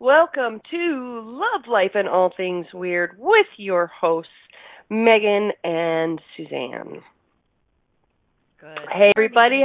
Welcome 0.00 0.60
to 0.70 1.20
Love, 1.24 1.66
Life, 1.68 1.92
and 1.94 2.08
All 2.08 2.32
Things 2.36 2.66
Weird 2.72 3.16
with 3.18 3.46
your 3.56 3.88
hosts, 3.88 4.30
Megan 4.88 5.50
and 5.64 6.20
Suzanne. 6.36 7.00
Good. 8.60 8.78
Hey, 8.92 9.12
everybody. 9.16 9.62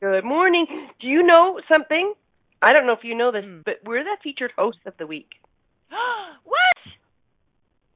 Good 0.00 0.24
morning. 0.24 0.66
Do 1.00 1.06
you 1.06 1.22
know 1.22 1.60
something? 1.68 2.14
I 2.62 2.72
don't 2.72 2.86
know 2.86 2.94
if 2.94 3.04
you 3.04 3.14
know 3.14 3.30
this, 3.30 3.44
Hmm. 3.44 3.60
but 3.64 3.74
we're 3.84 4.04
the 4.04 4.16
featured 4.22 4.52
host 4.56 4.78
of 4.86 4.96
the 4.96 5.06
week. 5.06 5.34
what? 5.90 6.92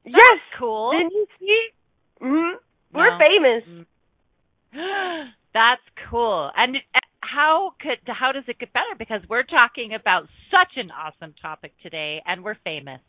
yes. 0.05 0.39
Cool. 0.59 0.91
Didn't 0.91 1.11
you 1.11 1.25
see? 1.39 1.67
hmm 2.19 2.35
No. 2.35 2.57
We're 2.93 3.17
famous. 3.17 3.85
That's 5.53 5.81
cool. 6.09 6.51
And 6.55 6.77
how 7.31 7.73
could 7.79 7.99
how 8.07 8.31
does 8.31 8.43
it 8.47 8.59
get 8.59 8.73
better? 8.73 8.95
Because 8.97 9.21
we're 9.29 9.43
talking 9.43 9.93
about 9.93 10.27
such 10.51 10.77
an 10.77 10.91
awesome 10.91 11.33
topic 11.41 11.73
today, 11.81 12.21
and 12.25 12.43
we're 12.43 12.57
famous. 12.63 13.01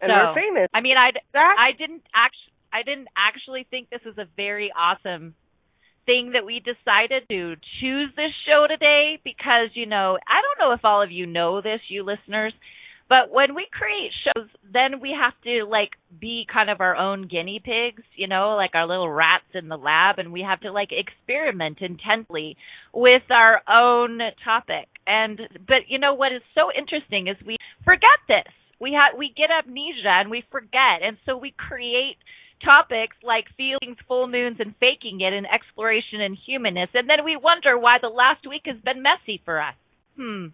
And 0.00 0.10
So, 0.10 0.14
we're 0.14 0.34
famous. 0.34 0.68
I 0.74 0.80
mean, 0.80 0.96
I 0.96 1.10
I 1.34 1.72
didn't 1.78 2.02
actually 2.14 2.52
I 2.72 2.82
didn't 2.82 3.08
actually 3.16 3.66
think 3.70 3.88
this 3.90 4.04
was 4.04 4.18
a 4.18 4.26
very 4.36 4.70
awesome 4.76 5.34
thing 6.04 6.32
that 6.34 6.44
we 6.46 6.60
decided 6.60 7.28
to 7.28 7.56
choose 7.80 8.10
this 8.16 8.32
show 8.46 8.66
today 8.68 9.18
because 9.24 9.70
you 9.74 9.86
know 9.86 10.18
I 10.28 10.40
don't 10.42 10.58
know 10.68 10.74
if 10.74 10.84
all 10.84 11.02
of 11.02 11.10
you 11.10 11.26
know 11.26 11.60
this, 11.60 11.80
you 11.88 12.04
listeners, 12.04 12.52
but 13.08 13.30
when 13.30 13.54
we 13.54 13.66
create 13.70 14.10
shows, 14.24 14.48
then 14.72 15.00
we 15.00 15.14
have 15.18 15.34
to 15.44 15.64
like 15.64 15.90
be 16.20 16.44
kind 16.52 16.70
of 16.70 16.80
our 16.80 16.96
own 16.96 17.28
guinea 17.28 17.60
pigs, 17.64 18.02
you 18.16 18.26
know, 18.26 18.56
like 18.56 18.74
our 18.74 18.86
little 18.86 19.10
rats 19.10 19.44
in 19.54 19.68
the 19.68 19.76
lab, 19.76 20.18
and 20.18 20.32
we 20.32 20.40
have 20.42 20.60
to 20.60 20.72
like 20.72 20.90
experiment 20.90 21.78
intensely 21.80 22.56
with 22.92 23.22
our 23.30 23.62
own 23.68 24.18
topic. 24.44 24.88
And 25.06 25.40
but 25.66 25.86
you 25.88 25.98
know 25.98 26.14
what 26.14 26.32
is 26.32 26.42
so 26.54 26.70
interesting 26.76 27.28
is 27.28 27.36
we 27.46 27.56
forget 27.84 28.18
this. 28.26 28.52
We 28.80 28.92
have 28.92 29.16
we 29.16 29.32
get 29.36 29.50
amnesia 29.50 30.10
and 30.10 30.30
we 30.30 30.42
forget, 30.50 31.02
and 31.02 31.16
so 31.24 31.36
we 31.36 31.54
create 31.56 32.16
topics 32.64 33.16
like 33.22 33.44
feelings, 33.56 33.98
full 34.08 34.26
moons, 34.26 34.56
and 34.58 34.74
faking 34.80 35.20
it, 35.20 35.32
and 35.32 35.46
exploration 35.46 36.20
and 36.20 36.36
humanness, 36.46 36.90
and 36.94 37.08
then 37.08 37.24
we 37.24 37.36
wonder 37.36 37.78
why 37.78 37.98
the 38.00 38.08
last 38.08 38.48
week 38.48 38.62
has 38.66 38.80
been 38.82 39.02
messy 39.02 39.40
for 39.44 39.60
us. 39.62 39.74
Hmm. 40.16 40.46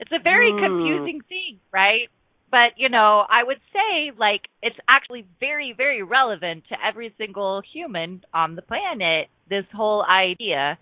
It's 0.00 0.12
a 0.12 0.18
very 0.22 0.52
Hmm. 0.52 0.64
confusing 0.64 1.20
thing, 1.28 1.60
right? 1.72 2.08
But, 2.50 2.78
you 2.78 2.88
know, 2.88 3.26
I 3.28 3.42
would 3.44 3.60
say, 3.72 4.10
like, 4.16 4.42
it's 4.62 4.78
actually 4.88 5.26
very, 5.38 5.72
very 5.76 6.02
relevant 6.02 6.64
to 6.68 6.76
every 6.84 7.12
single 7.18 7.60
human 7.72 8.24
on 8.32 8.54
the 8.56 8.62
planet, 8.62 9.28
this 9.50 9.66
whole 9.74 10.02
idea 10.04 10.78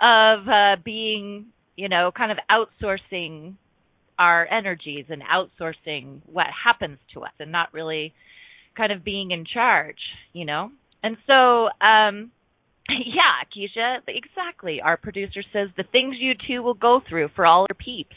of 0.00 0.48
uh, 0.48 0.76
being, 0.82 1.46
you 1.76 1.88
know, 1.88 2.10
kind 2.16 2.32
of 2.32 2.38
outsourcing 2.50 3.54
our 4.18 4.46
energies 4.50 5.06
and 5.10 5.22
outsourcing 5.22 6.20
what 6.26 6.46
happens 6.64 6.98
to 7.14 7.22
us 7.22 7.32
and 7.40 7.52
not 7.52 7.72
really 7.72 8.12
kind 8.76 8.92
of 8.92 9.04
being 9.04 9.30
in 9.32 9.44
charge, 9.44 9.98
you 10.32 10.44
know? 10.44 10.70
And 11.02 11.16
so, 11.26 11.68
um, 11.84 12.30
yeah, 12.88 13.42
Keisha, 13.54 13.98
exactly. 14.08 14.80
Our 14.80 14.96
producer 14.96 15.42
says 15.52 15.68
the 15.76 15.84
things 15.92 16.16
you 16.18 16.32
two 16.46 16.62
will 16.62 16.74
go 16.74 17.00
through 17.06 17.28
for 17.34 17.46
all 17.46 17.66
your 17.68 17.76
peeps. 17.76 18.16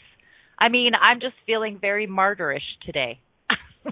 I 0.58 0.68
mean, 0.68 0.92
I'm 1.00 1.20
just 1.20 1.34
feeling 1.44 1.78
very 1.80 2.06
martyrish 2.06 2.60
today. 2.84 3.20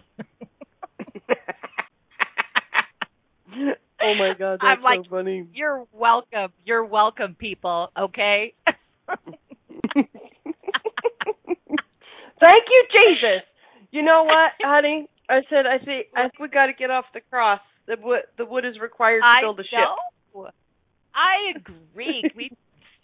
oh 3.54 4.14
my 4.18 4.32
god, 4.38 4.60
that's 4.60 4.78
I'm 4.78 4.82
like, 4.82 5.00
so 5.04 5.10
funny. 5.10 5.46
You're 5.54 5.86
welcome. 5.92 6.52
You're 6.64 6.84
welcome, 6.84 7.36
people, 7.38 7.90
okay? 7.98 8.54
Thank 12.40 12.64
you, 12.68 12.84
Jesus. 12.90 13.42
You 13.90 14.02
know 14.02 14.24
what, 14.24 14.52
honey? 14.60 15.08
I 15.28 15.40
said 15.48 15.66
I 15.66 15.78
think 15.84 16.06
I 16.14 16.22
think 16.22 16.38
we 16.40 16.48
got 16.48 16.66
to 16.66 16.72
get 16.72 16.90
off 16.90 17.04
the 17.14 17.20
cross. 17.30 17.60
The 17.86 17.96
wood 18.02 18.22
the 18.36 18.44
wood 18.44 18.64
is 18.64 18.78
required 18.80 19.20
to 19.20 19.40
build 19.42 19.60
a 19.60 19.62
ship. 19.64 19.72
know. 20.34 20.48
I 21.14 21.56
agree. 21.56 22.30
we 22.36 22.50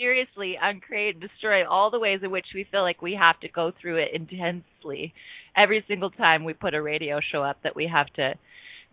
seriously 0.00 0.56
uncreate 0.60 1.16
and 1.16 1.22
destroy 1.22 1.68
all 1.68 1.90
the 1.90 1.98
ways 1.98 2.20
in 2.22 2.30
which 2.30 2.46
we 2.54 2.66
feel 2.70 2.82
like 2.82 3.02
we 3.02 3.14
have 3.20 3.38
to 3.40 3.48
go 3.48 3.70
through 3.80 3.96
it 3.96 4.08
intensely 4.14 5.12
every 5.56 5.84
single 5.86 6.10
time 6.10 6.44
we 6.44 6.54
put 6.54 6.74
a 6.74 6.80
radio 6.82 7.20
show 7.32 7.42
up 7.42 7.58
that 7.62 7.76
we 7.76 7.86
have 7.92 8.06
to 8.14 8.32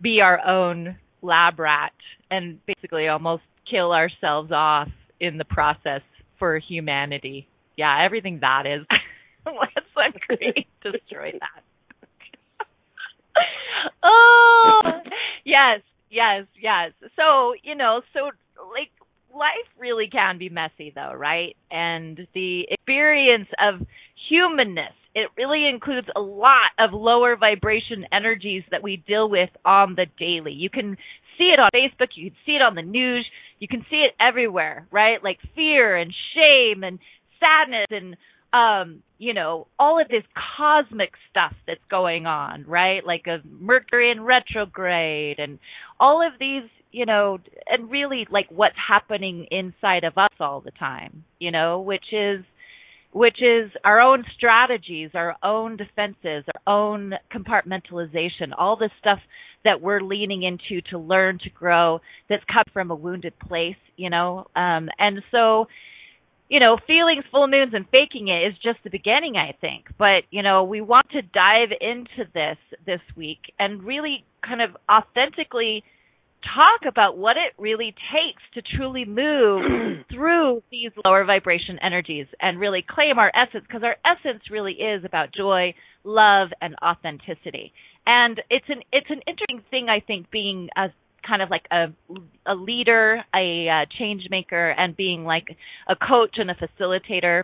be 0.02 0.20
our 0.22 0.46
own 0.46 0.98
lab 1.22 1.60
rat 1.60 1.94
and 2.30 2.60
basically 2.66 3.08
almost 3.08 3.44
kill 3.70 3.94
ourselves 3.94 4.52
off 4.52 4.90
in 5.20 5.38
the 5.38 5.46
process 5.46 6.02
for 6.38 6.60
humanity. 6.60 7.48
Yeah, 7.78 8.04
everything 8.06 8.40
that 8.42 8.66
is. 8.66 8.86
Let's 9.46 9.88
uncreate, 9.96 10.68
destroy 10.84 11.32
that. 11.40 11.64
oh, 14.04 14.82
yes, 15.46 15.82
yes, 16.10 16.46
yes. 16.62 16.92
So, 17.16 17.54
you 17.64 17.76
know, 17.76 18.02
so 18.14 18.32
like 18.74 18.92
life 19.38 19.68
really 19.80 20.10
can 20.12 20.38
be 20.38 20.50
messy 20.50 20.92
though, 20.94 21.14
right? 21.14 21.56
And 21.72 22.28
the 22.34 22.64
experience 22.70 23.48
of 23.60 23.86
humanness, 24.30 24.94
it 25.16 25.30
really 25.38 25.68
includes 25.68 26.08
a 26.16 26.20
lot 26.20 26.72
of 26.80 26.94
lower 26.94 27.36
vibration 27.36 28.06
energies 28.12 28.64
that 28.72 28.84
we 28.84 29.04
deal 29.08 29.30
with 29.30 29.50
on 29.66 29.96
the 29.96 30.06
daily. 30.20 30.54
You 30.54 30.70
can 30.70 30.98
see 31.38 31.54
it 31.54 31.60
on 31.60 31.70
Facebook, 31.74 32.10
you 32.16 32.32
can 32.32 32.40
see 32.46 32.52
it 32.54 32.62
on 32.62 32.76
the 32.76 32.82
news, 32.82 33.26
you 33.60 33.68
can 33.68 33.86
see 33.90 33.98
it 33.98 34.14
everywhere, 34.20 34.88
right? 34.92 35.24
Like 35.24 35.38
fear 35.56 35.96
and 35.96 36.14
shame 36.34 36.84
and 36.84 37.00
sadness 37.40 37.88
and 37.92 38.18
um 38.54 39.04
you 39.18 39.34
know 39.34 39.68
all 39.78 40.02
of 40.02 40.08
this 40.08 40.24
cosmic 40.58 41.12
stuff 41.30 41.54
that's 41.68 41.84
going 41.92 42.26
on 42.26 42.64
right 42.66 43.06
like 43.06 43.26
a 43.28 43.40
mercury 43.48 44.10
in 44.10 44.22
retrograde 44.22 45.38
and 45.38 45.60
all 46.00 46.26
of 46.26 46.34
these 46.40 46.64
you 46.92 47.06
know 47.06 47.38
and 47.68 47.90
really 47.92 48.28
like 48.32 48.48
what's 48.50 48.76
happening 48.88 49.48
inside 49.52 50.04
of 50.04 50.18
us 50.18 50.32
all 50.40 50.62
the 50.62 50.72
time 50.72 51.24
you 51.40 51.52
know 51.52 51.80
which 51.80 52.06
is 52.12 52.44
which 53.14 53.42
is 53.42 53.72
our 53.84 54.04
own 54.04 54.24
strategies 54.36 55.12
our 55.14 55.36
own 55.44 55.78
defenses 55.78 56.44
our 56.56 56.74
own 56.74 57.14
compartmentalization 57.34 58.52
all 58.58 58.78
this 58.78 58.92
stuff 59.00 59.20
that 59.64 59.82
we're 59.82 60.02
leaning 60.02 60.44
into 60.44 60.82
to 60.90 60.98
learn 60.98 61.40
to 61.44 61.50
grow 61.50 62.00
that's 62.30 62.44
come 62.52 62.64
from 62.74 62.92
a 62.92 62.96
wounded 62.96 63.38
place 63.40 63.76
you 63.96 64.10
know 64.10 64.46
um 64.56 64.90
and 65.00 65.22
so 65.32 65.68
you 66.50 66.60
know, 66.60 66.78
feelings, 66.88 67.26
full 67.30 67.48
moons, 67.48 67.74
and 67.74 67.86
faking 67.92 68.30
it 68.30 68.48
is 68.48 68.54
just 68.64 68.80
the 68.84 68.90
beginning, 68.90 69.36
I 69.36 69.54
think. 69.60 69.86
But, 69.98 70.24
you 70.32 70.44
know, 70.44 70.64
we 70.64 70.80
want 70.82 71.10
to 71.12 71.22
dive 71.22 71.70
into 71.82 72.30
this 72.34 72.58
this 72.86 73.02
week 73.16 73.40
and 73.60 73.84
really 73.84 74.24
kind 74.46 74.62
of 74.62 74.70
authentically 74.90 75.84
talk 76.44 76.88
about 76.88 77.18
what 77.18 77.36
it 77.38 77.54
really 77.58 77.94
takes 78.14 78.42
to 78.54 78.78
truly 78.78 79.06
move 79.06 80.06
through 80.12 80.62
these 80.72 80.92
lower 81.04 81.26
vibration 81.26 81.78
energies 81.82 82.28
and 82.42 82.60
really 82.60 82.86
claim 82.88 83.18
our 83.18 83.32
essence 83.36 83.66
because 83.68 83.84
our 83.84 83.98
essence 84.06 84.44
really 84.52 84.74
is 84.74 85.04
about 85.04 85.34
joy, 85.34 85.74
love, 86.04 86.50
and 86.62 86.76
authenticity. 86.84 87.74
And 88.06 88.42
it's 88.50 88.66
an 88.70 88.82
it's 88.92 89.10
an 89.10 89.22
interesting 89.28 89.64
thing, 89.70 89.88
I 89.90 90.00
think, 90.00 90.32
being 90.32 90.70
a 90.78 90.88
kind 91.28 91.42
of 91.42 91.50
like 91.50 91.66
a 91.72 91.88
a 92.46 92.56
leader, 92.56 93.24
a 93.36 93.68
uh, 93.68 93.86
change 94.00 94.24
maker, 94.30 94.70
and 94.70 94.96
being 94.96 95.24
like 95.24 95.46
a 95.90 95.96
coach 95.96 96.38
and 96.38 96.50
a 96.50 96.56
facilitator, 96.56 97.44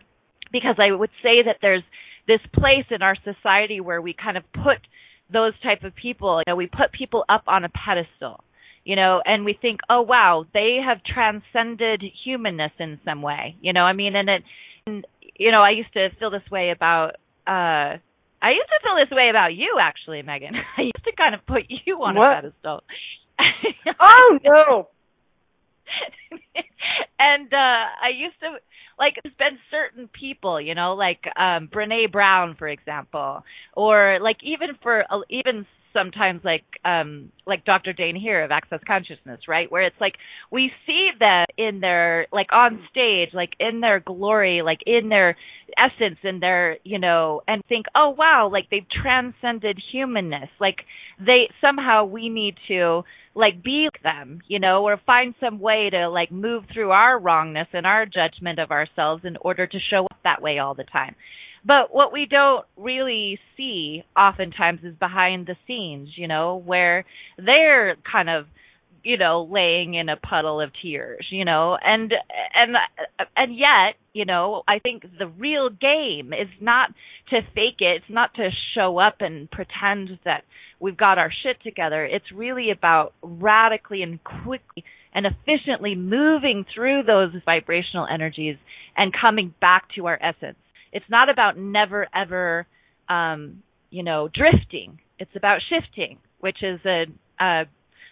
because 0.51 0.75
I 0.79 0.95
would 0.95 1.11
say 1.21 1.43
that 1.45 1.57
there's 1.61 1.83
this 2.27 2.39
place 2.53 2.85
in 2.89 3.01
our 3.01 3.15
society 3.23 3.81
where 3.81 4.01
we 4.01 4.13
kind 4.13 4.37
of 4.37 4.43
put 4.53 4.77
those 5.31 5.53
type 5.61 5.83
of 5.83 5.93
people, 5.95 6.41
you 6.45 6.51
know, 6.51 6.55
we 6.55 6.67
put 6.67 6.91
people 6.97 7.25
up 7.27 7.43
on 7.47 7.65
a 7.65 7.69
pedestal, 7.69 8.43
you 8.85 8.95
know, 8.95 9.21
and 9.25 9.45
we 9.45 9.57
think, 9.59 9.79
oh 9.89 10.01
wow, 10.01 10.45
they 10.53 10.77
have 10.85 10.99
transcended 11.03 12.03
humanness 12.23 12.71
in 12.79 12.99
some 13.05 13.21
way, 13.21 13.55
you 13.61 13.73
know. 13.73 13.81
I 13.81 13.93
mean, 13.93 14.15
and 14.15 14.29
it, 14.29 14.43
and, 14.85 15.05
you 15.37 15.51
know, 15.51 15.61
I 15.61 15.71
used 15.71 15.93
to 15.93 16.09
feel 16.19 16.29
this 16.31 16.49
way 16.51 16.71
about. 16.71 17.11
uh 17.47 17.97
I 18.45 18.49
used 18.51 18.67
to 18.67 18.79
feel 18.83 18.95
this 18.99 19.15
way 19.15 19.29
about 19.29 19.53
you, 19.55 19.77
actually, 19.79 20.21
Megan. 20.21 20.53
I 20.77 20.81
used 20.81 21.03
to 21.05 21.13
kind 21.15 21.33
of 21.33 21.45
put 21.47 21.63
you 21.85 21.95
on 22.03 22.15
What? 22.15 22.31
a 22.39 22.41
pedestal. 22.41 22.83
Oh 23.99 24.39
no. 24.43 24.87
and 27.19 27.53
uh 27.53 27.57
I 27.57 28.09
used 28.15 28.39
to 28.41 28.57
like 28.99 29.13
there's 29.23 29.35
been 29.37 29.57
certain 29.71 30.07
people, 30.09 30.59
you 30.61 30.75
know, 30.75 30.93
like 30.93 31.23
um 31.37 31.69
Brene 31.73 32.11
Brown 32.11 32.55
for 32.57 32.67
example, 32.67 33.43
or 33.75 34.19
like 34.21 34.37
even 34.43 34.69
for 34.81 35.03
uh, 35.09 35.21
even 35.29 35.65
sometimes 35.93 36.41
like 36.43 36.63
um 36.83 37.31
like 37.45 37.65
Dr. 37.65 37.93
Dain 37.93 38.15
Heer 38.15 38.43
of 38.43 38.51
Access 38.51 38.79
Consciousness, 38.85 39.41
right? 39.47 39.71
Where 39.71 39.83
it's 39.83 39.99
like 40.01 40.15
we 40.51 40.71
see 40.85 41.09
them 41.19 41.45
in 41.57 41.79
their 41.79 42.27
like 42.31 42.47
on 42.51 42.81
stage, 42.89 43.29
like 43.33 43.51
in 43.59 43.79
their 43.79 43.99
glory, 43.99 44.61
like 44.63 44.79
in 44.85 45.09
their 45.09 45.37
essence 45.77 46.19
in 46.23 46.39
their, 46.39 46.77
you 46.83 46.99
know, 46.99 47.41
and 47.47 47.63
think, 47.67 47.85
"Oh 47.95 48.09
wow, 48.17 48.49
like 48.51 48.69
they've 48.69 48.85
transcended 49.01 49.79
humanness." 49.91 50.49
Like 50.59 50.77
they 51.19 51.49
somehow 51.61 52.05
we 52.05 52.29
need 52.29 52.55
to 52.67 53.03
like 53.35 53.63
be 53.63 53.87
them, 54.03 54.39
you 54.47 54.59
know, 54.59 54.83
or 54.83 54.99
find 55.05 55.33
some 55.39 55.59
way 55.59 55.89
to 55.91 56.09
like 56.09 56.31
move 56.31 56.63
through 56.73 56.91
our 56.91 57.17
wrongness 57.19 57.67
and 57.73 57.85
our 57.85 58.05
judgment 58.05 58.59
of 58.59 58.71
ourselves 58.71 59.23
in 59.25 59.37
order 59.41 59.65
to 59.65 59.77
show 59.89 60.05
up 60.05 60.17
that 60.23 60.41
way 60.41 60.59
all 60.59 60.75
the 60.75 60.83
time. 60.83 61.15
But 61.65 61.93
what 61.93 62.11
we 62.11 62.27
don't 62.29 62.65
really 62.77 63.39
see 63.55 64.03
oftentimes 64.17 64.81
is 64.83 64.95
behind 64.95 65.47
the 65.47 65.55
scenes, 65.65 66.09
you 66.15 66.27
know, 66.27 66.61
where 66.65 67.05
they're 67.37 67.95
kind 68.09 68.29
of 68.29 68.45
you 69.03 69.17
know 69.17 69.49
laying 69.51 69.95
in 69.95 70.07
a 70.07 70.15
puddle 70.15 70.61
of 70.61 70.71
tears 70.81 71.27
you 71.29 71.43
know 71.43 71.77
and 71.83 72.13
and 72.55 72.77
and 73.35 73.53
yet 73.53 73.95
you 74.13 74.23
know 74.23 74.63
i 74.65 74.79
think 74.79 75.03
the 75.19 75.27
real 75.27 75.69
game 75.69 76.31
is 76.31 76.47
not 76.61 76.89
to 77.29 77.41
fake 77.53 77.81
it 77.81 77.97
it's 77.97 78.05
not 78.07 78.33
to 78.35 78.47
show 78.73 78.97
up 78.97 79.15
and 79.19 79.51
pretend 79.51 80.17
that 80.23 80.45
we've 80.83 80.97
got 80.97 81.17
our 81.17 81.31
shit 81.43 81.63
together. 81.63 82.03
It's 82.05 82.29
really 82.35 82.69
about 82.69 83.13
radically 83.21 84.03
and 84.03 84.19
quickly 84.21 84.83
and 85.15 85.25
efficiently 85.25 85.95
moving 85.95 86.65
through 86.75 87.03
those 87.03 87.31
vibrational 87.45 88.05
energies 88.11 88.57
and 88.97 89.13
coming 89.19 89.53
back 89.61 89.85
to 89.95 90.07
our 90.07 90.19
essence 90.21 90.57
it's 90.93 91.09
not 91.09 91.29
about 91.29 91.57
never 91.57 92.07
ever 92.15 92.65
um 93.09 93.61
you 93.89 94.03
know 94.03 94.29
drifting 94.33 94.99
it's 95.19 95.35
about 95.35 95.59
shifting 95.69 96.19
which 96.39 96.63
is 96.63 96.79
a, 96.85 97.05
a 97.39 97.63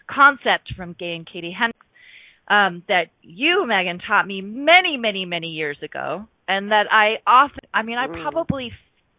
concept 0.07 0.73
from 0.75 0.95
Gay 0.97 1.15
and 1.15 1.27
Katie 1.27 1.55
Hendricks 1.57 1.85
um, 2.47 2.83
that 2.87 3.05
you, 3.21 3.65
Megan, 3.67 3.99
taught 3.99 4.27
me 4.27 4.41
many, 4.41 4.97
many, 4.97 5.25
many 5.25 5.47
years 5.47 5.77
ago, 5.83 6.27
and 6.47 6.71
that 6.71 6.85
I 6.91 7.15
often, 7.27 7.63
I 7.73 7.81
mean, 7.83 7.97
I 7.97 8.07
Mm. 8.07 8.21
probably 8.21 8.71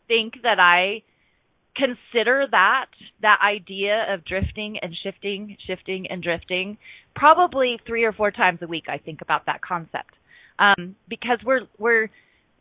think 0.09 0.43
that 0.43 0.59
I 0.61 1.03
consider 1.75 2.47
that 2.51 2.87
that 3.23 3.39
idea 3.43 4.13
of 4.13 4.25
drifting 4.25 4.79
and 4.83 4.95
shifting, 5.03 5.57
shifting 5.67 6.07
and 6.11 6.23
drifting, 6.23 6.77
probably 7.15 7.79
three 7.87 8.05
or 8.05 8.13
four 8.13 8.31
times 8.31 8.61
a 8.63 8.67
week. 8.67 8.85
I 8.89 8.99
think 8.99 9.23
about 9.23 9.47
that 9.47 9.63
concept 9.63 10.15
um, 10.59 10.97
because 11.09 11.39
we're 11.45 11.67
we're 11.79 12.09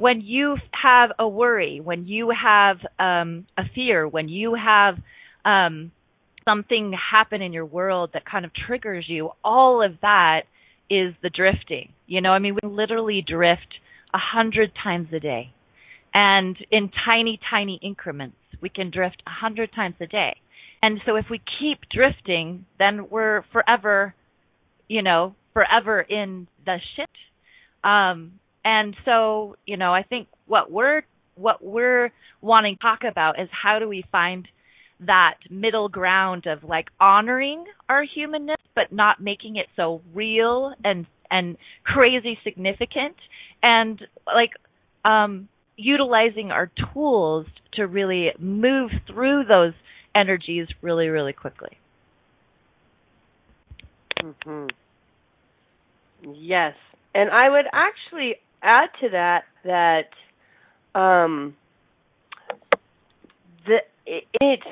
when 0.01 0.19
you 0.19 0.57
have 0.71 1.12
a 1.19 1.27
worry, 1.27 1.80
when 1.80 2.07
you 2.07 2.31
have 2.31 2.77
um, 2.98 3.45
a 3.56 3.62
fear, 3.75 4.07
when 4.07 4.27
you 4.27 4.56
have 4.56 4.95
um, 5.45 5.92
something 6.44 6.92
happen 7.12 7.44
in 7.44 7.53
your 7.53 7.68
world 7.68 8.09
that 8.13 8.24
kind 8.25 8.44
of 8.44 8.51
triggers 8.68 9.06
you, 9.07 9.30
all 9.44 9.86
of 9.86 9.92
that 10.01 10.42
is 10.89 11.13
the 11.21 11.30
drifting. 11.30 11.89
You 12.07 12.19
know, 12.19 12.31
I 12.31 12.39
mean, 12.39 12.57
we 12.62 12.68
literally 12.68 13.24
drift 13.25 13.75
a 14.12 14.18
hundred 14.18 14.71
times 14.83 15.09
a 15.13 15.19
day. 15.19 15.53
And 16.15 16.57
in 16.71 16.89
tiny, 17.06 17.39
tiny 17.51 17.80
increments, 17.83 18.38
we 18.59 18.69
can 18.69 18.89
drift 18.89 19.21
a 19.27 19.30
hundred 19.30 19.69
times 19.71 19.95
a 20.01 20.07
day. 20.07 20.36
And 20.81 21.00
so 21.06 21.15
if 21.15 21.25
we 21.30 21.39
keep 21.59 21.77
drifting, 21.94 22.65
then 22.80 23.07
we're 23.12 23.44
forever, 23.53 24.15
you 24.88 25.03
know, 25.03 25.36
forever 25.53 26.01
in 26.01 26.48
the 26.65 26.77
shit. 26.95 27.07
Um, 27.83 28.39
and 28.63 28.96
so, 29.06 29.56
you 29.66 29.78
know, 29.78 29.94
I 29.94 30.04
think 30.04 30.28
what 30.48 30.72
we're 30.72 31.02
what 31.36 31.63
we're 31.63 32.12
wanting 32.42 32.75
to 32.75 32.81
talk 32.81 33.00
about 33.10 33.40
is 33.40 33.50
how 33.52 33.80
do 33.80 33.88
we 33.88 34.04
find 34.12 34.48
that 35.06 35.36
middle 35.50 35.90
ground 35.90 36.46
of 36.46 36.63
like 36.63 36.88
honoring 37.00 37.66
our 37.90 38.04
humanness 38.04 38.58
but 38.75 38.92
not 38.92 39.19
making 39.19 39.56
it 39.56 39.66
so 39.75 40.02
real 40.13 40.74
and 40.84 41.08
and 41.31 41.58
crazy 41.84 42.38
significant 42.44 43.16
and 43.63 44.02
like 44.28 44.52
um 45.06 45.48
utilizing 45.78 46.52
our 46.52 46.69
tools 46.94 47.48
to 47.74 47.88
really 47.88 48.30
move 48.38 48.92
through 49.08 49.44
those 49.46 49.74
energies 50.13 50.68
really 50.81 51.08
really 51.08 51.34
quickly. 51.34 51.78
Hmm 54.44 54.68
Yes, 56.24 56.75
and 57.16 57.31
I 57.31 57.50
would 57.50 57.66
actually 57.74 58.36
add 58.62 58.90
to 59.02 59.10
that 59.10 59.44
that 59.63 60.10
um, 61.00 61.56
the 63.66 63.78
it, 64.06 64.25
it's. 64.40 64.63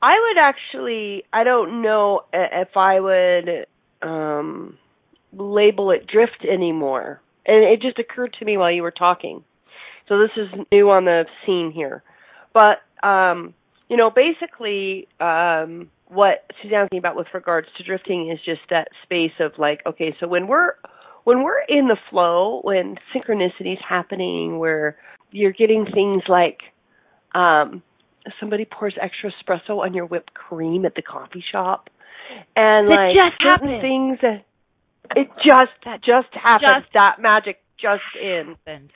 I 0.00 0.14
would 0.14 0.38
actually. 0.40 1.24
I 1.32 1.44
don't 1.44 1.82
know 1.82 2.22
if 2.32 2.76
I 2.76 3.00
would 3.00 3.66
um, 4.02 4.78
label 5.32 5.90
it 5.90 6.06
drift 6.06 6.44
anymore, 6.50 7.20
and 7.46 7.64
it 7.64 7.82
just 7.82 7.98
occurred 7.98 8.34
to 8.38 8.44
me 8.44 8.56
while 8.56 8.70
you 8.70 8.82
were 8.82 8.92
talking. 8.92 9.44
So 10.08 10.18
this 10.18 10.30
is 10.36 10.48
new 10.72 10.90
on 10.90 11.04
the 11.04 11.26
scene 11.44 11.72
here, 11.74 12.02
but 12.54 12.78
um, 13.06 13.54
you 13.88 13.96
know, 13.96 14.10
basically, 14.10 15.08
um, 15.20 15.90
what 16.08 16.50
Suzanne's 16.62 16.88
talking 16.88 16.98
about 16.98 17.16
with 17.16 17.26
regards 17.34 17.68
to 17.76 17.84
drifting 17.84 18.30
is 18.30 18.38
just 18.44 18.60
that 18.70 18.88
space 19.02 19.32
of 19.40 19.52
like, 19.58 19.80
okay, 19.86 20.14
so 20.20 20.26
when 20.26 20.46
we're 20.46 20.72
when 21.28 21.42
we're 21.42 21.60
in 21.68 21.88
the 21.88 21.96
flow, 22.08 22.60
when 22.64 22.96
synchronicity's 23.14 23.80
happening, 23.86 24.58
where 24.58 24.96
you're 25.30 25.52
getting 25.52 25.84
things 25.92 26.22
like 26.26 26.60
um 27.34 27.82
somebody 28.40 28.64
pours 28.64 28.94
extra 28.98 29.30
espresso 29.30 29.84
on 29.84 29.92
your 29.92 30.06
whipped 30.06 30.32
cream 30.32 30.86
at 30.86 30.94
the 30.94 31.02
coffee 31.02 31.44
shop, 31.52 31.90
and 32.56 32.88
It 32.88 32.96
like 32.96 33.14
just 33.14 33.36
certain 33.42 33.68
happened. 33.68 33.82
things 33.82 34.18
that 34.22 34.44
it 35.20 35.28
just 35.46 35.76
That 35.84 36.00
just 36.02 36.32
happened. 36.32 36.62
just 36.82 36.92
that 36.94 37.16
magic 37.20 37.58
just 37.78 38.00
in. 38.20 38.56
happened. 38.64 38.90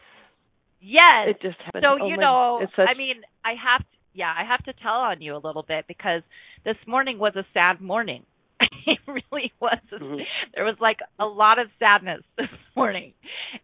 Yes. 0.81 1.29
It 1.29 1.43
just 1.43 1.59
happened. 1.61 1.85
So 1.85 1.99
Oh 2.03 2.09
you 2.09 2.17
know, 2.17 2.61
such, 2.75 2.89
I 2.89 2.97
mean, 2.97 3.17
I 3.45 3.51
have 3.63 3.81
to, 3.83 3.97
yeah, 4.15 4.33
I 4.37 4.45
have 4.49 4.65
to 4.65 4.73
tell 4.83 4.95
on 4.95 5.21
you 5.21 5.37
a 5.37 5.43
little 5.47 5.63
bit 5.63 5.85
because 5.87 6.23
this 6.65 6.77
morning 6.87 7.19
was 7.19 7.35
a 7.37 7.45
sad 7.53 7.81
morning. 7.83 8.25
it 8.87 8.99
really 9.07 9.53
was. 9.61 9.79
Mhm. 9.93 10.21
There 10.55 10.65
was 10.65 10.77
like 10.81 10.99
a 11.19 11.25
lot 11.27 11.59
of 11.59 11.69
sadness 11.79 12.23
this 12.39 12.49
morning. 12.77 13.13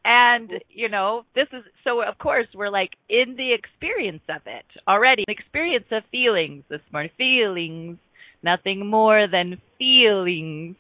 And, 0.05 0.51
you 0.69 0.89
know, 0.89 1.25
this 1.35 1.49
is 1.53 1.65
so 1.85 2.03
of 2.03 2.19
course 2.19 2.47
we're 2.55 2.71
like 2.71 2.91
in 3.09 3.37
the 3.37 3.53
experience 3.53 4.23
of 4.29 4.43
it 4.47 4.65
already. 4.89 5.25
The 5.27 5.33
experience 5.33 5.87
of 5.93 6.03
feelings 6.11 6.65
this 6.69 6.81
morning. 6.93 7.11
Feelings, 7.17 7.99
nothing 8.43 8.87
more 8.87 9.27
than 9.31 9.61
feelings. 9.79 10.77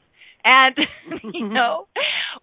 And 0.48 0.76
you 1.34 1.46
know, 1.46 1.88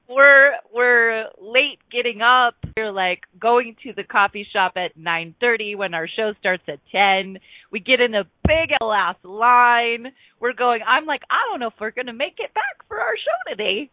we're 0.07 0.51
we're 0.71 1.25
late 1.41 1.79
getting 1.91 2.21
up. 2.21 2.53
We're 2.77 2.91
like 2.91 3.21
going 3.39 3.75
to 3.83 3.93
the 3.93 4.03
coffee 4.03 4.47
shop 4.53 4.73
at 4.75 4.97
9:30 4.97 5.75
when 5.75 5.95
our 5.95 6.07
show 6.07 6.33
starts 6.39 6.63
at 6.67 6.79
10. 6.91 7.39
We 7.71 7.79
get 7.79 8.01
in 8.01 8.13
a 8.13 8.25
big 8.47 8.69
ass 8.79 9.15
line. 9.23 10.11
We're 10.39 10.53
going 10.53 10.81
I'm 10.87 11.05
like 11.05 11.23
I 11.31 11.49
don't 11.49 11.59
know 11.59 11.67
if 11.67 11.73
we're 11.79 11.91
going 11.91 12.05
to 12.05 12.13
make 12.13 12.35
it 12.37 12.53
back 12.53 12.87
for 12.87 12.99
our 12.99 13.15
show 13.17 13.51
today. 13.51 13.89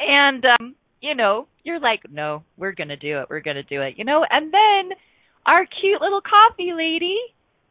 And 0.00 0.42
um, 0.46 0.74
you 1.02 1.14
know, 1.14 1.46
you're 1.62 1.80
like 1.80 2.00
no, 2.10 2.44
we're 2.56 2.72
going 2.72 2.88
to 2.88 2.96
do 2.96 3.20
it. 3.20 3.26
We're 3.28 3.40
going 3.40 3.56
to 3.56 3.62
do 3.62 3.82
it. 3.82 3.98
You 3.98 4.06
know, 4.06 4.24
and 4.28 4.54
then 4.54 4.96
our 5.44 5.66
cute 5.66 6.00
little 6.00 6.22
coffee 6.22 6.72
lady 6.74 7.18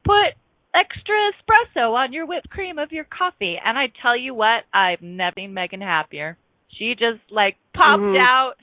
put 0.06 0.38
extra 0.74 1.16
espresso 1.32 1.94
on 1.94 2.14
your 2.14 2.26
whipped 2.26 2.50
cream 2.50 2.78
of 2.78 2.92
your 2.92 3.06
coffee. 3.06 3.58
And 3.64 3.78
I 3.78 3.88
tell 4.02 4.16
you 4.18 4.34
what, 4.34 4.64
I've 4.74 5.02
never 5.02 5.34
seen 5.36 5.54
Megan 5.54 5.82
happier. 5.82 6.38
She 6.78 6.94
just 6.96 7.22
like 7.32 7.58
popped 7.74 8.02
Mhm. 8.02 8.18
out 8.18 8.54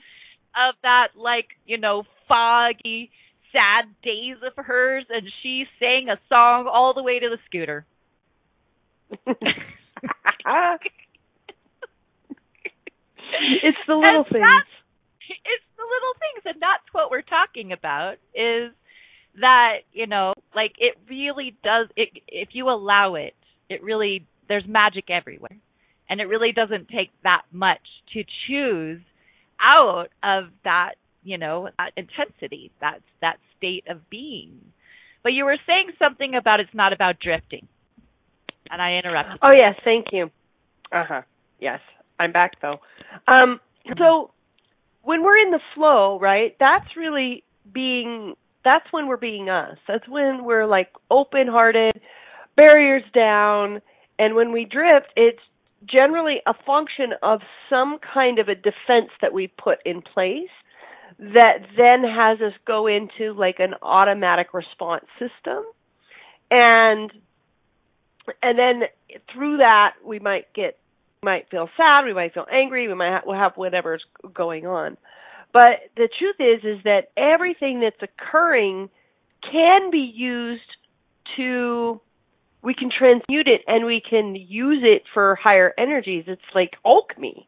of 0.55 0.75
that 0.83 1.09
like, 1.15 1.47
you 1.65 1.77
know, 1.77 2.03
foggy, 2.27 3.11
sad 3.51 3.85
days 4.03 4.37
of 4.43 4.53
hers 4.65 5.05
and 5.09 5.31
she 5.41 5.67
sang 5.79 6.09
a 6.09 6.19
song 6.29 6.67
all 6.67 6.93
the 6.93 7.03
way 7.03 7.19
to 7.19 7.29
the 7.29 7.37
scooter. 7.45 7.85
it's 13.61 13.77
the 13.87 13.95
little 13.95 14.23
And 14.23 14.27
things. 14.27 14.65
It's 15.29 15.65
the 15.77 15.83
little 15.83 16.13
things 16.19 16.43
and 16.45 16.61
that's 16.61 16.87
what 16.93 17.11
we're 17.11 17.21
talking 17.21 17.71
about 17.73 18.15
is 18.33 18.71
that 19.39 19.79
you 19.93 20.07
know 20.07 20.33
like 20.55 20.73
it 20.79 20.97
really 21.09 21.55
does 21.63 21.87
it 21.95 22.09
if 22.27 22.49
you 22.53 22.69
allow 22.69 23.15
it 23.15 23.33
it 23.69 23.83
really 23.83 24.25
there's 24.47 24.65
magic 24.67 25.09
everywhere. 25.09 25.57
And 26.09 26.21
it 26.21 26.25
really 26.25 26.51
doesn't 26.53 26.87
take 26.87 27.11
that 27.23 27.41
much 27.51 27.81
to 28.13 28.23
choose 28.47 29.01
out 29.61 30.07
of 30.23 30.45
that 30.63 30.91
you 31.23 31.37
know 31.37 31.69
that 31.77 31.91
intensity 31.97 32.71
that 32.79 32.99
that 33.21 33.37
state 33.57 33.83
of 33.89 34.09
being. 34.09 34.59
But 35.23 35.33
you 35.33 35.45
were 35.45 35.57
saying 35.65 35.91
something 35.99 36.35
about 36.35 36.59
it's 36.59 36.73
not 36.73 36.93
about 36.93 37.19
drifting. 37.19 37.67
And 38.69 38.81
i 38.81 38.93
interrupted 38.93 39.39
oh 39.41 39.51
yes. 39.53 39.75
Thank 39.83 40.07
you. 40.11 40.29
Uh-huh. 40.91 41.21
Yes. 41.59 41.79
I'm 42.19 42.31
back 42.31 42.53
though. 42.61 42.77
Um 43.27 43.59
so 43.97 44.31
when 45.01 45.23
we're 45.23 45.37
in 45.37 45.51
the 45.51 45.59
flow 45.75 46.19
right 46.19 46.55
that's 46.59 46.95
really 46.95 47.43
being 47.73 48.35
that's 48.67 48.91
when 48.91 49.07
we're 49.07 49.17
being 49.17 49.49
us. 49.49 49.77
That's 49.87 50.07
when 50.09 50.43
we're 50.43 50.67
like 50.67 50.89
open 51.09 51.47
hearted, 51.47 51.99
barriers 52.57 53.03
down, 53.13 53.81
and 54.19 54.35
when 54.35 54.51
we 54.51 54.65
drift, 54.65 55.07
it's 55.15 55.39
generally 55.85 56.41
a 56.45 56.53
function 56.65 57.13
of 57.23 57.39
some 57.69 57.97
kind 58.13 58.39
of 58.39 58.49
a 58.49 58.55
defense 58.55 59.11
that 59.21 59.33
we 59.33 59.47
put 59.47 59.79
in 59.85 60.01
place 60.01 60.49
that 61.19 61.59
then 61.77 62.03
has 62.03 62.41
us 62.41 62.53
go 62.65 62.87
into 62.87 63.33
like 63.33 63.59
an 63.59 63.73
automatic 63.81 64.53
response 64.53 65.05
system. 65.19 65.63
And 66.51 67.11
and 68.43 68.59
then 68.59 68.81
through 69.33 69.57
that 69.57 69.93
we 70.05 70.19
might 70.19 70.53
get 70.53 70.77
might 71.23 71.49
feel 71.49 71.69
sad, 71.77 72.05
we 72.05 72.13
might 72.13 72.33
feel 72.33 72.45
angry, 72.51 72.87
we 72.87 72.93
might 72.93 73.11
have, 73.11 73.23
we'll 73.25 73.37
have 73.37 73.53
whatever's 73.55 74.03
going 74.33 74.65
on. 74.67 74.97
But 75.53 75.89
the 75.95 76.09
truth 76.19 76.35
is, 76.39 76.63
is 76.63 76.83
that 76.83 77.09
everything 77.17 77.79
that's 77.79 78.01
occurring 78.01 78.89
can 79.49 79.91
be 79.91 80.11
used 80.13 80.61
to, 81.37 82.01
we 82.61 82.73
can 82.73 82.89
transmute 82.95 83.47
it 83.47 83.61
and 83.67 83.85
we 83.85 84.01
can 84.07 84.35
use 84.35 84.83
it 84.83 85.03
for 85.13 85.37
higher 85.41 85.73
energies. 85.77 86.25
It's 86.27 86.41
like 86.53 86.71
alchemy, 86.85 87.47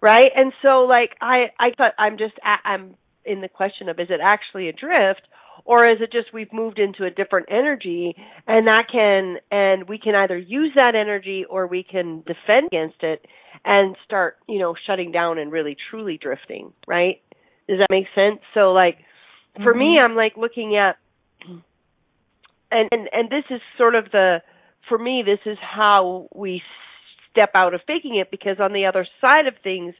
right? 0.00 0.30
And 0.34 0.52
so 0.62 0.82
like 0.82 1.16
I, 1.20 1.50
I 1.58 1.70
thought 1.76 1.92
I'm 1.98 2.18
just, 2.18 2.34
I'm 2.44 2.94
in 3.24 3.40
the 3.40 3.48
question 3.48 3.88
of 3.88 3.98
is 3.98 4.08
it 4.10 4.20
actually 4.22 4.68
a 4.68 4.72
drift 4.72 5.22
or 5.64 5.86
is 5.86 5.98
it 6.00 6.12
just 6.12 6.32
we've 6.32 6.52
moved 6.52 6.78
into 6.78 7.04
a 7.04 7.10
different 7.10 7.46
energy 7.50 8.14
and 8.46 8.66
that 8.66 8.84
can 8.90 9.36
and 9.50 9.88
we 9.88 9.98
can 9.98 10.14
either 10.14 10.36
use 10.36 10.72
that 10.74 10.94
energy 10.94 11.44
or 11.48 11.66
we 11.66 11.82
can 11.82 12.22
defend 12.26 12.66
against 12.66 13.02
it 13.02 13.26
and 13.64 13.96
start 14.04 14.36
you 14.48 14.58
know 14.58 14.74
shutting 14.86 15.12
down 15.12 15.38
and 15.38 15.52
really 15.52 15.76
truly 15.90 16.18
drifting 16.20 16.72
right 16.86 17.20
does 17.70 17.78
that 17.78 17.86
make 17.88 18.06
sense? 18.16 18.40
So 18.52 18.72
like 18.72 18.98
for 19.54 19.72
mm-hmm. 19.72 19.78
me 19.78 19.98
I'm 20.02 20.16
like 20.16 20.36
looking 20.36 20.76
at 20.76 20.96
and, 22.70 22.88
and 22.90 23.08
and 23.12 23.30
this 23.30 23.44
is 23.48 23.60
sort 23.78 23.94
of 23.94 24.10
the 24.10 24.42
for 24.88 24.98
me 24.98 25.22
this 25.24 25.38
is 25.46 25.56
how 25.60 26.28
we 26.34 26.62
step 27.30 27.50
out 27.54 27.74
of 27.74 27.80
faking 27.86 28.16
it 28.16 28.30
because 28.30 28.56
on 28.60 28.72
the 28.72 28.86
other 28.86 29.06
side 29.20 29.46
of 29.46 29.54
things 29.62 29.94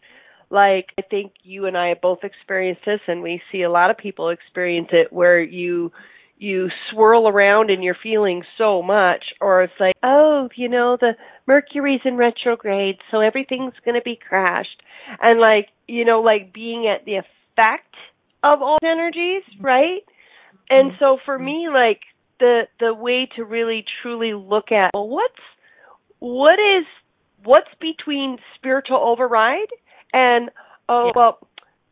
like 0.50 0.86
I 0.98 1.02
think 1.02 1.32
you 1.44 1.66
and 1.66 1.78
I 1.78 1.90
have 1.90 2.00
both 2.00 2.24
experienced 2.24 2.82
this 2.84 3.00
and 3.06 3.22
we 3.22 3.40
see 3.52 3.62
a 3.62 3.70
lot 3.70 3.90
of 3.90 3.96
people 3.96 4.30
experience 4.30 4.88
it 4.92 5.12
where 5.12 5.40
you 5.40 5.92
you 6.38 6.70
swirl 6.90 7.28
around 7.28 7.70
in 7.70 7.82
your 7.82 7.96
feelings 8.02 8.46
so 8.58 8.82
much 8.82 9.26
or 9.40 9.62
it's 9.62 9.72
like 9.78 9.94
oh 10.02 10.48
you 10.56 10.68
know 10.68 10.96
the 11.00 11.12
mercury's 11.46 12.00
in 12.04 12.16
retrograde 12.16 12.96
so 13.12 13.20
everything's 13.20 13.74
going 13.84 13.94
to 13.94 14.02
be 14.02 14.18
crashed 14.28 14.82
and 15.22 15.38
like 15.38 15.68
you 15.86 16.04
know 16.04 16.20
like 16.20 16.52
being 16.52 16.88
at 16.88 17.04
the 17.04 17.16
effect 17.52 17.94
of 18.42 18.62
all 18.62 18.78
energies, 18.82 19.42
right? 19.60 20.02
And 20.68 20.92
so 20.98 21.18
for 21.24 21.38
me, 21.38 21.68
like 21.72 22.00
the 22.40 22.62
the 22.80 22.94
way 22.94 23.28
to 23.36 23.44
really 23.44 23.84
truly 24.02 24.34
look 24.34 24.72
at 24.72 24.90
well, 24.94 25.08
what's 25.08 25.34
what 26.18 26.58
is 26.58 26.86
what's 27.44 27.70
between 27.80 28.38
spiritual 28.56 28.98
override 28.98 29.68
and 30.12 30.50
oh 30.88 31.06
yeah. 31.06 31.12
well 31.14 31.38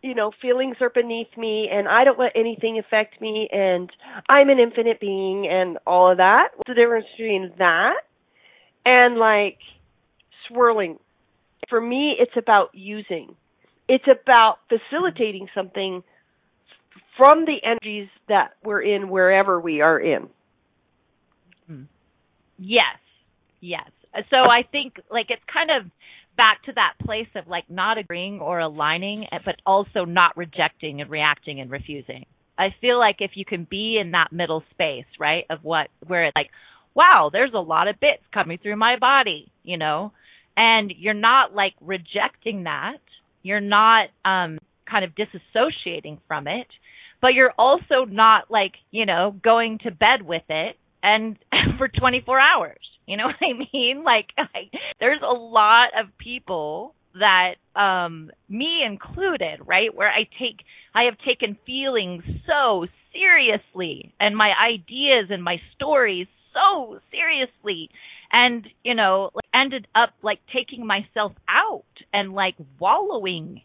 you 0.02 0.14
know 0.14 0.30
feelings 0.40 0.76
are 0.80 0.90
beneath 0.90 1.34
me 1.36 1.68
and 1.72 1.88
i 1.88 2.04
don't 2.04 2.18
let 2.18 2.32
anything 2.34 2.78
affect 2.78 3.20
me 3.20 3.48
and 3.52 3.90
i'm 4.28 4.48
an 4.48 4.58
infinite 4.58 5.00
being 5.00 5.48
and 5.50 5.78
all 5.86 6.10
of 6.10 6.18
that 6.18 6.48
what's 6.56 6.68
the 6.68 6.74
difference 6.74 7.06
between 7.16 7.52
that 7.58 8.00
and 8.84 9.16
like 9.16 9.58
swirling 10.46 10.98
for 11.68 11.80
me 11.80 12.14
it's 12.18 12.36
about 12.36 12.70
using 12.74 13.34
it's 13.88 14.04
about 14.06 14.58
facilitating 14.68 15.48
something 15.54 16.02
from 17.16 17.44
the 17.46 17.56
energies 17.64 18.08
that 18.28 18.52
we're 18.62 18.82
in 18.82 19.08
wherever 19.08 19.58
we 19.58 19.80
are 19.80 19.98
in. 19.98 20.28
Hmm. 21.66 21.82
Yes. 22.58 22.98
Yes. 23.60 23.90
So 24.30 24.36
I 24.36 24.62
think 24.70 24.94
like 25.10 25.26
it's 25.30 25.42
kind 25.52 25.70
of 25.70 25.90
back 26.36 26.62
to 26.64 26.72
that 26.72 26.94
place 27.04 27.28
of 27.34 27.48
like 27.48 27.68
not 27.68 27.98
agreeing 27.98 28.40
or 28.40 28.60
aligning 28.60 29.26
but 29.44 29.56
also 29.66 30.04
not 30.04 30.36
rejecting 30.36 31.00
and 31.00 31.10
reacting 31.10 31.60
and 31.60 31.70
refusing. 31.70 32.26
I 32.56 32.74
feel 32.80 32.98
like 32.98 33.16
if 33.20 33.32
you 33.34 33.44
can 33.44 33.66
be 33.68 33.98
in 34.00 34.12
that 34.12 34.32
middle 34.32 34.62
space, 34.70 35.06
right, 35.18 35.44
of 35.50 35.60
what 35.62 35.88
where 36.06 36.26
it's 36.26 36.36
like, 36.36 36.50
wow, 36.94 37.30
there's 37.32 37.52
a 37.54 37.58
lot 37.58 37.88
of 37.88 38.00
bits 38.00 38.22
coming 38.32 38.58
through 38.58 38.76
my 38.76 38.96
body, 38.98 39.50
you 39.62 39.76
know, 39.76 40.12
and 40.56 40.92
you're 40.96 41.14
not 41.14 41.54
like 41.54 41.74
rejecting 41.80 42.64
that 42.64 42.98
you're 43.42 43.60
not 43.60 44.08
um 44.24 44.58
kind 44.90 45.04
of 45.04 45.12
disassociating 45.12 46.18
from 46.26 46.46
it, 46.46 46.66
but 47.20 47.34
you're 47.34 47.52
also 47.58 48.04
not 48.08 48.50
like, 48.50 48.72
you 48.90 49.06
know, 49.06 49.34
going 49.42 49.78
to 49.84 49.90
bed 49.90 50.22
with 50.22 50.44
it 50.48 50.76
and 51.02 51.36
for 51.78 51.88
24 51.88 52.40
hours. 52.40 52.78
You 53.06 53.16
know 53.16 53.24
what 53.26 53.36
I 53.40 53.68
mean? 53.72 54.04
Like 54.04 54.26
I, 54.36 54.70
there's 55.00 55.22
a 55.22 55.32
lot 55.32 55.88
of 55.98 56.16
people 56.18 56.94
that 57.18 57.54
um 57.78 58.30
me 58.48 58.82
included, 58.86 59.60
right? 59.66 59.94
Where 59.94 60.10
I 60.10 60.24
take 60.38 60.60
I 60.94 61.04
have 61.04 61.16
taken 61.26 61.56
feelings 61.66 62.22
so 62.46 62.86
seriously 63.12 64.12
and 64.20 64.36
my 64.36 64.52
ideas 64.62 65.26
and 65.30 65.42
my 65.42 65.56
stories 65.74 66.26
so 66.52 67.00
seriously 67.10 67.90
and 68.32 68.66
you 68.84 68.94
know 68.94 69.30
like, 69.34 69.44
ended 69.54 69.86
up 69.94 70.10
like 70.22 70.40
taking 70.54 70.86
myself 70.86 71.32
out 71.48 71.84
and 72.12 72.34
like 72.34 72.54
wallowing. 72.78 73.62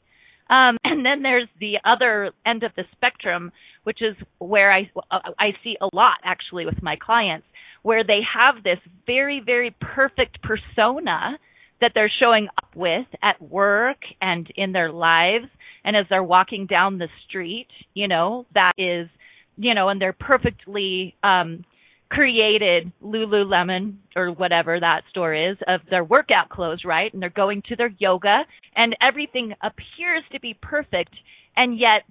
Um 0.49 0.77
and 0.83 1.05
then 1.05 1.21
there's 1.21 1.47
the 1.59 1.75
other 1.85 2.31
end 2.45 2.63
of 2.63 2.71
the 2.75 2.83
spectrum 2.95 3.51
which 3.83 4.01
is 4.01 4.15
where 4.39 4.71
i 4.71 4.89
i 5.11 5.51
see 5.63 5.75
a 5.81 5.89
lot 5.93 6.17
actually 6.23 6.65
with 6.65 6.81
my 6.81 6.95
clients 6.95 7.45
where 7.81 8.03
they 8.03 8.19
have 8.33 8.63
this 8.63 8.79
very 9.05 9.41
very 9.45 9.75
perfect 9.79 10.39
persona 10.41 11.37
that 11.81 11.91
they're 11.93 12.11
showing 12.21 12.47
up 12.57 12.75
with 12.75 13.07
at 13.21 13.41
work 13.41 13.97
and 14.21 14.47
in 14.55 14.71
their 14.71 14.89
lives. 14.91 15.47
And 15.83 15.97
as 15.97 16.05
they're 16.09 16.23
walking 16.23 16.65
down 16.65 16.97
the 16.97 17.09
street 17.27 17.67
you 17.93 18.07
know 18.07 18.45
that 18.53 18.73
is 18.77 19.09
you 19.57 19.73
know 19.73 19.89
and 19.89 20.01
they're 20.01 20.13
perfectly 20.13 21.15
um 21.23 21.65
created 22.13 22.91
Lululemon 23.03 23.95
or 24.15 24.31
whatever 24.31 24.79
that 24.79 25.01
store 25.09 25.33
is 25.33 25.57
of 25.67 25.81
their 25.89 26.03
workout 26.03 26.49
clothes, 26.49 26.83
right? 26.85 27.11
And 27.11 27.21
they're 27.21 27.31
going 27.31 27.63
to 27.69 27.75
their 27.75 27.91
yoga 27.97 28.43
and 28.75 28.95
everything 29.01 29.53
appears 29.63 30.23
to 30.31 30.39
be 30.39 30.55
perfect 30.61 31.13
and 31.55 31.79
yet 31.79 32.03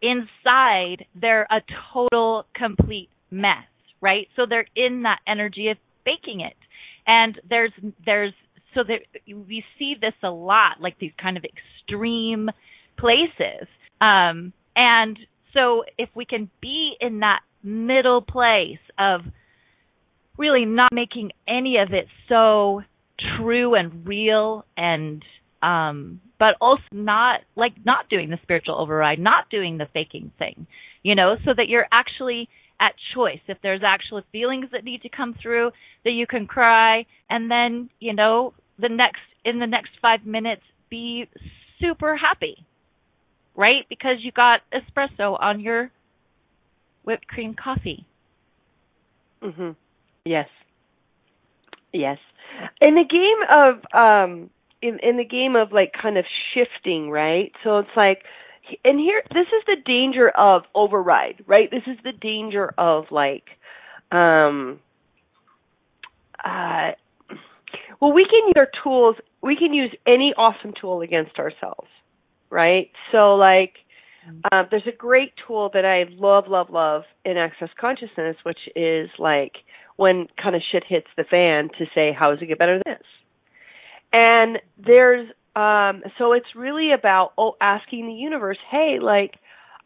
inside 0.00 1.06
they're 1.20 1.48
a 1.50 1.60
total 1.92 2.46
complete 2.54 3.08
mess, 3.32 3.66
right? 4.00 4.28
So 4.36 4.42
they're 4.48 4.66
in 4.76 5.02
that 5.02 5.18
energy 5.26 5.68
of 5.68 5.76
baking 6.04 6.40
it. 6.40 6.56
And 7.04 7.40
there's 7.48 7.72
there's 8.06 8.34
so 8.74 8.82
there 8.86 9.00
we 9.26 9.64
see 9.76 9.94
this 10.00 10.14
a 10.22 10.30
lot 10.30 10.80
like 10.80 11.00
these 11.00 11.12
kind 11.20 11.36
of 11.36 11.44
extreme 11.44 12.48
places. 12.96 13.66
Um 14.00 14.52
and 14.76 15.18
so 15.52 15.82
if 15.98 16.10
we 16.14 16.26
can 16.26 16.48
be 16.60 16.92
in 17.00 17.20
that 17.20 17.40
middle 17.62 18.22
place 18.22 18.78
of 18.98 19.20
really 20.38 20.64
not 20.64 20.92
making 20.92 21.30
any 21.46 21.76
of 21.76 21.92
it 21.92 22.06
so 22.28 22.82
true 23.36 23.74
and 23.74 24.06
real 24.06 24.64
and 24.76 25.22
um 25.62 26.20
but 26.42 26.56
also 26.60 26.82
not 26.90 27.40
like 27.54 27.72
not 27.84 28.08
doing 28.08 28.28
the 28.28 28.38
spiritual 28.42 28.76
override, 28.76 29.20
not 29.20 29.48
doing 29.48 29.78
the 29.78 29.86
faking 29.94 30.32
thing, 30.40 30.66
you 31.04 31.14
know, 31.14 31.36
so 31.44 31.52
that 31.56 31.68
you're 31.68 31.86
actually 31.92 32.48
at 32.80 32.94
choice. 33.14 33.38
If 33.46 33.58
there's 33.62 33.82
actual 33.86 34.22
feelings 34.32 34.66
that 34.72 34.82
need 34.82 35.02
to 35.02 35.08
come 35.08 35.36
through, 35.40 35.70
that 36.04 36.10
you 36.10 36.26
can 36.26 36.48
cry 36.48 37.06
and 37.30 37.48
then, 37.48 37.90
you 38.00 38.12
know, 38.12 38.54
the 38.76 38.88
next 38.88 39.20
in 39.44 39.60
the 39.60 39.68
next 39.68 39.90
5 40.02 40.26
minutes 40.26 40.62
be 40.90 41.28
super 41.80 42.16
happy. 42.16 42.66
Right? 43.54 43.86
Because 43.88 44.16
you 44.18 44.32
got 44.32 44.62
espresso 44.74 45.40
on 45.40 45.60
your 45.60 45.92
whipped 47.04 47.28
cream 47.28 47.54
coffee. 47.54 48.06
Mhm. 49.42 49.76
Yes. 50.24 50.48
Yes. 51.92 52.18
In 52.80 52.94
the 52.94 53.04
game 53.04 53.42
of 53.54 53.84
um 53.94 54.50
in 54.80 54.98
in 55.00 55.16
the 55.16 55.24
game 55.24 55.56
of 55.56 55.72
like 55.72 55.92
kind 56.00 56.18
of 56.18 56.24
shifting, 56.54 57.10
right? 57.10 57.52
So 57.64 57.78
it's 57.78 57.96
like 57.96 58.24
and 58.84 58.98
here 58.98 59.22
this 59.30 59.46
is 59.46 59.64
the 59.66 59.76
danger 59.84 60.28
of 60.30 60.62
override, 60.74 61.44
right? 61.46 61.70
This 61.70 61.82
is 61.86 61.98
the 62.04 62.12
danger 62.12 62.72
of 62.78 63.04
like 63.10 63.44
um 64.10 64.80
uh 66.44 66.92
well 68.00 68.12
we 68.12 68.24
can 68.24 68.46
use 68.48 68.54
our 68.56 68.68
tools 68.82 69.16
we 69.42 69.56
can 69.56 69.72
use 69.72 69.92
any 70.06 70.32
awesome 70.36 70.72
tool 70.80 71.00
against 71.00 71.38
ourselves, 71.38 71.88
right? 72.50 72.90
So 73.10 73.34
like 73.34 73.74
uh, 74.50 74.64
there's 74.70 74.86
a 74.86 74.96
great 74.96 75.32
tool 75.46 75.70
that 75.74 75.84
I 75.84 76.04
love, 76.10 76.44
love, 76.48 76.70
love 76.70 77.02
in 77.24 77.36
Access 77.36 77.70
Consciousness, 77.80 78.36
which 78.44 78.58
is 78.76 79.08
like 79.18 79.52
when 79.96 80.26
kind 80.40 80.56
of 80.56 80.62
shit 80.70 80.84
hits 80.88 81.08
the 81.16 81.24
fan 81.24 81.68
to 81.78 81.86
say, 81.94 82.12
how 82.16 82.30
does 82.30 82.42
it 82.42 82.46
get 82.46 82.58
better 82.58 82.80
than 82.84 82.94
this? 82.94 83.06
And 84.12 84.58
there's, 84.78 85.28
um, 85.56 86.02
so 86.18 86.32
it's 86.32 86.54
really 86.56 86.92
about 86.92 87.32
oh, 87.38 87.56
asking 87.60 88.06
the 88.06 88.14
universe, 88.14 88.58
hey, 88.70 88.98
like, 89.00 89.34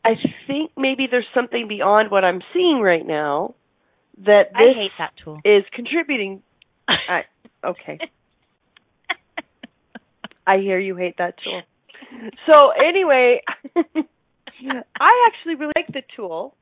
I 0.05 0.15
think 0.47 0.71
maybe 0.77 1.07
there's 1.11 1.27
something 1.35 1.67
beyond 1.69 2.11
what 2.11 2.25
I'm 2.25 2.41
seeing 2.53 2.81
right 2.81 3.05
now 3.05 3.55
that 4.19 4.51
this 4.53 4.75
I 4.77 4.79
hate 4.79 4.91
that 4.99 5.13
tool. 5.23 5.41
is 5.45 5.65
contributing. 5.73 6.43
I, 6.89 7.23
okay. 7.65 7.99
I 10.47 10.59
hear 10.59 10.79
you 10.79 10.95
hate 10.95 11.17
that 11.19 11.35
tool. 11.43 11.63
So 12.51 12.71
anyway, 12.71 13.43
I 15.01 15.29
actually 15.29 15.55
really 15.57 15.73
like 15.77 15.89
the 15.89 16.03
tool. 16.17 16.57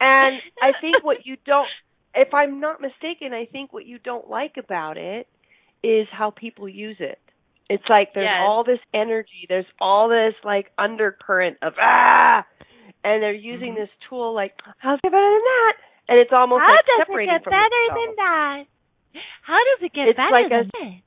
And 0.00 0.40
I 0.62 0.72
think 0.80 1.02
what 1.04 1.26
you 1.26 1.36
don't 1.44 1.68
if 2.14 2.32
I'm 2.34 2.58
not 2.60 2.80
mistaken, 2.80 3.32
I 3.32 3.46
think 3.46 3.72
what 3.72 3.86
you 3.86 3.98
don't 3.98 4.28
like 4.28 4.56
about 4.58 4.96
it 4.96 5.28
is 5.82 6.08
how 6.10 6.30
people 6.30 6.68
use 6.68 6.96
it. 7.00 7.18
It's 7.70 7.84
like 7.88 8.12
there's 8.14 8.24
Yes. 8.26 8.40
all 8.40 8.64
this 8.64 8.80
energy, 8.94 9.46
there's 9.48 9.66
all 9.80 10.08
this 10.08 10.34
like 10.42 10.72
undercurrent 10.78 11.58
of 11.62 11.74
ah 11.80 12.44
and 13.04 13.22
they're 13.22 13.32
using 13.32 13.72
Mhm. 13.72 13.76
this 13.76 13.90
tool 14.08 14.32
like 14.32 14.54
how's 14.78 14.98
it 15.04 15.12
better 15.12 15.30
than 15.30 15.44
that? 15.44 15.76
And 16.08 16.18
it's 16.18 16.32
almost 16.32 16.62
How 16.62 16.72
like 16.72 16.86
does 16.86 17.08
it 17.08 17.26
get 17.26 17.44
better 17.44 17.82
itself. 17.84 17.98
than 18.06 18.14
that? 18.16 18.64
How 19.42 19.64
does 19.64 19.82
it 19.82 19.92
get 19.92 20.08
It's 20.08 20.16
better 20.16 20.30
like 20.30 20.46
a- 20.46 20.48
than 20.48 20.70
that? 20.72 21.02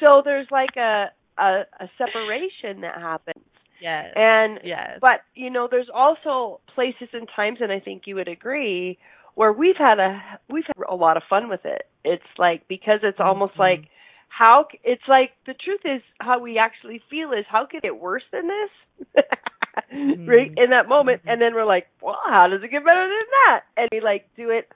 so 0.00 0.22
there's 0.24 0.50
like 0.50 0.76
a, 0.76 1.10
a 1.38 1.62
a 1.80 1.88
separation 1.98 2.80
that 2.82 2.96
happens. 2.96 3.44
yes. 3.80 4.12
And 4.16 4.60
yes. 4.64 4.98
but 5.00 5.20
you 5.34 5.50
know 5.50 5.68
there's 5.70 5.90
also 5.92 6.60
places 6.74 7.08
and 7.12 7.28
times 7.34 7.58
and 7.60 7.72
i 7.72 7.80
think 7.80 8.02
you 8.06 8.14
would 8.16 8.28
agree 8.28 8.98
where 9.34 9.52
we've 9.52 9.76
had 9.76 9.98
a 9.98 10.20
we've 10.48 10.64
had 10.66 10.84
a 10.88 10.94
lot 10.94 11.16
of 11.16 11.22
fun 11.28 11.48
with 11.48 11.64
it 11.64 11.82
it's 12.04 12.30
like 12.38 12.66
because 12.68 13.00
it's 13.02 13.20
almost 13.20 13.54
Mhm. 13.54 13.58
like 13.58 13.82
how 14.28 14.66
c- 14.70 14.80
it's 14.84 15.06
like 15.08 15.32
the 15.46 15.54
truth 15.54 15.80
is 15.84 16.02
how 16.20 16.38
we 16.40 16.58
actually 16.58 17.00
feel 17.10 17.32
is 17.32 17.44
how 17.48 17.66
could 17.66 17.78
it 17.78 17.82
get 17.82 17.98
worse 18.00 18.24
than 18.32 18.48
this 18.48 18.70
right 20.26 20.52
in 20.56 20.70
that 20.70 20.88
moment 20.88 21.20
Mhm. 21.24 21.32
and 21.32 21.40
then 21.40 21.54
we're 21.54 21.64
like 21.64 21.86
well 22.00 22.18
how 22.26 22.46
does 22.48 22.62
it 22.62 22.70
get 22.70 22.84
better 22.84 23.06
than 23.08 23.26
that 23.46 23.60
and 23.76 23.88
we 23.92 24.00
like 24.00 24.28
do 24.36 24.50
it 24.50 24.68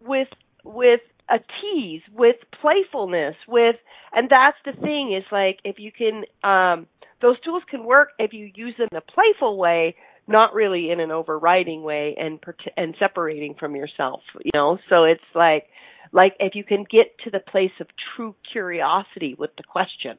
with 0.00 0.28
with 0.64 1.00
a 1.28 1.38
tease 1.60 2.02
with 2.14 2.36
playfulness 2.60 3.34
with 3.48 3.76
and 4.12 4.28
that's 4.30 4.56
the 4.64 4.72
thing 4.80 5.12
is 5.16 5.24
like 5.32 5.58
if 5.64 5.76
you 5.78 5.90
can 5.90 6.24
um 6.48 6.86
those 7.22 7.40
tools 7.40 7.62
can 7.70 7.84
work 7.84 8.10
if 8.18 8.32
you 8.32 8.50
use 8.54 8.74
them 8.78 8.88
in 8.90 8.96
a 8.96 9.00
playful 9.00 9.58
way 9.58 9.94
not 10.28 10.54
really 10.54 10.90
in 10.90 11.00
an 11.00 11.10
overriding 11.10 11.82
way 11.82 12.14
and 12.18 12.38
and 12.76 12.94
separating 12.98 13.54
from 13.58 13.74
yourself 13.74 14.20
you 14.44 14.50
know? 14.54 14.78
So 14.88 15.04
it's 15.04 15.20
like 15.34 15.64
like 16.12 16.34
if 16.38 16.54
you 16.54 16.64
can 16.64 16.84
get 16.88 17.18
to 17.24 17.30
the 17.30 17.40
place 17.40 17.72
of 17.80 17.88
true 18.14 18.34
curiosity 18.52 19.34
with 19.38 19.50
the 19.56 19.64
question 19.64 20.18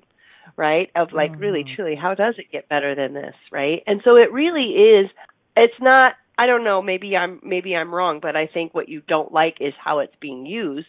right? 0.55 0.89
Of 0.95 1.11
like 1.13 1.37
really 1.39 1.63
Mhm. 1.63 1.75
truly 1.75 1.95
how 1.95 2.13
does 2.15 2.35
it 2.37 2.51
get 2.51 2.69
better 2.69 2.95
than 2.95 3.13
this 3.13 3.35
right? 3.51 3.83
And 3.87 4.01
so 4.03 4.15
it 4.15 4.31
really 4.31 4.71
is 4.71 5.09
it's 5.55 5.79
not 5.81 6.13
i 6.37 6.45
don't 6.45 6.63
know 6.63 6.81
maybe 6.81 7.15
i'm 7.15 7.39
maybe 7.43 7.75
i'm 7.75 7.93
wrong 7.93 8.19
but 8.21 8.35
i 8.35 8.47
think 8.47 8.73
what 8.73 8.89
you 8.89 9.01
don't 9.07 9.31
like 9.31 9.57
is 9.59 9.73
how 9.83 9.99
it's 9.99 10.15
being 10.21 10.45
used 10.45 10.87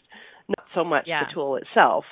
not 0.48 0.66
so 0.74 0.84
much 0.84 1.04
Yeah. 1.06 1.24
the 1.24 1.32
tool 1.34 1.56
itself 1.56 2.04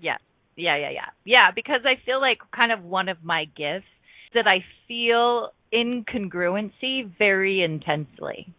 Yeah. 0.00 0.16
Yeah, 0.56 0.76
yeah, 0.76 0.90
yeah. 0.90 1.06
Yeah, 1.24 1.50
because 1.54 1.80
I 1.84 1.94
feel 2.04 2.20
like 2.20 2.38
kind 2.54 2.72
of 2.72 2.84
one 2.84 3.08
of 3.08 3.24
my 3.24 3.44
gifts 3.56 3.86
that 4.34 4.46
I 4.46 4.64
feel 4.86 5.50
incongruency 5.72 7.10
very 7.18 7.62
intensely. 7.62 8.52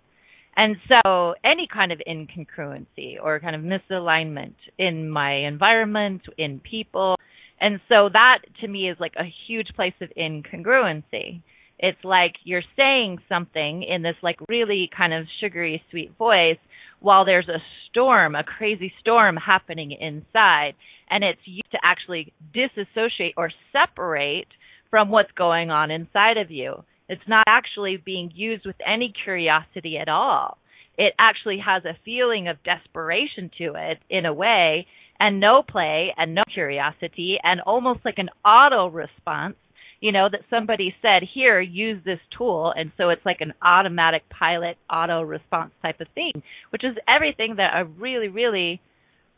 And 0.56 0.78
so 0.88 1.36
any 1.44 1.68
kind 1.72 1.92
of 1.92 2.00
incongruency 2.08 3.18
or 3.22 3.40
kind 3.40 3.56
of 3.56 3.62
misalignment 3.62 4.56
in 4.78 5.10
my 5.10 5.34
environment, 5.48 6.22
in 6.38 6.60
people. 6.60 7.16
And 7.60 7.80
so 7.90 8.10
that 8.12 8.40
to 8.62 8.68
me 8.68 8.90
is 8.90 8.98
like 9.00 9.14
a 9.18 9.26
huge 9.48 9.68
place 9.76 9.94
of 10.02 10.10
incongruency. 10.18 11.42
It's 11.86 12.04
like 12.06 12.36
you're 12.46 12.64
saying 12.78 13.20
something 13.28 13.84
in 13.84 14.04
this 14.04 14.16
like 14.24 14.38
really 14.48 14.90
kind 14.96 15.14
of 15.14 15.26
sugary 15.42 15.84
sweet 15.92 16.18
voice 16.18 16.58
while 17.02 17.26
there's 17.26 17.50
a 17.50 17.60
storm, 17.90 18.36
a 18.36 18.44
crazy 18.46 18.94
storm 19.02 19.36
happening 19.36 19.92
inside 19.92 20.76
and 21.10 21.26
it's 21.26 21.42
used 21.46 21.72
to 21.72 21.78
actually 21.84 22.32
disassociate 22.54 23.34
or 23.36 23.52
separate 23.74 24.48
from 24.90 25.10
what's 25.10 25.32
going 25.34 25.72
on 25.72 25.92
inside 25.92 26.38
of 26.38 26.50
you. 26.50 26.86
It's 27.10 27.28
not 27.28 27.44
actually 27.48 27.98
being 27.98 28.32
used 28.34 28.66
with 28.66 28.78
any 28.88 29.14
curiosity 29.24 29.98
at 29.98 30.08
all. 30.08 30.58
It 30.98 31.14
actually 31.20 31.60
has 31.66 31.84
a 31.84 31.98
feeling 32.06 32.48
of 32.48 32.64
desperation 32.64 33.52
to 33.58 33.74
it 33.76 33.98
in 34.10 34.26
a 34.26 34.34
way, 34.34 34.88
and 35.20 35.40
no 35.40 35.64
play 35.68 36.14
and 36.18 36.34
no 36.34 36.44
curiosity, 36.54 37.38
and 37.44 37.62
almost 37.62 38.00
like 38.06 38.18
an 38.18 38.30
auto 38.46 38.88
response, 38.88 39.56
you 40.04 40.12
know, 40.12 40.28
that 40.30 40.42
somebody 40.50 40.94
said, 41.02 41.24
Here, 41.34 41.62
use 41.62 42.04
this 42.04 42.20
tool. 42.38 42.74
And 42.76 42.92
so 42.98 43.10
it's 43.10 43.26
like 43.26 43.42
an 43.42 43.54
automatic 43.62 44.24
pilot 44.30 44.78
auto 44.90 45.22
response 45.22 45.72
type 45.82 46.02
of 46.02 46.08
thing, 46.14 46.44
which 46.72 46.84
is 46.84 46.96
everything 47.08 47.56
that 47.58 47.74
I 47.74 47.80
really, 47.80 48.28
really 48.28 48.82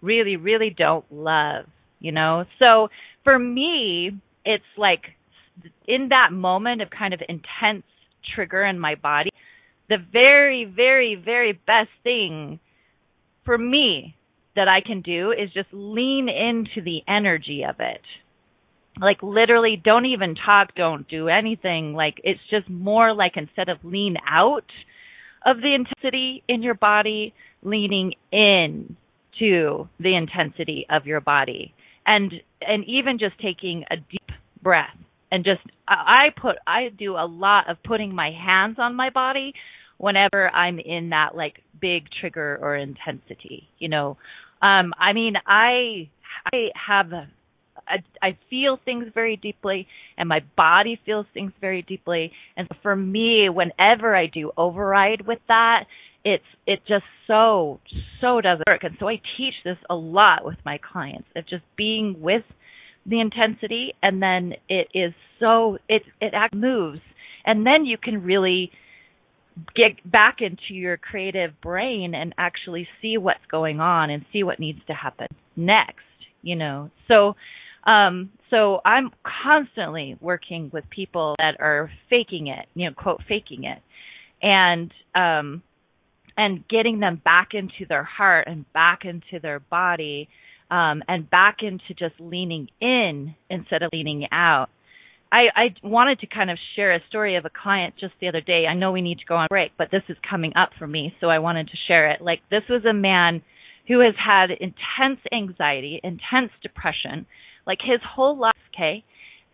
really, 0.06 0.38
really 0.38 0.74
don't 0.76 1.06
love, 1.12 1.66
you 2.00 2.12
know? 2.12 2.46
So 2.60 2.90
for 3.24 3.38
me, 3.38 4.12
it's 4.46 4.64
like 4.78 5.02
in 5.88 6.10
that 6.10 6.32
moment 6.32 6.82
of 6.82 6.90
kind 6.90 7.14
of 7.14 7.22
intense 7.28 7.84
trigger 8.36 8.64
in 8.64 8.80
my 8.80 8.96
body, 8.96 9.32
the 9.90 9.98
very, 10.12 10.66
very, 10.66 11.16
very 11.16 11.54
best 11.54 11.90
thing 12.04 12.60
for 13.44 13.58
me 13.58 14.16
that 14.56 14.68
I 14.68 14.82
can 14.86 15.02
do 15.02 15.32
is 15.32 15.52
just 15.54 15.68
lean 15.72 16.30
into 16.30 16.82
the 16.84 17.02
energy 17.08 17.64
of 17.68 17.76
it. 17.80 18.02
Like 19.00 19.22
literally 19.22 19.82
don't 19.84 20.06
even 20.06 20.36
talk, 20.36 20.76
don't 20.76 21.08
do 21.08 21.28
anything. 21.28 21.94
Like 21.94 22.22
it's 22.24 22.40
just 22.50 22.70
more 22.70 23.14
like 23.14 23.34
instead 23.36 23.70
of 23.70 23.78
lean 23.84 24.16
out 24.30 24.66
of 25.46 25.58
the 25.58 25.76
intensity 25.76 26.44
in 26.48 26.64
your 26.64 26.76
body, 26.76 27.34
leaning 27.62 28.14
in 28.32 28.96
to 29.40 29.88
the 30.00 30.16
intensity 30.16 30.86
of 30.90 31.06
your 31.06 31.22
body 31.22 31.74
and 32.06 32.34
and 32.62 32.86
even 32.86 33.20
just 33.20 33.38
taking 33.40 33.84
a 33.92 33.98
deep 33.98 34.32
breath 34.62 34.96
and 35.32 35.44
just 35.44 35.62
I 35.88 36.30
put 36.40 36.56
I 36.66 36.90
do 36.98 37.14
a 37.14 37.26
lot 37.28 37.70
of 37.70 37.78
putting 37.84 38.14
my 38.14 38.32
hands 38.32 38.78
on 38.80 38.96
my 38.96 39.10
body 39.10 39.54
whenever 39.98 40.50
I'm 40.50 40.80
in 40.80 41.10
that 41.10 41.36
like 41.36 41.62
big 41.80 42.06
trigger 42.20 42.58
or 42.62 42.76
intensity 42.76 43.68
you 43.80 43.90
know 43.90 44.18
um 44.62 44.94
I 44.98 45.14
mean 45.14 45.34
I 45.46 46.10
I 46.54 46.70
have 46.88 47.08
a, 47.90 48.04
I 48.22 48.38
feel 48.50 48.80
things 48.84 49.06
very 49.14 49.38
deeply 49.38 49.88
and 50.18 50.30
my 50.30 50.42
body 50.56 51.00
feels 51.06 51.26
things 51.34 51.52
very 51.62 51.82
deeply. 51.82 52.32
And 52.58 52.68
for 52.82 52.96
me 52.96 53.50
whenever 53.50 54.16
I 54.16 54.28
do 54.28 54.52
override 54.58 55.26
with 55.28 55.40
that 55.48 55.86
it's 56.24 56.44
it 56.66 56.80
just 56.88 57.06
so 57.28 57.80
so 58.20 58.42
doesn't 58.42 58.68
work. 58.68 58.84
And 58.84 58.98
so 59.00 59.08
i 59.08 59.22
teach 59.38 59.54
this 59.64 59.78
a 59.90 59.96
lot 59.96 60.44
with 60.44 60.58
my 60.66 60.80
clients 60.80 61.28
of 61.36 61.48
just 61.48 61.64
being 61.78 62.20
with 62.20 62.44
the 63.06 63.20
intensity 63.20 63.94
and 64.02 64.22
then 64.22 64.54
it 64.68 64.88
is 64.96 65.14
so 65.40 65.78
it 65.88 66.04
it 66.20 66.34
act 66.34 66.56
moves. 66.56 67.02
And 67.46 67.66
then 67.66 67.86
you 67.86 67.98
can 67.98 68.24
really 68.24 68.72
get 69.74 69.92
back 70.10 70.38
into 70.42 70.74
your 70.74 70.98
creative 70.98 71.62
brain 71.62 72.14
and 72.14 72.34
actually 72.38 72.88
see 73.02 73.18
what's 73.18 73.46
going 73.50 73.80
on 73.80 74.10
and 74.10 74.26
see 74.34 74.44
what 74.44 74.60
needs 74.60 74.80
to 74.88 74.94
happen 74.94 75.28
next 75.56 76.02
you 76.46 76.56
know? 76.56 76.92
So 77.10 77.36
um 77.86 78.32
so 78.50 78.80
i'm 78.86 79.12
constantly 79.44 80.18
working 80.22 80.70
with 80.74 80.84
people 80.90 81.36
that 81.38 81.56
are 81.60 81.90
faking 82.10 82.48
it 82.48 82.68
you 82.76 82.88
know 82.88 82.94
quote 82.96 83.22
faking 83.28 83.64
it 83.64 83.80
and 84.42 84.92
um 85.16 85.62
and 86.38 86.68
getting 86.68 87.00
them 87.00 87.22
back 87.24 87.50
into 87.54 87.88
their 87.88 88.04
heart 88.04 88.48
and 88.48 88.72
back 88.74 89.02
into 89.06 89.40
their 89.42 89.60
body 89.60 90.28
um, 90.70 91.04
and 91.08 91.30
back 91.30 91.58
into 91.62 91.94
just 91.98 92.20
leaning 92.20 92.68
in 92.82 93.36
instead 93.50 93.84
of 93.84 93.90
leaning 93.94 94.28
out. 94.32 94.68
I, 95.32 95.46
I 95.56 95.76
wanted 95.84 96.20
to 96.20 96.28
kind 96.28 96.50
of 96.50 96.58
share 96.76 96.94
a 96.94 97.00
story 97.10 97.36
of 97.36 97.46
a 97.46 97.50
client 97.50 97.96
just 98.00 98.14
the 98.22 98.28
other 98.28 98.42
day. 98.42 98.66
I 98.70 98.76
know 98.76 98.92
we 98.92 99.02
need 99.02 99.20
to 99.20 99.26
go 99.26 99.36
on 99.36 99.48
break, 99.50 99.72
but 99.78 99.90
this 99.92 100.04
is 100.08 100.18
coming 100.30 100.54
up 100.56 100.70
for 100.78 100.88
me, 100.88 101.14
so 101.20 101.28
I 101.28 101.40
wanted 101.40 101.68
to 101.68 101.78
share 101.88 102.12
it. 102.12 102.22
Like, 102.22 102.40
this 102.50 102.64
was 102.70 102.86
a 102.86 102.94
man 102.94 103.42
who 103.88 104.00
has 104.00 104.16
had 104.24 104.50
intense 104.52 105.20
anxiety, 105.32 106.00
intense 106.04 106.52
depression, 106.62 107.26
like 107.66 107.80
his 107.82 108.00
whole 108.04 108.38
life, 108.38 108.54
okay? 108.74 109.04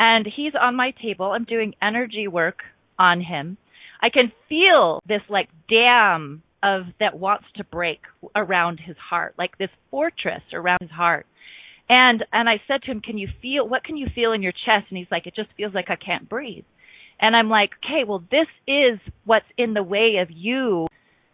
and 0.01 0.25
he's 0.35 0.53
on 0.59 0.75
my 0.75 0.91
table. 0.99 1.27
I'm 1.27 1.43
doing 1.43 1.75
energy 1.79 2.27
work 2.27 2.63
on 2.97 3.21
him. 3.21 3.57
I 4.01 4.09
can 4.09 4.31
feel 4.49 4.99
this 5.07 5.21
like 5.29 5.47
dam 5.69 6.41
of 6.63 6.85
that 6.99 7.19
wants 7.19 7.45
to 7.57 7.63
break 7.63 7.99
around 8.35 8.79
his 8.83 8.95
heart, 8.97 9.35
like 9.37 9.59
this 9.59 9.69
fortress 9.91 10.41
around 10.53 10.79
his 10.81 10.89
heart. 10.89 11.27
And 11.87 12.25
and 12.33 12.49
I 12.49 12.61
said 12.67 12.81
to 12.83 12.91
him, 12.91 13.01
"Can 13.01 13.19
you 13.19 13.29
feel 13.43 13.67
what 13.67 13.83
can 13.83 13.95
you 13.95 14.07
feel 14.15 14.31
in 14.31 14.41
your 14.41 14.53
chest?" 14.53 14.87
And 14.89 14.97
he's 14.97 15.11
like, 15.11 15.27
"It 15.27 15.35
just 15.35 15.53
feels 15.55 15.75
like 15.75 15.91
I 15.91 15.97
can't 15.97 16.27
breathe." 16.27 16.65
And 17.19 17.35
I'm 17.35 17.49
like, 17.49 17.69
"Okay, 17.85 18.03
well 18.03 18.23
this 18.31 18.47
is 18.65 18.99
what's 19.25 19.45
in 19.55 19.75
the 19.75 19.83
way 19.83 20.17
of 20.17 20.31
you 20.31 20.87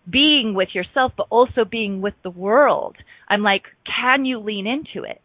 being 0.09 0.53
with 0.53 0.75
yourself 0.75 1.13
but 1.15 1.27
also 1.29 1.63
being 1.63 2.01
with 2.01 2.15
the 2.21 2.31
world." 2.31 2.97
I'm 3.29 3.43
like, 3.43 3.63
"Can 3.85 4.25
you 4.25 4.39
lean 4.39 4.67
into 4.67 5.07
it?" 5.07 5.21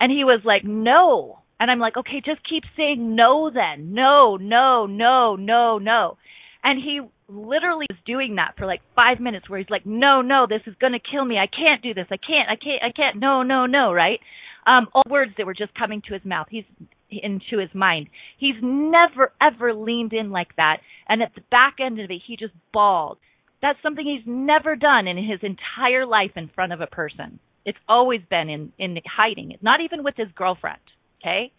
And 0.00 0.12
he 0.12 0.24
was 0.24 0.40
like, 0.44 0.64
"No." 0.64 1.40
And 1.60 1.70
I'm 1.70 1.80
like, 1.80 1.96
"Okay, 1.96 2.20
just 2.24 2.48
keep 2.48 2.64
saying 2.76 3.14
no 3.16 3.50
then. 3.50 3.92
No, 3.94 4.36
no, 4.36 4.86
no, 4.86 5.36
no, 5.36 5.78
no." 5.78 6.16
And 6.62 6.80
he 6.80 7.00
literally 7.28 7.86
was 7.90 7.98
doing 8.04 8.36
that 8.36 8.56
for 8.56 8.66
like 8.66 8.80
5 8.94 9.20
minutes 9.20 9.48
where 9.48 9.58
he's 9.58 9.70
like, 9.70 9.86
"No, 9.86 10.22
no, 10.22 10.46
this 10.46 10.62
is 10.66 10.74
going 10.80 10.92
to 10.92 10.98
kill 10.98 11.24
me. 11.24 11.38
I 11.38 11.46
can't 11.46 11.82
do 11.82 11.94
this. 11.94 12.06
I 12.10 12.16
can't. 12.16 12.48
I 12.48 12.56
can't. 12.56 12.82
I 12.82 12.92
can't. 12.92 13.16
No, 13.16 13.42
no, 13.42 13.66
no," 13.66 13.92
right? 13.92 14.20
um, 14.68 14.86
all 14.92 15.02
words 15.08 15.32
that 15.36 15.46
were 15.46 15.54
just 15.54 15.74
coming 15.74 16.02
to 16.06 16.14
his 16.14 16.24
mouth. 16.24 16.46
He's 16.50 16.64
into 17.10 17.58
his 17.58 17.74
mind. 17.74 18.08
He's 18.36 18.56
never 18.62 19.32
ever 19.40 19.72
leaned 19.72 20.12
in 20.12 20.30
like 20.30 20.54
that, 20.56 20.78
and 21.08 21.22
at 21.22 21.34
the 21.34 21.40
back 21.50 21.76
end 21.80 21.98
of 21.98 22.10
it, 22.10 22.20
he 22.26 22.36
just 22.36 22.52
bawled. 22.72 23.18
That's 23.62 23.78
something 23.82 24.04
he's 24.04 24.26
never 24.26 24.76
done 24.76 25.08
in 25.08 25.16
his 25.16 25.40
entire 25.42 26.06
life 26.06 26.32
in 26.36 26.50
front 26.54 26.72
of 26.72 26.80
a 26.80 26.86
person. 26.86 27.40
It's 27.68 27.78
always 27.86 28.20
been 28.30 28.48
in 28.48 28.72
in 28.78 28.98
hiding. 29.06 29.56
Not 29.60 29.80
even 29.80 30.02
with 30.02 30.14
his 30.16 30.28
girlfriend. 30.34 30.80
Okay, 31.20 31.52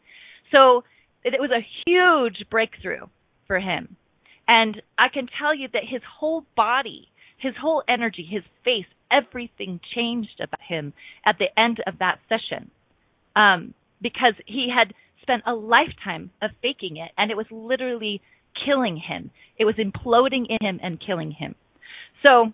so 0.52 0.84
it, 1.24 1.34
it 1.36 1.40
was 1.40 1.52
a 1.52 1.68
huge 1.86 2.50
breakthrough 2.50 3.06
for 3.46 3.60
him, 3.60 3.96
and 4.48 4.82
I 4.98 5.10
can 5.14 5.28
tell 5.40 5.54
you 5.54 5.68
that 5.74 5.84
his 5.88 6.02
whole 6.20 6.46
body, 6.56 7.08
his 7.38 7.54
whole 7.62 7.84
energy, 7.88 8.28
his 8.30 8.44
face, 8.66 8.88
everything 9.12 9.80
changed 9.96 10.42
about 10.42 10.62
him 10.68 10.94
at 11.26 11.38
the 11.38 11.48
end 11.60 11.80
of 11.86 12.00
that 12.00 12.20
session 12.28 12.72
um, 13.36 13.74
because 14.02 14.34
he 14.46 14.68
had 14.76 14.94
spent 15.22 15.44
a 15.46 15.54
lifetime 15.54 16.32
of 16.42 16.50
faking 16.62 16.98
it, 16.98 17.12
and 17.18 17.30
it 17.30 17.38
was 17.38 17.46
literally 17.52 18.22
killing 18.66 18.98
him. 18.98 19.30
It 19.58 19.66
was 19.66 19.76
imploding 19.76 20.46
in 20.50 20.66
him 20.66 20.80
and 20.82 21.00
killing 21.00 21.32
him. 21.32 21.56
So, 22.26 22.52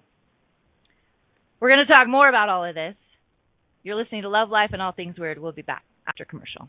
we're 1.60 1.70
going 1.70 1.86
to 1.88 1.94
talk 1.94 2.08
more 2.08 2.28
about 2.28 2.50
all 2.50 2.66
of 2.66 2.76
this. 2.76 2.96
You're 3.86 3.98
listening 3.98 4.24
to 4.24 4.30
Love 4.30 4.50
Life 4.50 4.72
and 4.74 4.82
All 4.82 4.94
Things 4.94 5.16
Weird. 5.16 5.38
We'll 5.38 5.52
be 5.52 5.62
back 5.62 5.84
after 6.08 6.26
commercial. 6.26 6.68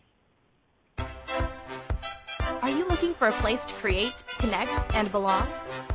Are 2.61 2.69
you 2.69 2.87
looking 2.89 3.15
for 3.15 3.29
a 3.29 3.33
place 3.33 3.65
to 3.65 3.73
create, 3.73 4.23
connect, 4.37 4.95
and 4.95 5.11
belong? 5.11 5.47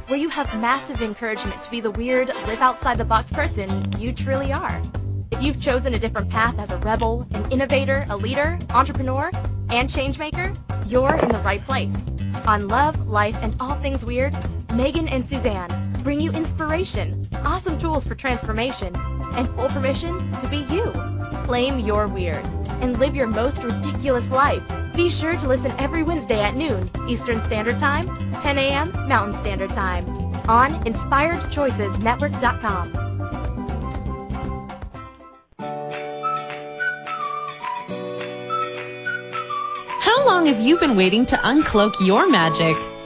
Where 0.08 0.18
you 0.18 0.30
have 0.30 0.60
massive 0.60 1.00
encouragement 1.04 1.62
to 1.62 1.70
be 1.70 1.80
the 1.80 1.92
weird, 1.92 2.30
live 2.30 2.62
outside 2.62 2.98
the 2.98 3.06
box 3.06 3.32
person 3.32 3.92
you 4.00 4.14
truly 4.14 4.52
are? 4.52 4.82
If 5.30 5.44
you've 5.44 5.62
chosen 5.62 5.94
a 5.94 6.00
different 6.00 6.32
path 6.32 6.58
as 6.58 6.72
a 6.72 6.78
rebel, 6.78 7.28
an 7.36 7.52
innovator, 7.52 8.08
a 8.10 8.18
leader, 8.18 8.58
entrepreneur, 8.72 9.30
and 9.70 9.92
changemaker, 9.92 10.58
you're 10.88 11.16
in 11.18 11.30
the 11.30 11.40
right 11.42 11.64
place. 11.64 11.94
On 12.48 12.68
Love, 12.68 13.08
Life, 13.08 13.38
and 13.44 13.56
All 13.60 13.76
Things 13.76 14.04
Weird, 14.04 14.36
Megan 14.74 15.08
and 15.08 15.24
Suzanne 15.24 15.92
bring 16.02 16.20
you 16.20 16.32
inspiration, 16.32 17.28
awesome 17.46 17.78
tools 17.78 18.08
for 18.08 18.16
transformation, 18.16 18.96
and 19.36 19.48
full 19.50 19.70
permission 19.70 20.32
to 20.40 20.48
be 20.48 20.60
you. 20.74 20.92
Claim 21.44 21.80
your 21.80 22.08
weird 22.08 22.46
and 22.82 22.98
live 23.00 23.16
your 23.16 23.28
most 23.28 23.64
ridiculous 23.64 24.30
life. 24.32 24.64
Be 24.96 25.10
sure 25.10 25.38
to 25.38 25.48
listen 25.48 25.72
every 25.78 26.04
Wednesday 26.04 26.42
at 26.42 26.56
noon 26.56 26.90
Eastern 27.08 27.42
Standard 27.44 27.80
Time, 27.80 28.08
10 28.42 28.58
a.m. 28.58 28.92
Mountain 29.08 29.40
Standard 29.40 29.70
Time 29.72 30.06
on 30.50 30.84
InspiredChoicesNetwork.com. 30.84 32.94
How 40.02 40.26
long 40.26 40.48
have 40.48 40.60
you 40.60 40.78
been 40.78 40.96
waiting 40.96 41.26
to 41.28 41.36
uncloak 41.38 41.94
your 42.06 42.30
magic? 42.30 42.76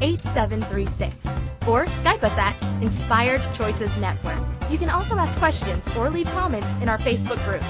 613-800-8736 0.00 1.66
or 1.68 1.86
Skype 1.86 2.22
us 2.22 2.38
at 2.38 2.82
Inspired 2.82 3.42
Choices 3.54 3.96
Network. 3.98 4.38
You 4.70 4.78
can 4.78 4.88
also 4.88 5.16
ask 5.16 5.36
questions 5.38 5.86
or 5.96 6.10
leave 6.10 6.26
comments 6.28 6.68
in 6.80 6.88
our 6.88 6.98
Facebook 6.98 7.42
group, 7.44 7.62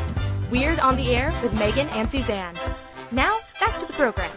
Weird 0.51 0.79
on 0.81 0.97
the 0.97 1.15
Air 1.15 1.33
with 1.43 1.53
Megan 1.55 1.89
and 1.89 2.11
Suzanne. 2.11 2.55
Now, 3.13 3.39
back 3.59 3.79
to 3.81 3.87
the 3.87 3.93
program. 3.93 4.31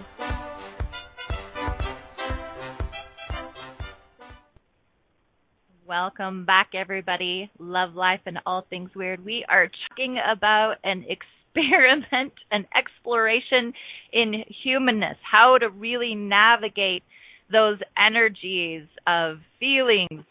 Welcome 5.86 6.46
back, 6.46 6.70
everybody. 6.74 7.52
Love 7.60 7.94
life 7.94 8.22
and 8.26 8.40
all 8.48 8.66
things 8.68 8.90
weird. 8.96 9.24
We 9.24 9.46
are 9.48 9.70
talking 9.90 10.18
about 10.18 10.78
an 10.84 11.06
experiment, 11.08 12.34
an 12.52 12.66
exploration 12.76 13.74
in 14.12 14.44
humanness, 14.64 15.18
how 15.22 15.58
to 15.60 15.70
really 15.70 16.16
navigate 16.16 17.04
those 17.52 17.78
energies 17.98 18.88
of 19.08 19.38
feelings 19.60 20.24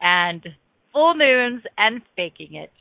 and 0.00 0.46
full 0.92 1.14
moons 1.14 1.62
and 1.78 2.02
faking 2.16 2.54
it. 2.54 2.72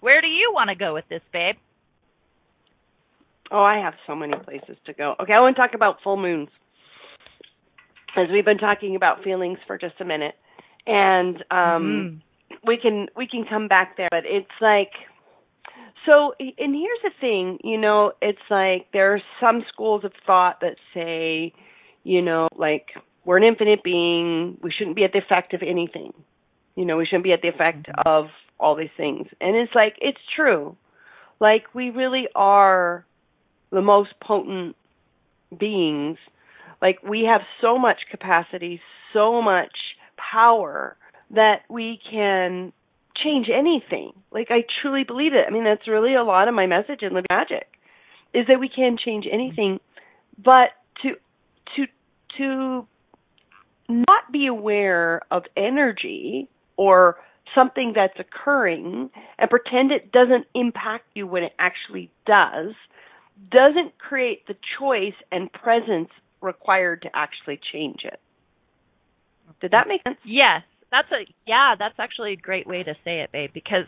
Where 0.00 0.20
do 0.20 0.28
you 0.28 0.50
want 0.54 0.70
to 0.70 0.76
go 0.76 0.94
with 0.94 1.04
this, 1.08 1.22
babe? 1.32 1.56
Oh, 3.50 3.62
I 3.62 3.78
have 3.78 3.94
so 4.06 4.14
many 4.14 4.34
places 4.44 4.76
to 4.86 4.92
go. 4.92 5.14
Okay, 5.20 5.32
I 5.32 5.40
want 5.40 5.56
to 5.56 5.62
talk 5.62 5.74
about 5.74 5.96
full 6.02 6.16
moons. 6.16 6.48
As 8.16 8.28
we've 8.32 8.44
been 8.44 8.58
talking 8.58 8.96
about 8.96 9.22
feelings 9.22 9.58
for 9.66 9.78
just 9.78 9.94
a 10.00 10.04
minute. 10.04 10.34
And 10.86 11.36
um 11.50 12.22
mm-hmm. 12.50 12.56
we 12.66 12.78
can 12.78 13.08
we 13.16 13.26
can 13.26 13.44
come 13.48 13.68
back 13.68 13.96
there, 13.96 14.08
but 14.10 14.24
it's 14.24 14.46
like 14.60 14.92
so 16.06 16.34
and 16.40 16.74
here's 16.74 17.02
the 17.02 17.10
thing, 17.20 17.58
you 17.62 17.78
know, 17.78 18.12
it's 18.22 18.38
like 18.50 18.86
there 18.92 19.14
are 19.14 19.22
some 19.40 19.64
schools 19.72 20.04
of 20.04 20.12
thought 20.26 20.60
that 20.60 20.76
say 20.94 21.52
you 22.08 22.22
know, 22.22 22.48
like 22.56 22.86
we're 23.26 23.36
an 23.36 23.44
infinite 23.44 23.84
being. 23.84 24.56
We 24.62 24.72
shouldn't 24.76 24.96
be 24.96 25.04
at 25.04 25.12
the 25.12 25.18
effect 25.18 25.52
of 25.52 25.60
anything. 25.62 26.14
You 26.74 26.86
know, 26.86 26.96
we 26.96 27.04
shouldn't 27.04 27.24
be 27.24 27.34
at 27.34 27.42
the 27.42 27.48
effect 27.48 27.86
of 28.06 28.26
all 28.58 28.76
these 28.76 28.88
things. 28.96 29.26
And 29.42 29.54
it's 29.54 29.74
like, 29.74 29.96
it's 30.00 30.18
true. 30.34 30.76
Like, 31.38 31.74
we 31.74 31.90
really 31.90 32.26
are 32.34 33.04
the 33.70 33.82
most 33.82 34.10
potent 34.22 34.74
beings. 35.56 36.16
Like, 36.80 37.02
we 37.02 37.28
have 37.30 37.42
so 37.60 37.78
much 37.78 37.98
capacity, 38.10 38.80
so 39.12 39.42
much 39.42 39.76
power 40.32 40.96
that 41.30 41.62
we 41.68 42.00
can 42.10 42.72
change 43.22 43.48
anything. 43.54 44.12
Like, 44.30 44.48
I 44.50 44.64
truly 44.80 45.04
believe 45.04 45.34
it. 45.34 45.44
I 45.46 45.52
mean, 45.52 45.64
that's 45.64 45.86
really 45.86 46.14
a 46.14 46.24
lot 46.24 46.48
of 46.48 46.54
my 46.54 46.66
message 46.66 47.02
in 47.02 47.08
Living 47.08 47.26
Magic 47.30 47.66
is 48.32 48.46
that 48.48 48.58
we 48.58 48.70
can 48.74 48.96
change 49.04 49.26
anything. 49.30 49.78
But 50.42 50.70
to 51.02 51.14
to 51.76 51.86
to 52.36 52.86
not 53.88 54.30
be 54.30 54.46
aware 54.46 55.22
of 55.30 55.44
energy 55.56 56.48
or 56.76 57.16
something 57.54 57.92
that's 57.94 58.18
occurring 58.18 59.10
and 59.38 59.50
pretend 59.50 59.90
it 59.90 60.12
doesn't 60.12 60.46
impact 60.54 61.06
you 61.14 61.26
when 61.26 61.42
it 61.42 61.52
actually 61.58 62.10
does 62.26 62.74
doesn't 63.50 63.96
create 63.98 64.46
the 64.46 64.56
choice 64.78 65.14
and 65.30 65.52
presence 65.52 66.10
required 66.40 67.02
to 67.02 67.08
actually 67.14 67.58
change 67.72 68.00
it. 68.04 68.20
Did 69.60 69.70
that 69.70 69.88
make 69.88 70.02
sense? 70.02 70.18
Yes. 70.24 70.62
That's 70.90 71.10
a 71.12 71.26
yeah, 71.46 71.74
that's 71.78 71.98
actually 71.98 72.32
a 72.32 72.36
great 72.36 72.66
way 72.66 72.82
to 72.82 72.94
say 73.04 73.20
it, 73.20 73.30
babe, 73.30 73.50
because 73.52 73.84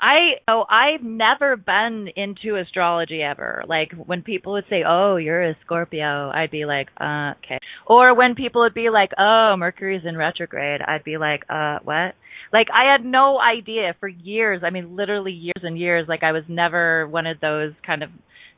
I 0.00 0.34
oh 0.46 0.64
I've 0.70 1.02
never 1.02 1.56
been 1.56 2.08
into 2.14 2.56
astrology 2.56 3.22
ever. 3.22 3.64
Like 3.66 3.92
when 3.92 4.22
people 4.22 4.52
would 4.52 4.64
say, 4.70 4.84
"Oh, 4.86 5.16
you're 5.16 5.42
a 5.42 5.56
Scorpio," 5.64 6.30
I'd 6.32 6.50
be 6.52 6.64
like, 6.66 6.88
"Uh, 7.00 7.34
okay." 7.44 7.58
Or 7.86 8.14
when 8.14 8.34
people 8.36 8.62
would 8.62 8.74
be 8.74 8.90
like, 8.90 9.10
"Oh, 9.18 9.56
Mercury's 9.58 10.04
in 10.04 10.16
retrograde," 10.16 10.80
I'd 10.82 11.04
be 11.04 11.18
like, 11.18 11.44
"Uh, 11.50 11.78
what?" 11.82 12.14
Like 12.52 12.68
I 12.72 12.92
had 12.92 13.04
no 13.04 13.40
idea 13.40 13.94
for 13.98 14.08
years. 14.08 14.62
I 14.64 14.70
mean, 14.70 14.94
literally 14.94 15.32
years 15.32 15.62
and 15.62 15.76
years. 15.78 16.06
Like 16.08 16.22
I 16.22 16.32
was 16.32 16.44
never 16.48 17.08
one 17.08 17.26
of 17.26 17.40
those 17.40 17.72
kind 17.84 18.02
of 18.04 18.10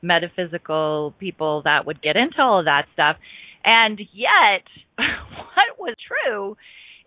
metaphysical 0.02 1.14
people 1.18 1.62
that 1.64 1.86
would 1.86 2.02
get 2.02 2.16
into 2.16 2.40
all 2.40 2.58
of 2.60 2.66
that 2.66 2.86
stuff. 2.92 3.16
And 3.64 3.98
yet, 4.12 4.64
what 4.96 5.78
was 5.78 5.96
true 6.06 6.56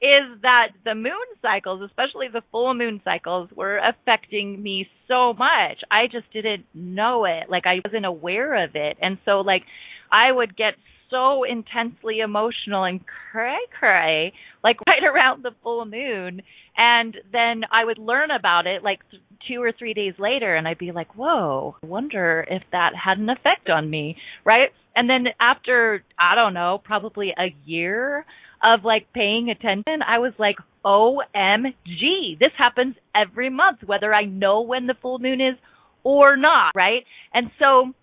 is 0.04 0.42
that 0.42 0.72
the 0.84 0.96
moon 0.96 1.14
cycles, 1.42 1.82
especially 1.82 2.28
the 2.28 2.42
full 2.52 2.74
moon 2.74 3.00
cycles, 3.06 3.50
were 3.56 3.78
affecting 3.78 4.62
me 4.62 4.86
so 5.08 5.32
much. 5.32 5.80
I 5.90 6.08
just 6.12 6.32
didn't 6.34 6.66
know 6.74 7.24
it. 7.24 7.50
Like 7.50 7.64
I 7.66 7.80
wasn't 7.86 8.06
aware 8.06 8.66
of 8.66 8.72
it. 8.76 8.98
And 9.02 9.18
so 9.24 9.40
like 9.40 9.64
I 10.12 10.30
would 10.30 10.58
get 10.58 10.74
so 11.10 11.46
intensely 11.46 12.20
emotional 12.20 12.84
and 12.84 13.00
cray 13.32 13.60
cray 13.78 14.34
like 14.64 14.78
right 14.88 15.04
around 15.04 15.44
the 15.44 15.52
full 15.62 15.86
moon 15.86 16.42
and 16.76 17.16
then 17.32 17.62
I 17.72 17.86
would 17.86 17.98
learn 17.98 18.30
about 18.32 18.68
it 18.68 18.84
like 18.84 19.00
th- 19.10 19.22
two 19.48 19.62
or 19.62 19.72
three 19.72 19.94
days 19.94 20.16
later 20.18 20.56
and 20.56 20.68
I'd 20.68 20.78
be 20.78 20.92
like, 20.92 21.16
whoa, 21.16 21.76
I 21.82 21.86
wonder 21.86 22.46
if 22.50 22.64
that 22.72 22.92
had 22.96 23.20
an 23.20 23.30
effect 23.30 23.70
on 23.70 23.90
me. 23.90 24.18
Right. 24.44 24.70
And 24.96 25.10
then 25.10 25.28
after, 25.40 26.04
I 26.20 26.36
don't 26.36 26.54
know, 26.54 26.82
probably 26.84 27.30
a 27.30 27.54
year 27.66 28.26
of 28.64 28.84
like 28.84 29.14
paying 29.14 29.50
attention, 29.50 30.02
I 30.08 30.20
was 30.20 30.34
like, 30.38 30.56
OMG, 30.86 32.40
this 32.40 32.52
happens 32.58 32.96
every 33.16 33.50
month, 33.50 33.80
whether 33.86 34.14
I 34.14 34.26
know 34.26 34.62
when 34.62 34.88
the 34.88 34.96
full 35.02 35.20
moon 35.20 35.42
is 35.42 35.56
or 36.04 36.36
not, 36.36 36.72
right? 36.76 37.04
And 37.34 37.52
so 37.60 37.94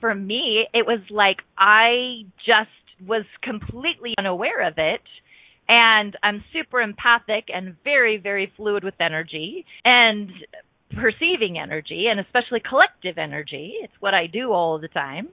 for 0.00 0.14
me, 0.14 0.66
it 0.72 0.86
was 0.86 1.00
like 1.10 1.38
I 1.58 2.24
just 2.46 2.70
was 3.06 3.24
completely 3.42 4.14
unaware 4.18 4.66
of 4.66 4.74
it. 4.78 5.02
And 5.66 6.16
I'm 6.22 6.44
super 6.52 6.80
empathic 6.80 7.44
and 7.48 7.76
very, 7.84 8.18
very 8.18 8.52
fluid 8.56 8.84
with 8.84 8.94
energy 9.00 9.64
and 9.84 10.30
perceiving 10.94 11.58
energy 11.58 12.06
and 12.10 12.20
especially 12.20 12.60
collective 12.60 13.16
energy. 13.18 13.74
It's 13.82 13.94
what 14.00 14.14
I 14.14 14.26
do 14.26 14.52
all 14.52 14.78
the 14.78 14.88
time. 14.88 15.28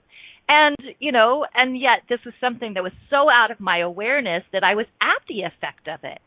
And, 0.47 0.77
you 0.99 1.12
know, 1.12 1.45
and 1.54 1.80
yet 1.80 2.04
this 2.10 2.19
was 2.25 2.34
something 2.41 2.73
that 2.73 2.84
was 2.84 2.91
so 3.10 3.30
out 3.30 3.51
of 3.51 3.60
my 3.60 3.80
awareness 3.80 4.43
that 4.51 4.63
I 4.63 4.75
was 4.75 4.86
at 5.01 5.21
the 5.30 5.41
effect 5.41 5.88
of 5.88 6.01
it, 6.04 6.21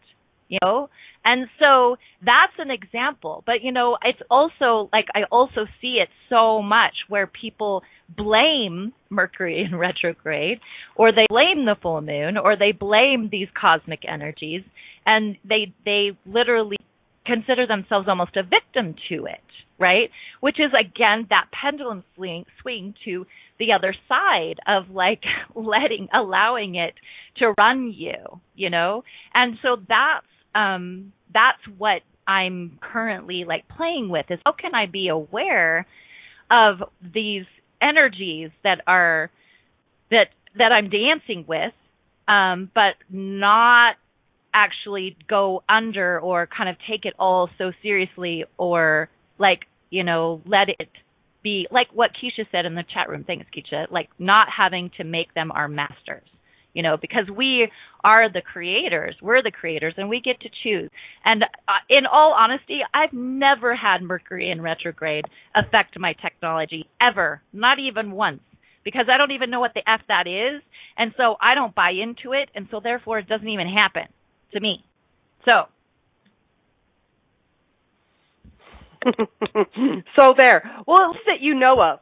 you 0.49 0.59
know? 0.63 0.89
And 1.25 1.47
so 1.59 1.97
that's 2.25 2.53
an 2.59 2.71
example. 2.71 3.43
But, 3.47 3.63
you 3.63 3.73
know, 3.73 3.99
it's 4.03 4.21
also 4.31 4.89
like 4.93 5.07
I 5.15 5.25
also 5.31 5.67
see 5.81 5.99
it 6.03 6.09
so 6.29 6.63
much 6.63 6.95
where 7.09 7.27
people 7.27 7.83
blame 8.15 8.93
Mercury 9.11 9.65
in 9.65 9.79
retrograde 9.79 10.59
or 10.97 11.13
they 11.13 11.27
blame 11.29 11.65
the 11.65 11.77
full 11.81 12.01
moon 12.01 12.37
or 12.37 12.57
they 12.57 12.73
blame 12.73 13.29
these 13.31 13.49
cosmic 13.59 14.01
energies 14.07 14.63
and 15.07 15.37
they 15.49 15.73
they 15.85 16.11
literally 16.27 16.77
consider 17.27 17.67
themselves 17.67 18.07
almost 18.09 18.37
a 18.37 18.43
victim 18.43 18.95
to 19.09 19.27
it, 19.27 19.41
right? 19.79 20.11
Which 20.41 20.57
is 20.59 20.73
again 20.79 21.27
that 21.31 21.47
pendulum 21.53 22.05
swing 22.15 22.45
swing 22.61 22.95
to 23.05 23.27
the 23.59 23.73
other 23.73 23.95
side 24.09 24.57
of 24.67 24.91
like 24.91 25.23
letting 25.55 26.09
allowing 26.13 26.75
it 26.75 26.95
to 27.37 27.55
run 27.59 27.93
you 27.93 28.41
you 28.55 28.71
know? 28.71 29.03
And 29.35 29.57
so 29.63 29.77
that's 29.89 30.27
um 30.55 31.13
that's 31.33 31.59
what 31.77 32.03
i'm 32.27 32.79
currently 32.81 33.45
like 33.47 33.69
playing 33.69 34.09
with 34.09 34.25
is 34.31 34.39
how 34.47 34.53
can 34.53 34.75
i 34.75 34.87
be 34.87 35.09
aware 35.09 35.87
of 36.51 36.83
these 37.03 37.45
energies 37.83 38.51
that 38.63 38.81
are 38.87 39.31
that 40.11 40.29
that 40.57 40.73
i'm 40.73 40.89
dancing 40.89 41.45
with 41.47 41.73
um 42.29 42.71
but 42.75 42.95
not 43.11 43.97
actually 44.55 45.17
go 45.29 45.63
under 45.69 46.19
or 46.21 46.47
kind 46.57 46.69
of 46.71 46.77
take 46.89 47.05
it 47.05 47.15
all 47.19 47.51
so 47.59 47.73
seriously 47.83 48.45
or 48.57 49.11
like 49.39 49.61
you 49.91 50.05
know 50.05 50.41
let 50.47 50.69
it 50.69 50.89
be 51.45 51.69
like 51.71 51.87
what 51.93 52.11
Keisha 52.11 52.45
said 52.51 52.67
in 52.67 52.75
the 52.75 52.83
chat 52.93 53.09
room. 53.09 53.23
Thanks, 53.25 53.47
Keisha. 53.57 53.89
Like 53.93 54.09
not 54.19 54.49
having 54.57 54.91
to 54.97 55.05
make 55.05 55.33
them 55.35 55.53
our 55.53 55.69
masters, 55.69 56.29
you 56.73 56.83
know, 56.83 56.97
because 57.01 57.27
we 57.31 57.69
are 58.03 58.33
the 58.33 58.43
creators. 58.43 59.15
We're 59.23 59.45
the 59.45 59.53
creators, 59.53 59.95
and 59.97 60.09
we 60.09 60.21
get 60.21 60.41
to 60.41 60.49
choose. 60.65 60.91
And 61.25 61.45
uh, 61.45 61.85
in 61.89 62.07
all 62.11 62.35
honesty, 62.37 62.81
I've 62.93 63.13
never 63.13 63.77
had 63.77 64.03
Mercury 64.03 64.51
in 64.51 64.61
retrograde 64.61 65.27
affect 65.55 65.97
my 66.01 66.15
technology 66.15 66.89
ever, 67.01 67.41
not 67.53 67.79
even 67.79 68.11
once. 68.11 68.41
Because 68.85 69.07
I 69.11 69.17
don't 69.17 69.31
even 69.31 69.49
know 69.49 69.61
what 69.61 69.73
the 69.75 69.89
F 69.89 70.03
that 70.09 70.27
is. 70.27 70.61
And 70.99 71.13
so 71.17 71.37
I 71.41 71.55
don't 71.55 71.75
buy 71.75 71.93
into 71.93 72.33
it. 72.35 72.51
And 72.55 72.69
so 72.71 72.81
therefore 72.83 73.19
it 73.19 73.29
doesn't 73.29 73.49
even 73.49 73.67
happen 73.67 74.09
to 74.53 74.61
me. 74.61 74.85
So 75.47 75.69
so 80.19 80.35
there. 80.37 80.71
Well, 80.87 81.05
at 81.05 81.11
least 81.11 81.27
that 81.27 81.41
you 81.41 81.55
know 81.55 81.81
of, 81.81 82.01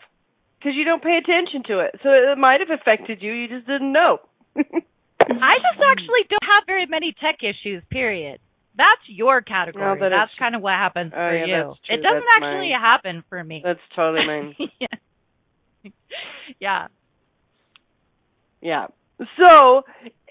because 0.59 0.73
you 0.77 0.85
don't 0.85 1.03
pay 1.03 1.19
attention 1.19 1.63
to 1.69 1.81
it. 1.81 2.01
So 2.03 2.09
it 2.11 2.39
might 2.39 2.61
have 2.61 2.71
affected 2.71 3.23
you. 3.23 3.33
You 3.33 3.49
just 3.49 3.67
didn't 3.67 3.93
know. 3.93 4.19
I 4.57 5.55
just 5.59 5.81
actually 5.83 6.25
don't 6.29 6.49
have 6.57 6.65
very 6.67 6.87
many 6.87 7.15
tech 7.21 7.39
issues. 7.43 7.83
Period. 7.91 8.41
That's 8.77 9.03
your 9.07 9.43
category. 9.43 9.85
No, 9.85 10.01
that 10.01 10.09
that's 10.09 10.33
kind 10.39 10.55
of 10.55 10.63
what 10.63 10.73
happens 10.73 11.13
oh, 11.15 11.19
for 11.19 11.37
yeah, 11.37 11.47
you. 11.47 11.75
It 11.89 12.03
doesn't 12.03 12.25
that's 12.25 12.37
actually 12.37 12.71
mine. 12.71 12.81
happen 12.81 13.25
for 13.29 13.43
me. 13.45 13.61
That's 13.63 13.81
totally 13.95 14.27
mine. 14.27 14.57
yeah. 14.81 15.91
yeah. 16.59 16.87
Yeah. 18.63 18.87
So, 19.19 19.83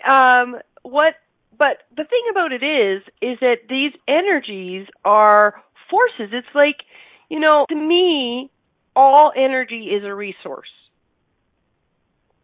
um, 0.09 0.55
what? 0.81 1.13
But 1.57 1.77
the 1.95 2.03
thing 2.03 2.23
about 2.31 2.51
it 2.51 2.63
is, 2.63 3.03
is 3.21 3.37
that 3.41 3.67
these 3.69 3.91
energies 4.07 4.87
are 5.05 5.61
forces. 5.91 6.33
It's 6.33 6.47
like, 6.55 6.77
you 7.29 7.39
know, 7.39 7.67
to 7.69 7.75
me, 7.75 8.51
all 8.95 9.33
energy 9.37 9.89
is 9.91 10.03
a 10.05 10.15
resource. 10.15 10.69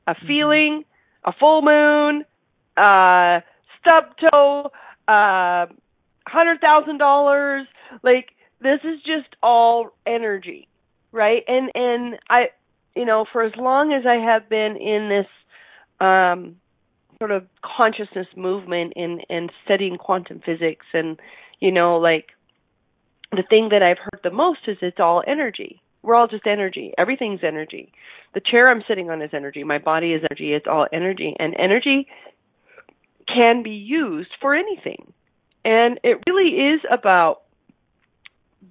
A 0.07 0.15
Mm-hmm. 0.23 0.27
feeling, 0.27 0.85
a 1.25 1.33
full 1.33 1.61
moon, 1.61 2.25
uh, 2.77 3.41
stub 3.79 4.05
toe, 4.19 4.71
uh, 5.07 5.67
hundred 6.27 6.61
thousand 6.61 6.99
dollars. 6.99 7.67
Like 8.03 8.29
this 8.61 8.79
is 8.83 8.99
just 9.05 9.35
all 9.43 9.89
energy, 10.05 10.67
right? 11.11 11.43
And 11.47 11.71
and 11.75 12.19
I, 12.29 12.47
you 12.95 13.05
know, 13.05 13.25
for 13.31 13.43
as 13.43 13.53
long 13.57 13.93
as 13.93 14.05
I 14.07 14.15
have 14.15 14.49
been 14.49 14.77
in 14.77 15.09
this 15.09 15.27
um, 16.07 16.57
sort 17.19 17.31
of 17.31 17.47
consciousness 17.63 18.27
movement 18.35 18.93
and 18.95 19.21
and 19.29 19.51
studying 19.65 19.97
quantum 19.97 20.41
physics 20.45 20.85
and 20.93 21.19
you 21.59 21.71
know 21.71 21.97
like 21.97 22.27
the 23.31 23.43
thing 23.49 23.69
that 23.71 23.83
I've 23.83 23.97
heard 23.97 24.21
the 24.23 24.31
most 24.31 24.59
is 24.67 24.77
it's 24.81 24.99
all 24.99 25.23
energy. 25.25 25.81
We're 26.01 26.15
all 26.15 26.27
just 26.27 26.47
energy. 26.47 26.93
Everything's 26.97 27.41
energy. 27.43 27.91
The 28.33 28.39
chair 28.39 28.69
I'm 28.69 28.83
sitting 28.87 29.09
on 29.09 29.21
is 29.21 29.31
energy. 29.33 29.63
My 29.63 29.77
body 29.77 30.13
is 30.13 30.21
energy. 30.29 30.53
It's 30.53 30.67
all 30.67 30.87
energy. 30.93 31.35
And 31.37 31.55
energy 31.57 32.07
can 33.27 33.63
be 33.63 33.71
used 33.71 34.29
for 34.39 34.55
anything. 34.55 35.11
And 35.65 35.99
it 36.03 36.23
really 36.27 36.73
is 36.73 36.81
about 36.89 37.41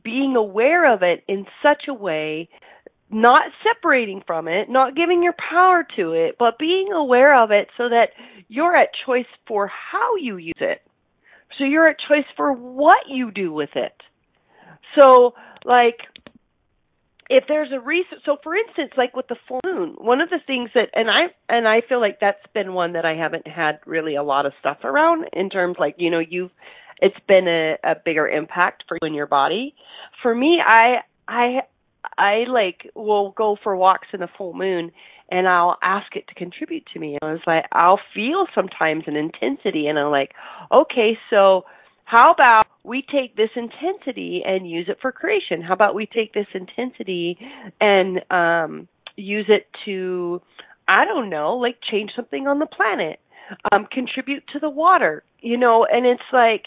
being 0.03 0.37
aware 0.37 0.92
of 0.92 1.03
it 1.03 1.25
in 1.29 1.47
such 1.62 1.88
a 1.88 1.95
way, 1.95 2.49
not 3.11 3.42
separating 3.62 4.23
from 4.27 4.49
it, 4.49 4.71
not 4.71 4.97
giving 4.97 5.23
your 5.23 5.35
power 5.51 5.87
to 5.97 6.12
it, 6.12 6.37
but 6.38 6.59
being 6.59 6.92
aware 6.92 7.42
of 7.42 7.51
it 7.51 7.69
so 7.77 7.88
that 7.88 8.11
you're 8.49 8.77
at 8.77 8.88
choice 9.05 9.27
for 9.47 9.66
how 9.69 10.16
you 10.16 10.38
use 10.38 10.55
it. 10.59 10.81
So 11.59 11.64
you're 11.64 11.88
at 11.88 11.97
choice 12.09 12.27
for 12.37 12.53
what 12.53 13.09
you 13.09 13.31
do 13.31 13.53
with 13.53 13.71
it. 13.75 13.92
So, 14.94 15.35
like, 15.64 15.99
if 17.29 17.44
there's 17.49 17.70
a 17.72 17.81
reason, 17.81 18.18
so 18.25 18.37
for 18.42 18.55
instance, 18.55 18.92
like 18.96 19.16
with 19.16 19.27
the 19.29 19.37
full 19.49 19.61
moon, 19.64 19.96
one 19.99 20.20
of 20.20 20.31
the 20.31 20.38
things 20.46 20.70
that, 20.75 20.90
and 20.94 21.11
I, 21.11 21.27
and 21.49 21.66
I 21.66 21.81
feel 21.88 22.01
like 22.01 22.18
that's 22.20 22.38
been 22.55 22.72
one 22.72 22.92
that 22.92 23.05
I 23.05 23.14
haven't 23.14 23.46
had 23.46 23.81
really 23.85 24.14
a 24.14 24.22
lot 24.22 24.46
of 24.46 24.53
stuff 24.61 24.79
around 24.85 25.27
in 25.33 25.51
terms 25.51 25.77
like, 25.79 25.96
you 25.99 26.11
know, 26.11 26.20
you've, 26.20 26.53
it's 27.01 27.16
been 27.27 27.49
a, 27.49 27.77
a 27.83 27.94
bigger 28.05 28.29
impact 28.29 28.85
for 28.87 28.96
you 29.01 29.07
and 29.07 29.14
your 29.14 29.27
body. 29.27 29.75
For 30.22 30.35
me, 30.35 30.61
I, 30.64 30.99
I, 31.27 31.61
I 32.16 32.44
like 32.49 32.90
will 32.94 33.33
go 33.33 33.57
for 33.62 33.77
walks 33.77 34.09
in 34.12 34.20
the 34.20 34.29
full 34.38 34.55
moon 34.55 34.92
and 35.29 35.49
I'll 35.49 35.77
ask 35.83 36.14
it 36.14 36.29
to 36.29 36.35
contribute 36.35 36.85
to 36.94 37.01
me. 37.01 37.18
I 37.20 37.33
was 37.33 37.40
like, 37.46 37.64
I'll 37.72 38.01
feel 38.14 38.46
sometimes 38.55 39.05
an 39.07 39.16
intensity 39.16 39.88
and 39.88 39.99
I'm 39.99 40.11
like, 40.11 40.33
okay, 40.70 41.18
so 41.31 41.64
how 42.07 42.33
about 42.33 42.66
we 42.85 43.03
take 43.03 43.37
this 43.37 43.51
intensity 43.57 44.42
and 44.47 44.71
use 44.71 44.87
it 44.88 44.99
for 45.03 45.12
creation? 45.12 45.61
How 45.61 45.75
about 45.75 45.95
we 45.95 46.07
take 46.07 46.33
this 46.33 46.47
intensity 46.55 47.38
and 47.81 48.21
um 48.31 48.88
use 49.16 49.47
it 49.49 49.66
to 49.85 50.40
I 50.88 51.05
don't 51.05 51.31
know, 51.31 51.57
like 51.57 51.79
change 51.90 52.12
something 52.16 52.47
on 52.47 52.59
the 52.61 52.66
planet. 52.66 53.21
um, 53.73 53.87
contribute 53.90 54.45
to 54.53 54.59
the 54.59 54.71
water, 54.71 55.23
you 55.40 55.57
know, 55.57 55.87
and 55.90 56.07
it's 56.07 56.23
like, 56.33 56.66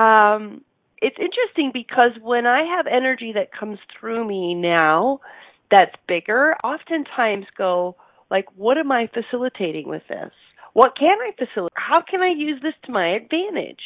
um, 0.00 0.62
it's 1.02 1.16
interesting 1.18 1.70
because 1.72 2.12
when 2.22 2.46
I 2.46 2.64
have 2.76 2.86
energy 2.86 3.32
that 3.34 3.52
comes 3.58 3.78
through 3.98 4.26
me 4.26 4.54
now 4.54 5.20
that's 5.70 5.94
bigger, 6.08 6.56
oftentimes 6.62 7.46
go 7.56 7.96
like, 8.30 8.46
what 8.56 8.78
am 8.78 8.92
I 8.92 9.08
facilitating 9.12 9.88
with 9.88 10.02
this? 10.08 10.32
What 10.74 10.96
can 10.96 11.16
I 11.20 11.32
facilitate? 11.32 11.72
How 11.74 12.02
can 12.08 12.20
I 12.22 12.32
use 12.36 12.60
this 12.62 12.74
to 12.84 12.92
my 12.92 13.08
advantage? 13.16 13.80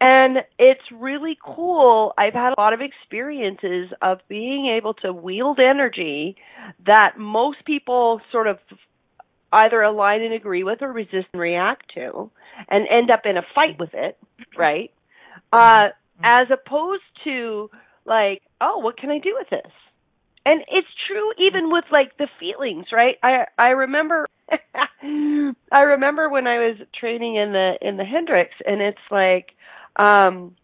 And 0.00 0.38
it's 0.58 0.82
really 0.92 1.38
cool. 1.42 2.12
I've 2.18 2.34
had 2.34 2.52
a 2.52 2.60
lot 2.60 2.74
of 2.74 2.80
experiences 2.80 3.88
of 4.02 4.18
being 4.28 4.74
able 4.76 4.94
to 4.94 5.12
wield 5.12 5.58
energy 5.58 6.36
that 6.84 7.14
most 7.18 7.64
people 7.64 8.20
sort 8.30 8.46
of 8.46 8.58
either 9.52 9.80
align 9.80 10.20
and 10.22 10.34
agree 10.34 10.64
with 10.64 10.82
or 10.82 10.92
resist 10.92 11.28
and 11.32 11.40
react 11.40 11.92
to 11.94 12.30
and 12.68 12.86
end 12.90 13.10
up 13.10 13.22
in 13.24 13.38
a 13.38 13.42
fight 13.54 13.78
with 13.78 13.94
it, 13.94 14.18
right? 14.56 14.90
Uh, 15.52 15.88
as 16.22 16.48
opposed 16.50 17.02
to 17.24 17.70
like, 18.04 18.42
oh, 18.60 18.78
what 18.78 18.98
can 18.98 19.10
I 19.10 19.18
do 19.18 19.34
with 19.38 19.48
this? 19.48 19.72
And 20.44 20.60
it's 20.68 20.88
true 21.08 21.32
even 21.38 21.72
with 21.72 21.84
like 21.90 22.16
the 22.18 22.28
feelings, 22.38 22.86
right? 22.92 23.16
I 23.22 23.46
I 23.58 23.68
remember 23.70 24.26
I 25.72 25.80
remember 25.80 26.28
when 26.28 26.46
I 26.46 26.58
was 26.58 26.76
training 26.98 27.34
in 27.34 27.52
the 27.52 27.72
in 27.80 27.96
the 27.96 28.04
Hendricks 28.04 28.54
and 28.64 28.80
it's 28.80 28.98
like 29.10 29.55
um 29.98 30.54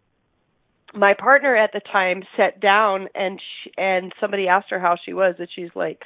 my 0.95 1.15
partner 1.15 1.57
at 1.57 1.73
the 1.73 1.81
time 1.81 2.23
sat 2.37 2.61
down 2.61 3.09
and 3.15 3.41
she, 3.41 3.73
and 3.79 4.13
somebody 4.21 4.47
asked 4.47 4.69
her 4.71 4.79
how 4.79 4.97
she 5.03 5.15
was 5.15 5.35
and 5.39 5.49
she's 5.55 5.71
like 5.75 6.03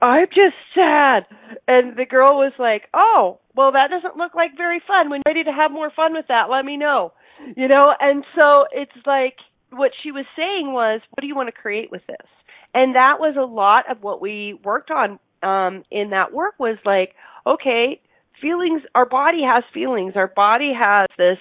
I'm 0.00 0.26
just 0.28 0.56
sad. 0.74 1.26
And 1.68 1.96
the 1.96 2.06
girl 2.06 2.36
was 2.36 2.52
like, 2.58 2.88
"Oh, 2.94 3.38
well 3.54 3.72
that 3.72 3.90
doesn't 3.90 4.16
look 4.16 4.34
like 4.34 4.56
very 4.56 4.80
fun. 4.86 5.10
When 5.10 5.22
you're 5.24 5.34
ready 5.34 5.44
to 5.44 5.52
have 5.52 5.70
more 5.70 5.90
fun 5.94 6.12
with 6.12 6.26
that, 6.28 6.50
let 6.50 6.64
me 6.64 6.76
know." 6.76 7.12
You 7.56 7.68
know, 7.68 7.84
and 8.00 8.24
so 8.36 8.66
it's 8.72 9.06
like 9.06 9.36
what 9.70 9.90
she 10.02 10.12
was 10.12 10.24
saying 10.36 10.72
was, 10.72 11.00
"What 11.10 11.20
do 11.20 11.26
you 11.26 11.34
want 11.34 11.48
to 11.48 11.60
create 11.60 11.90
with 11.90 12.06
this?" 12.06 12.28
And 12.74 12.94
that 12.94 13.18
was 13.20 13.36
a 13.36 13.44
lot 13.44 13.90
of 13.90 14.02
what 14.02 14.20
we 14.20 14.58
worked 14.64 14.90
on 14.90 15.18
um 15.42 15.84
in 15.90 16.10
that 16.10 16.32
work 16.32 16.54
was 16.58 16.78
like, 16.84 17.14
okay, 17.46 18.00
feelings 18.40 18.82
our 18.94 19.06
body 19.06 19.42
has 19.42 19.64
feelings. 19.74 20.14
Our 20.16 20.28
body 20.28 20.72
has 20.78 21.08
this 21.18 21.38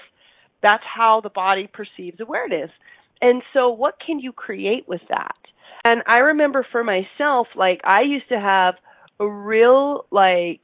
that's 0.62 0.84
how 0.84 1.22
the 1.22 1.30
body 1.30 1.70
perceives 1.72 2.20
awareness. 2.20 2.72
And 3.22 3.44
so 3.54 3.70
what 3.70 3.96
can 4.06 4.20
you 4.20 4.32
create 4.32 4.88
with 4.88 5.02
that? 5.10 5.36
And 5.84 6.02
I 6.08 6.18
remember 6.18 6.66
for 6.72 6.84
myself, 6.84 7.48
like 7.56 7.82
I 7.84 8.02
used 8.02 8.30
to 8.30 8.40
have 8.40 8.76
a 9.20 9.28
real 9.28 10.06
like, 10.12 10.62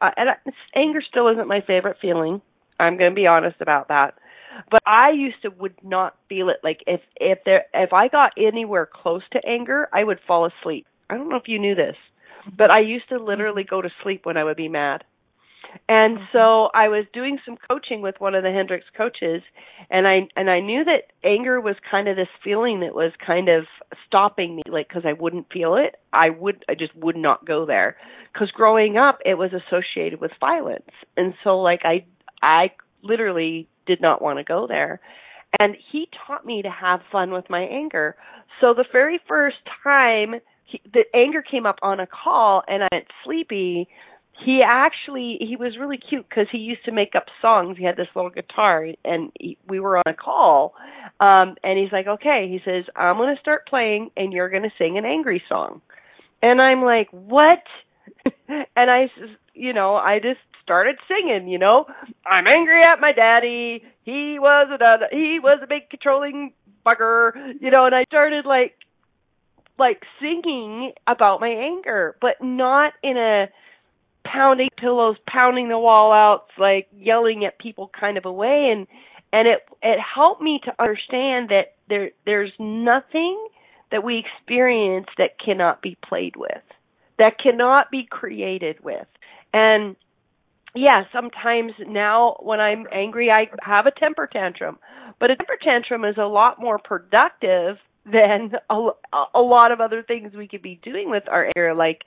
uh, 0.00 0.10
and 0.16 0.30
anger 0.74 1.02
still 1.08 1.28
isn't 1.28 1.48
my 1.48 1.60
favorite 1.66 1.96
feeling. 2.00 2.40
I'm 2.78 2.96
going 2.98 3.10
to 3.10 3.14
be 3.14 3.26
honest 3.26 3.56
about 3.60 3.88
that. 3.88 4.14
But 4.70 4.80
I 4.86 5.10
used 5.10 5.42
to 5.42 5.50
would 5.50 5.74
not 5.82 6.16
feel 6.28 6.48
it. 6.48 6.56
Like 6.64 6.80
if 6.86 7.00
if 7.16 7.38
there 7.44 7.66
if 7.74 7.92
I 7.92 8.08
got 8.08 8.32
anywhere 8.38 8.88
close 8.90 9.22
to 9.32 9.46
anger, 9.46 9.88
I 9.92 10.02
would 10.02 10.18
fall 10.26 10.46
asleep. 10.46 10.86
I 11.10 11.16
don't 11.16 11.28
know 11.28 11.36
if 11.36 11.46
you 11.48 11.58
knew 11.58 11.74
this, 11.74 11.96
but 12.56 12.70
I 12.70 12.80
used 12.80 13.08
to 13.10 13.22
literally 13.22 13.64
go 13.64 13.82
to 13.82 13.90
sleep 14.02 14.24
when 14.24 14.36
I 14.38 14.44
would 14.44 14.56
be 14.56 14.68
mad. 14.68 15.04
And 15.88 16.18
mm-hmm. 16.18 16.24
so 16.32 16.68
I 16.74 16.88
was 16.88 17.04
doing 17.12 17.38
some 17.44 17.56
coaching 17.70 18.02
with 18.02 18.16
one 18.18 18.34
of 18.34 18.42
the 18.42 18.50
Hendricks 18.50 18.86
coaches 18.96 19.42
and 19.90 20.06
I 20.06 20.28
and 20.36 20.50
I 20.50 20.60
knew 20.60 20.84
that 20.84 21.12
anger 21.24 21.60
was 21.60 21.76
kind 21.90 22.08
of 22.08 22.16
this 22.16 22.28
feeling 22.42 22.80
that 22.80 22.94
was 22.94 23.12
kind 23.24 23.48
of 23.48 23.64
stopping 24.06 24.56
me 24.56 24.62
like 24.68 24.88
cuz 24.88 25.04
I 25.06 25.12
wouldn't 25.12 25.52
feel 25.52 25.76
it. 25.76 25.96
I 26.12 26.30
would 26.30 26.64
I 26.68 26.74
just 26.74 26.94
would 26.96 27.16
not 27.16 27.44
go 27.44 27.66
there 27.66 27.96
cuz 28.32 28.50
growing 28.50 28.96
up 28.96 29.20
it 29.24 29.34
was 29.34 29.52
associated 29.52 30.20
with 30.20 30.32
violence. 30.40 30.90
And 31.16 31.34
so 31.42 31.60
like 31.60 31.84
I 31.84 32.04
I 32.42 32.72
literally 33.02 33.68
did 33.86 34.00
not 34.00 34.20
want 34.20 34.38
to 34.38 34.44
go 34.44 34.66
there. 34.66 35.00
And 35.58 35.76
he 35.90 36.08
taught 36.26 36.44
me 36.44 36.62
to 36.62 36.70
have 36.70 37.00
fun 37.10 37.32
with 37.32 37.48
my 37.48 37.62
anger. 37.62 38.16
So 38.60 38.74
the 38.74 38.84
very 38.92 39.18
first 39.26 39.56
time 39.82 40.40
he, 40.64 40.80
the 40.92 41.04
anger 41.14 41.42
came 41.42 41.66
up 41.66 41.78
on 41.82 42.00
a 42.00 42.06
call 42.06 42.62
and 42.66 42.82
I 42.82 42.88
went 42.92 43.06
sleepy, 43.24 43.88
he 44.44 44.60
actually 44.66 45.38
he 45.40 45.56
was 45.56 45.76
really 45.78 45.98
cute 45.98 46.28
because 46.28 46.46
he 46.50 46.58
used 46.58 46.84
to 46.84 46.92
make 46.92 47.14
up 47.14 47.26
songs. 47.40 47.78
He 47.78 47.84
had 47.84 47.96
this 47.96 48.08
little 48.14 48.30
guitar, 48.30 48.86
and 49.04 49.32
he, 49.38 49.56
we 49.68 49.80
were 49.80 49.96
on 49.98 50.04
a 50.06 50.14
call, 50.14 50.74
um, 51.20 51.56
and 51.62 51.78
he's 51.78 51.92
like, 51.92 52.06
"Okay," 52.06 52.46
he 52.50 52.60
says, 52.64 52.84
"I'm 52.94 53.16
going 53.16 53.34
to 53.34 53.40
start 53.40 53.66
playing, 53.66 54.10
and 54.16 54.32
you're 54.32 54.50
going 54.50 54.64
to 54.64 54.72
sing 54.78 54.98
an 54.98 55.04
angry 55.04 55.42
song," 55.48 55.80
and 56.42 56.60
I'm 56.60 56.82
like, 56.82 57.08
"What?" 57.10 57.62
and 58.48 58.90
I, 58.90 59.10
you 59.54 59.72
know, 59.72 59.96
I 59.96 60.18
just 60.18 60.40
started 60.62 60.96
singing. 61.08 61.48
You 61.48 61.58
know, 61.58 61.86
I'm 62.26 62.46
angry 62.46 62.82
at 62.82 63.00
my 63.00 63.12
daddy. 63.12 63.82
He 64.04 64.38
was 64.38 64.68
a 64.70 65.16
he 65.16 65.38
was 65.42 65.60
a 65.62 65.66
big 65.66 65.88
controlling 65.88 66.52
bugger. 66.84 67.32
You 67.60 67.70
know, 67.70 67.86
and 67.86 67.94
I 67.94 68.04
started 68.04 68.44
like 68.44 68.74
like 69.78 70.02
singing 70.20 70.92
about 71.06 71.40
my 71.40 71.48
anger, 71.48 72.16
but 72.20 72.36
not 72.42 72.92
in 73.02 73.16
a 73.16 73.46
pounding 74.32 74.68
pillows, 74.76 75.16
pounding 75.26 75.68
the 75.68 75.78
wall 75.78 76.12
out, 76.12 76.46
like 76.58 76.88
yelling 76.96 77.44
at 77.44 77.58
people 77.58 77.90
kind 77.98 78.18
of 78.18 78.24
a 78.24 78.32
way 78.32 78.70
and 78.72 78.86
and 79.32 79.48
it 79.48 79.58
it 79.82 79.98
helped 80.00 80.40
me 80.40 80.60
to 80.64 80.72
understand 80.82 81.50
that 81.50 81.74
there 81.88 82.10
there's 82.24 82.52
nothing 82.58 83.48
that 83.90 84.02
we 84.02 84.18
experience 84.18 85.06
that 85.18 85.38
cannot 85.44 85.82
be 85.82 85.96
played 86.06 86.36
with, 86.36 86.62
that 87.18 87.38
cannot 87.38 87.90
be 87.90 88.06
created 88.08 88.82
with. 88.82 89.06
And 89.52 89.96
yeah, 90.74 91.04
sometimes 91.12 91.72
now 91.86 92.36
when 92.40 92.60
I'm 92.60 92.86
angry, 92.92 93.30
I 93.30 93.48
have 93.62 93.86
a 93.86 93.90
temper 93.90 94.28
tantrum. 94.30 94.78
But 95.18 95.30
a 95.30 95.36
temper 95.36 95.56
tantrum 95.62 96.04
is 96.04 96.16
a 96.18 96.26
lot 96.26 96.60
more 96.60 96.78
productive 96.78 97.78
than 98.04 98.52
a, 98.70 98.88
a 99.34 99.40
lot 99.40 99.72
of 99.72 99.80
other 99.80 100.02
things 100.02 100.34
we 100.34 100.46
could 100.46 100.62
be 100.62 100.78
doing 100.82 101.10
with 101.10 101.24
our 101.28 101.50
anger, 101.56 101.74
like 101.74 102.02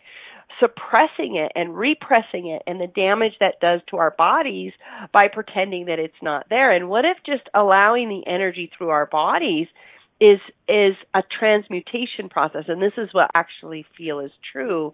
suppressing 0.60 1.36
it 1.36 1.52
and 1.56 1.76
repressing 1.76 2.48
it 2.48 2.62
and 2.68 2.82
the 2.82 2.88
damage 2.88 3.34
that 3.40 3.60
does 3.62 3.82
to 3.90 3.98
our 3.98 4.12
bodies 4.12 4.74
by 5.14 5.28
pretending 5.28 5.86
that 5.86 6.00
it's 6.00 6.22
not 6.22 6.48
there. 6.50 6.72
And 6.72 6.90
what 6.90 7.06
if 7.06 7.18
just 7.26 7.50
allowing 7.54 8.10
the 8.10 8.30
energy 8.30 8.72
through 8.78 8.90
our 8.90 9.06
bodies 9.06 9.68
is 10.20 10.40
is 10.68 10.96
a 11.14 11.22
transmutation 11.40 12.28
process 12.30 12.66
and 12.68 12.82
this 12.82 12.94
is 12.98 13.08
what 13.14 13.32
I 13.34 13.40
actually 13.40 13.86
feel 13.98 14.20
is 14.20 14.32
true 14.52 14.94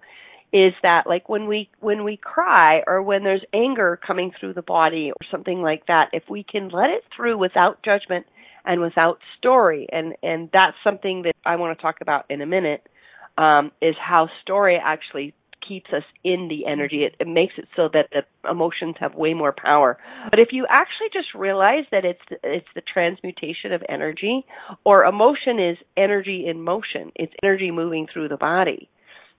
is 0.53 0.73
that 0.83 1.07
like 1.07 1.27
when 1.27 1.47
we 1.47 1.69
when 1.79 2.03
we 2.03 2.17
cry 2.17 2.81
or 2.85 3.01
when 3.01 3.23
there's 3.23 3.43
anger 3.51 3.99
coming 4.05 4.31
through 4.39 4.53
the 4.53 4.61
body 4.61 5.11
or 5.11 5.27
something 5.31 5.61
like 5.61 5.87
that 5.87 6.09
if 6.13 6.23
we 6.29 6.43
can 6.43 6.69
let 6.69 6.89
it 6.89 7.03
through 7.15 7.37
without 7.37 7.81
judgment 7.83 8.27
and 8.65 8.81
without 8.81 9.17
story 9.37 9.87
and 9.91 10.13
and 10.21 10.49
that's 10.53 10.77
something 10.83 11.23
that 11.23 11.35
I 11.43 11.55
want 11.55 11.77
to 11.77 11.81
talk 11.81 12.01
about 12.01 12.25
in 12.29 12.41
a 12.41 12.45
minute 12.45 12.87
um 13.37 13.71
is 13.81 13.95
how 13.99 14.29
story 14.43 14.79
actually 14.81 15.33
keeps 15.67 15.91
us 15.93 16.03
in 16.23 16.47
the 16.47 16.65
energy. 16.65 17.03
It, 17.03 17.15
it 17.19 17.27
makes 17.27 17.53
it 17.57 17.67
so 17.75 17.89
that 17.93 18.09
the 18.11 18.49
emotions 18.49 18.95
have 18.99 19.15
way 19.15 19.33
more 19.33 19.53
power. 19.53 19.97
But 20.29 20.39
if 20.39 20.49
you 20.51 20.65
actually 20.69 21.09
just 21.13 21.33
realize 21.33 21.85
that 21.91 22.05
it's 22.05 22.19
it's 22.43 22.67
the 22.75 22.81
transmutation 22.81 23.73
of 23.73 23.83
energy 23.89 24.45
or 24.83 25.03
emotion 25.03 25.59
is 25.59 25.77
energy 25.97 26.45
in 26.47 26.61
motion 26.61 27.11
it's 27.15 27.33
energy 27.43 27.71
moving 27.71 28.07
through 28.11 28.29
the 28.29 28.37
body. 28.37 28.89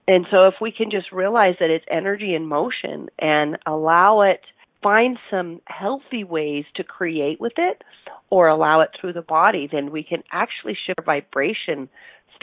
And 0.08 0.26
so 0.30 0.46
if 0.46 0.54
we 0.60 0.70
can 0.70 0.90
just 0.90 1.10
realize 1.10 1.56
that 1.58 1.70
it's 1.70 1.84
energy 1.90 2.34
in 2.34 2.46
motion 2.46 3.08
and 3.18 3.58
allow 3.66 4.20
it, 4.20 4.40
find 4.82 5.18
some 5.30 5.60
healthy 5.66 6.22
ways 6.22 6.64
to 6.76 6.84
create 6.84 7.40
with 7.40 7.54
it 7.56 7.82
or 8.30 8.48
allow 8.48 8.80
it 8.80 8.90
through 9.00 9.14
the 9.14 9.22
body, 9.22 9.68
then 9.70 9.90
we 9.90 10.04
can 10.04 10.22
actually 10.32 10.76
shift 10.86 11.04
vibration 11.04 11.88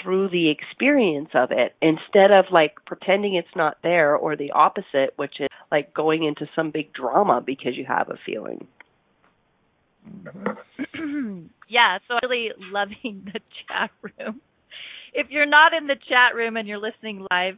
through 0.02 0.30
the 0.30 0.50
experience 0.50 1.30
of 1.34 1.52
it 1.52 1.76
instead 1.82 2.32
of 2.32 2.46
like 2.52 2.76
pretending 2.86 3.36
it's 3.36 3.56
not 3.56 3.78
there 3.84 4.16
or 4.16 4.36
the 4.36 4.52
opposite, 4.52 5.14
which 5.16 5.40
is 5.40 5.50
like 5.72 5.94
going 5.94 6.24
into 6.24 6.48
some 6.56 6.72
big 6.72 6.94
drama 6.94 7.42
because 7.46 7.76
you 7.76 7.86
have 7.86 8.10
a 8.10 8.18
feeling. 8.26 8.68
yeah, 11.70 11.98
so 12.08 12.16
I'm 12.22 12.30
really 12.30 12.52
loving 12.72 13.30
the 13.34 13.40
chat 13.68 13.92
room 14.02 14.42
if 15.14 15.28
you're 15.30 15.46
not 15.46 15.74
in 15.74 15.88
the 15.88 15.96
chat 15.96 16.36
room 16.36 16.58
and 16.58 16.68
you're 16.68 16.80
listening 16.80 17.26
live, 17.32 17.58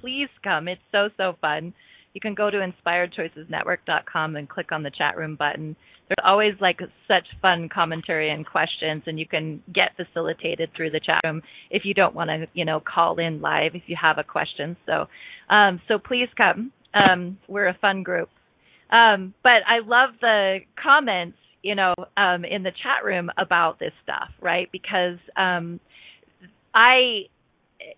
please 0.00 0.28
come. 0.42 0.68
It's 0.68 0.80
so 0.90 1.08
so 1.16 1.36
fun. 1.40 1.74
You 2.14 2.20
can 2.20 2.34
go 2.34 2.50
to 2.50 2.58
inspiredchoicesnetwork.com 2.58 4.36
and 4.36 4.48
click 4.48 4.72
on 4.72 4.82
the 4.82 4.90
chat 4.90 5.16
room 5.16 5.36
button. 5.36 5.76
There's 6.08 6.24
always 6.24 6.54
like 6.60 6.80
such 7.08 7.26
fun 7.40 7.68
commentary 7.72 8.30
and 8.30 8.46
questions, 8.46 9.04
and 9.06 9.18
you 9.18 9.26
can 9.26 9.62
get 9.72 9.96
facilitated 9.96 10.70
through 10.76 10.90
the 10.90 11.00
chat 11.00 11.20
room 11.24 11.42
if 11.70 11.84
you 11.84 11.94
don't 11.94 12.14
want 12.14 12.28
to, 12.28 12.46
you 12.52 12.64
know, 12.64 12.80
call 12.80 13.18
in 13.18 13.40
live 13.40 13.74
if 13.74 13.82
you 13.86 13.96
have 14.00 14.18
a 14.18 14.24
question. 14.24 14.76
So, 14.84 15.06
um, 15.48 15.80
so 15.88 15.98
please 15.98 16.28
come. 16.36 16.72
Um, 16.92 17.38
we're 17.48 17.68
a 17.68 17.78
fun 17.80 18.02
group. 18.02 18.28
Um, 18.90 19.34
but 19.42 19.62
I 19.66 19.80
love 19.84 20.10
the 20.20 20.58
comments, 20.80 21.38
you 21.62 21.74
know, 21.74 21.94
um, 22.16 22.44
in 22.44 22.62
the 22.62 22.70
chat 22.70 23.04
room 23.04 23.30
about 23.38 23.78
this 23.78 23.92
stuff, 24.02 24.28
right? 24.40 24.68
Because 24.70 25.18
um, 25.36 25.80
I, 26.74 27.22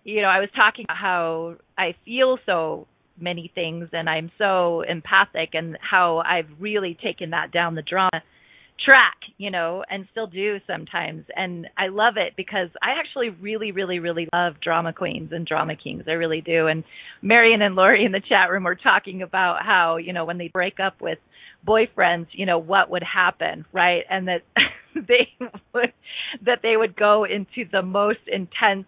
you 0.03 0.21
know, 0.21 0.29
I 0.29 0.39
was 0.39 0.49
talking 0.55 0.85
about 0.85 0.97
how 0.97 1.55
I 1.77 1.93
feel 2.05 2.39
so 2.45 2.87
many 3.19 3.51
things 3.53 3.89
and 3.93 4.09
I'm 4.09 4.31
so 4.37 4.81
empathic 4.81 5.49
and 5.53 5.77
how 5.79 6.19
I've 6.19 6.49
really 6.59 6.97
taken 7.01 7.31
that 7.31 7.51
down 7.51 7.75
the 7.75 7.81
drama 7.81 8.21
track, 8.83 9.17
you 9.37 9.49
know, 9.51 9.83
and 9.89 10.07
still 10.11 10.27
do 10.27 10.57
sometimes. 10.67 11.25
And 11.35 11.67
I 11.77 11.87
love 11.87 12.13
it 12.17 12.33
because 12.37 12.69
I 12.81 12.99
actually 12.99 13.29
really, 13.29 13.71
really, 13.71 13.99
really 13.99 14.27
love 14.33 14.53
drama 14.61 14.93
queens 14.93 15.31
and 15.31 15.45
drama 15.45 15.73
kings. 15.75 16.03
I 16.07 16.11
really 16.11 16.41
do. 16.41 16.67
And 16.67 16.83
Marion 17.21 17.61
and 17.61 17.75
Lori 17.75 18.05
in 18.05 18.11
the 18.11 18.21
chat 18.21 18.49
room 18.51 18.63
were 18.63 18.75
talking 18.75 19.21
about 19.21 19.63
how, 19.63 19.97
you 19.97 20.13
know, 20.13 20.25
when 20.25 20.37
they 20.37 20.49
break 20.49 20.79
up 20.79 21.01
with 21.01 21.17
boyfriends, 21.67 22.27
you 22.33 22.45
know, 22.45 22.59
what 22.59 22.89
would 22.89 23.03
happen, 23.03 23.65
right? 23.73 24.03
And 24.09 24.27
that 24.27 24.41
they 24.95 25.29
would 25.73 25.93
that 26.45 26.59
they 26.63 26.77
would 26.77 26.95
go 26.95 27.25
into 27.25 27.69
the 27.71 27.81
most 27.81 28.19
intense 28.27 28.85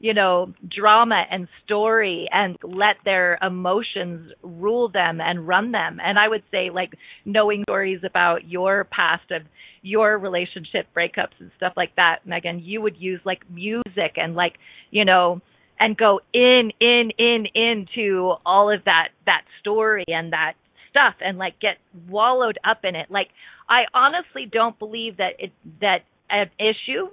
you 0.00 0.14
know, 0.14 0.52
drama 0.66 1.24
and 1.30 1.46
story 1.64 2.26
and 2.32 2.56
let 2.62 2.96
their 3.04 3.38
emotions 3.42 4.32
rule 4.42 4.88
them 4.88 5.20
and 5.20 5.46
run 5.46 5.72
them. 5.72 5.98
And 6.02 6.18
I 6.18 6.26
would 6.26 6.42
say, 6.50 6.70
like, 6.70 6.94
knowing 7.26 7.64
stories 7.64 8.00
about 8.02 8.48
your 8.48 8.84
past 8.84 9.30
of 9.30 9.42
your 9.82 10.18
relationship 10.18 10.86
breakups 10.96 11.38
and 11.38 11.50
stuff 11.56 11.74
like 11.76 11.94
that, 11.96 12.26
Megan, 12.26 12.60
you 12.64 12.80
would 12.80 12.96
use 12.96 13.20
like 13.24 13.48
music 13.50 14.16
and 14.16 14.34
like, 14.34 14.54
you 14.90 15.04
know, 15.04 15.40
and 15.78 15.96
go 15.96 16.20
in, 16.32 16.72
in, 16.80 17.10
in, 17.18 17.46
into 17.54 18.34
all 18.44 18.72
of 18.72 18.84
that, 18.84 19.08
that 19.26 19.42
story 19.60 20.04
and 20.08 20.32
that 20.32 20.54
stuff 20.90 21.14
and 21.20 21.38
like 21.38 21.60
get 21.60 21.76
wallowed 22.08 22.58
up 22.68 22.84
in 22.84 22.94
it. 22.94 23.10
Like, 23.10 23.28
I 23.68 23.82
honestly 23.94 24.46
don't 24.50 24.78
believe 24.78 25.18
that 25.18 25.34
it, 25.38 25.52
that 25.80 26.00
an 26.30 26.50
issue 26.58 27.08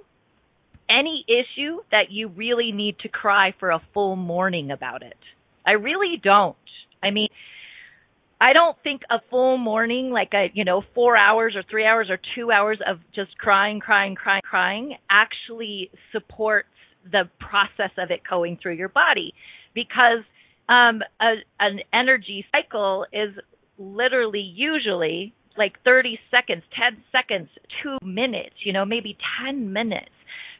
any 0.90 1.24
issue 1.28 1.78
that 1.90 2.10
you 2.10 2.28
really 2.28 2.72
need 2.72 2.98
to 3.00 3.08
cry 3.08 3.54
for 3.58 3.70
a 3.70 3.82
full 3.94 4.16
morning 4.16 4.70
about 4.70 5.02
it. 5.02 5.16
I 5.66 5.72
really 5.72 6.20
don't. 6.22 6.56
I 7.02 7.10
mean, 7.10 7.28
I 8.40 8.52
don't 8.52 8.76
think 8.82 9.02
a 9.10 9.18
full 9.30 9.58
morning, 9.58 10.10
like 10.10 10.32
a, 10.32 10.50
you 10.54 10.64
know, 10.64 10.82
four 10.94 11.16
hours 11.16 11.54
or 11.56 11.62
three 11.68 11.84
hours 11.84 12.08
or 12.08 12.18
two 12.34 12.52
hours 12.52 12.78
of 12.86 12.98
just 13.14 13.36
crying, 13.38 13.80
crying, 13.80 14.14
crying, 14.14 14.42
crying 14.44 14.96
actually 15.10 15.90
supports 16.12 16.68
the 17.10 17.24
process 17.40 17.90
of 17.98 18.10
it 18.10 18.20
going 18.28 18.58
through 18.62 18.74
your 18.74 18.88
body 18.88 19.34
because 19.74 20.22
um, 20.68 21.00
a, 21.20 21.34
an 21.58 21.80
energy 21.92 22.44
cycle 22.52 23.06
is 23.12 23.34
literally 23.78 24.40
usually 24.40 25.34
like 25.56 25.72
30 25.82 26.18
seconds, 26.30 26.62
10 26.78 27.02
seconds, 27.10 27.48
two 27.82 27.98
minutes, 28.06 28.54
you 28.64 28.72
know, 28.72 28.84
maybe 28.84 29.16
10 29.44 29.72
minutes. 29.72 30.10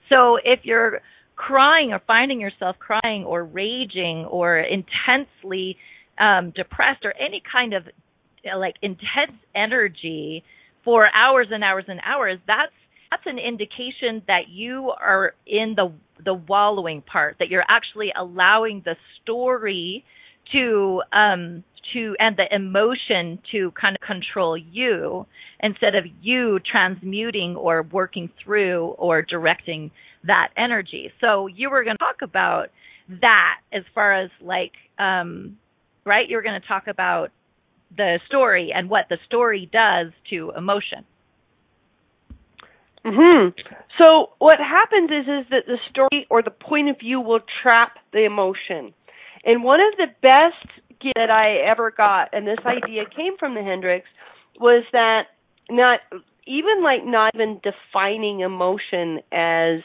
So 0.08 0.36
if 0.42 0.60
you're 0.64 1.00
crying 1.36 1.92
or 1.92 2.00
finding 2.06 2.40
yourself 2.40 2.76
crying 2.78 3.24
or 3.24 3.44
raging 3.44 4.26
or 4.28 4.58
intensely 4.58 5.76
um, 6.18 6.52
depressed 6.54 7.04
or 7.04 7.14
any 7.16 7.42
kind 7.50 7.74
of 7.74 7.84
uh, 7.86 8.58
like 8.58 8.74
intense 8.82 9.38
energy 9.54 10.42
for 10.84 11.06
hours 11.14 11.48
and 11.50 11.62
hours 11.62 11.84
and 11.88 12.00
hours, 12.04 12.38
that's 12.46 12.72
that's 13.10 13.22
an 13.26 13.38
indication 13.38 14.22
that 14.26 14.48
you 14.50 14.92
are 15.00 15.34
in 15.46 15.74
the 15.76 15.92
the 16.24 16.34
wallowing 16.34 17.02
part, 17.02 17.36
that 17.38 17.48
you're 17.48 17.64
actually 17.68 18.08
allowing 18.18 18.82
the 18.84 18.96
story 19.22 20.04
to 20.52 21.02
um 21.12 21.62
to 21.92 22.16
and 22.18 22.36
the 22.36 22.46
emotion 22.54 23.38
to 23.52 23.72
kind 23.80 23.96
of 23.96 24.06
control 24.06 24.56
you 24.56 25.26
instead 25.60 25.94
of 25.94 26.04
you 26.22 26.58
transmuting 26.70 27.56
or 27.56 27.82
working 27.82 28.30
through 28.42 28.86
or 28.98 29.22
directing 29.22 29.90
that 30.24 30.48
energy. 30.56 31.12
So 31.20 31.46
you 31.46 31.70
were 31.70 31.84
going 31.84 31.96
to 31.96 32.04
talk 32.04 32.22
about 32.22 32.70
that 33.22 33.56
as 33.72 33.84
far 33.94 34.12
as 34.22 34.30
like 34.40 34.72
um 34.98 35.56
right 36.04 36.28
you're 36.28 36.42
going 36.42 36.60
to 36.60 36.66
talk 36.66 36.86
about 36.88 37.30
the 37.96 38.20
story 38.26 38.70
and 38.74 38.90
what 38.90 39.06
the 39.08 39.16
story 39.26 39.68
does 39.72 40.12
to 40.30 40.52
emotion. 40.56 41.04
Mhm. 43.04 43.54
So 43.96 44.30
what 44.38 44.58
happens 44.58 45.10
is 45.10 45.26
is 45.26 45.48
that 45.50 45.66
the 45.66 45.78
story 45.88 46.26
or 46.28 46.42
the 46.42 46.50
point 46.50 46.90
of 46.90 46.98
view 46.98 47.20
will 47.20 47.40
trap 47.62 47.98
the 48.12 48.24
emotion. 48.24 48.92
And 49.44 49.62
one 49.64 49.80
of 49.80 49.96
the 49.96 50.08
best 50.20 50.66
that 51.14 51.30
I 51.30 51.68
ever 51.70 51.90
got, 51.90 52.30
and 52.32 52.46
this 52.46 52.58
idea 52.66 53.04
came 53.14 53.36
from 53.38 53.54
the 53.54 53.62
Hendricks, 53.62 54.08
was 54.60 54.84
that 54.92 55.26
not 55.70 56.00
even 56.46 56.82
like 56.82 57.04
not 57.04 57.34
even 57.34 57.60
defining 57.62 58.40
emotion 58.40 59.20
as 59.30 59.80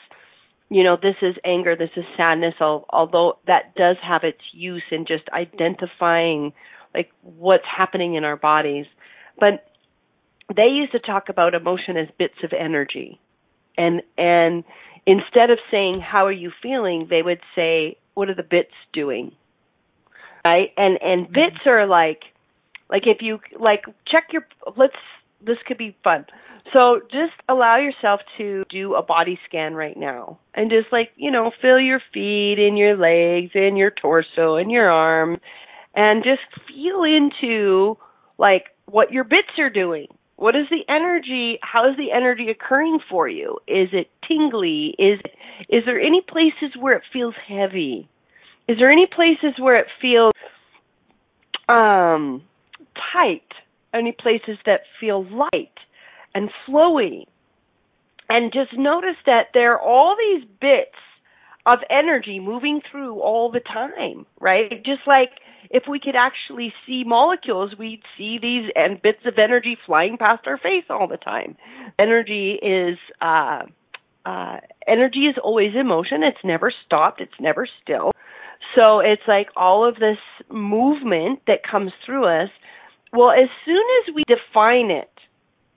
you 0.69 0.83
know 0.83 0.97
this 0.99 1.17
is 1.21 1.35
anger 1.43 1.75
this 1.75 1.89
is 1.97 2.05
sadness 2.15 2.53
although 2.61 3.37
that 3.47 3.75
does 3.75 3.97
have 4.01 4.23
its 4.23 4.39
use 4.53 4.83
in 4.91 5.05
just 5.05 5.23
identifying 5.33 6.53
like 6.93 7.11
what's 7.21 7.65
happening 7.65 8.15
in 8.15 8.23
our 8.23 8.37
bodies. 8.37 8.85
But 9.39 9.65
they 10.55 10.67
used 10.67 10.91
to 10.91 10.99
talk 10.99 11.29
about 11.29 11.55
emotion 11.55 11.97
as 11.97 12.07
bits 12.17 12.35
of 12.43 12.53
energy. 12.57 13.19
And 13.77 14.01
and 14.17 14.63
instead 15.05 15.49
of 15.49 15.57
saying 15.71 16.01
how 16.01 16.25
are 16.25 16.31
you 16.31 16.51
feeling? 16.61 17.07
they 17.09 17.21
would 17.21 17.41
say 17.55 17.97
what 18.13 18.29
are 18.29 18.35
the 18.35 18.43
bits 18.43 18.73
doing 18.93 19.31
right? 20.43 20.69
And 20.77 20.97
and 21.01 21.25
mm-hmm. 21.25 21.33
bits 21.33 21.65
are 21.65 21.87
like 21.87 22.21
like 22.89 23.03
if 23.05 23.17
you 23.21 23.39
like 23.59 23.85
check 24.07 24.25
your 24.31 24.45
let's 24.77 24.95
this 25.45 25.57
could 25.67 25.77
be 25.77 25.95
fun. 26.03 26.25
So 26.71 27.01
just 27.11 27.33
allow 27.49 27.77
yourself 27.77 28.21
to 28.37 28.63
do 28.69 28.95
a 28.95 29.03
body 29.03 29.37
scan 29.47 29.73
right 29.73 29.97
now 29.97 30.39
and 30.53 30.71
just 30.71 30.91
like, 30.91 31.09
you 31.17 31.29
know, 31.29 31.51
feel 31.61 31.79
your 31.79 32.01
feet 32.13 32.55
and 32.57 32.77
your 32.77 32.95
legs 32.95 33.51
and 33.53 33.77
your 33.77 33.91
torso 33.91 34.55
and 34.55 34.71
your 34.71 34.89
arm 34.89 35.39
and 35.93 36.23
just 36.23 36.41
feel 36.67 37.03
into 37.03 37.97
like 38.37 38.65
what 38.85 39.11
your 39.11 39.23
bits 39.23 39.59
are 39.59 39.69
doing. 39.69 40.07
What 40.35 40.55
is 40.55 40.65
the 40.69 40.81
energy? 40.91 41.59
How 41.61 41.89
is 41.89 41.97
the 41.97 42.11
energy 42.11 42.49
occurring 42.49 42.99
for 43.09 43.27
you? 43.27 43.59
Is 43.67 43.89
it 43.91 44.07
tingly? 44.27 44.95
Is 44.97 45.19
is 45.69 45.83
there 45.85 45.99
any 45.99 46.21
places 46.21 46.75
where 46.79 46.95
it 46.95 47.03
feels 47.11 47.35
heavy? 47.47 48.09
Is 48.67 48.77
there 48.79 48.91
any 48.91 49.07
places 49.07 49.59
where 49.59 49.77
it 49.77 49.87
feels 50.01 50.33
um, 51.67 52.43
tight? 53.13 53.41
Any 53.93 54.11
places 54.11 54.57
that 54.65 54.81
feel 54.99 55.23
light 55.25 55.77
and 56.33 56.49
flowy? 56.67 57.25
And 58.29 58.51
just 58.51 58.73
notice 58.77 59.17
that 59.25 59.47
there 59.53 59.73
are 59.73 59.81
all 59.81 60.15
these 60.17 60.47
bits 60.59 60.97
of 61.65 61.79
energy 61.89 62.39
moving 62.39 62.81
through 62.89 63.19
all 63.19 63.51
the 63.51 63.59
time, 63.59 64.25
right? 64.39 64.83
Just 64.83 65.01
like 65.05 65.29
if 65.69 65.83
we 65.89 65.99
could 65.99 66.15
actually 66.15 66.73
see 66.85 67.03
molecules, 67.05 67.73
we'd 67.77 68.01
see 68.17 68.37
these 68.41 68.71
and 68.75 69.01
bits 69.01 69.25
of 69.25 69.33
energy 69.37 69.77
flying 69.85 70.17
past 70.17 70.47
our 70.47 70.57
face 70.57 70.85
all 70.89 71.07
the 71.07 71.17
time. 71.17 71.55
Energy 71.99 72.59
is 72.61 72.97
uh, 73.21 73.63
uh, 74.25 74.57
energy 74.87 75.25
is 75.27 75.35
always 75.41 75.71
in 75.79 75.87
motion. 75.87 76.23
It's 76.23 76.43
never 76.43 76.71
stopped. 76.85 77.21
It's 77.21 77.39
never 77.39 77.67
still. 77.81 78.11
So 78.75 78.99
it's 78.99 79.21
like 79.27 79.47
all 79.55 79.87
of 79.87 79.95
this 79.95 80.17
movement 80.49 81.41
that 81.47 81.59
comes 81.69 81.91
through 82.05 82.25
us. 82.25 82.49
Well, 83.11 83.31
as 83.31 83.49
soon 83.65 83.83
as 84.07 84.15
we 84.15 84.23
define 84.27 84.89
it, 84.91 85.09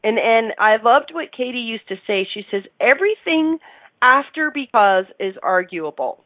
and 0.03 0.19
and 0.19 0.53
I 0.59 0.77
loved 0.83 1.11
what 1.13 1.33
Katie 1.37 1.59
used 1.59 1.89
to 1.89 1.97
say. 2.07 2.27
She 2.33 2.43
says 2.51 2.63
everything 2.81 3.59
after 4.03 4.51
because 4.53 5.05
is 5.19 5.35
arguable. 5.43 6.25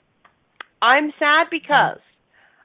I'm 0.83 1.13
sad 1.19 1.47
because. 1.51 2.01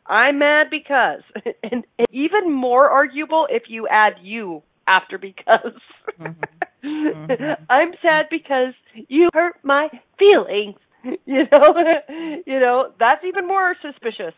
I'm 0.07 0.39
mad 0.39 0.67
because. 0.69 1.21
and, 1.63 1.85
and 1.97 2.07
even 2.11 2.51
more 2.51 2.89
arguable 2.89 3.47
if 3.49 3.63
you 3.69 3.87
add 3.89 4.13
you 4.21 4.61
after 4.87 5.17
because. 5.17 5.73
Mm-hmm. 6.19 6.41
Mm-hmm. 6.85 7.63
I'm 7.67 7.93
sad 7.99 8.25
because 8.29 8.75
you 9.07 9.29
hurt 9.33 9.55
my 9.63 9.87
feelings. 10.19 10.75
you 11.25 11.43
know? 11.51 11.73
You 12.45 12.59
know? 12.59 12.91
That's 12.99 13.23
even 13.25 13.47
more 13.47 13.75
suspicious. 13.81 14.33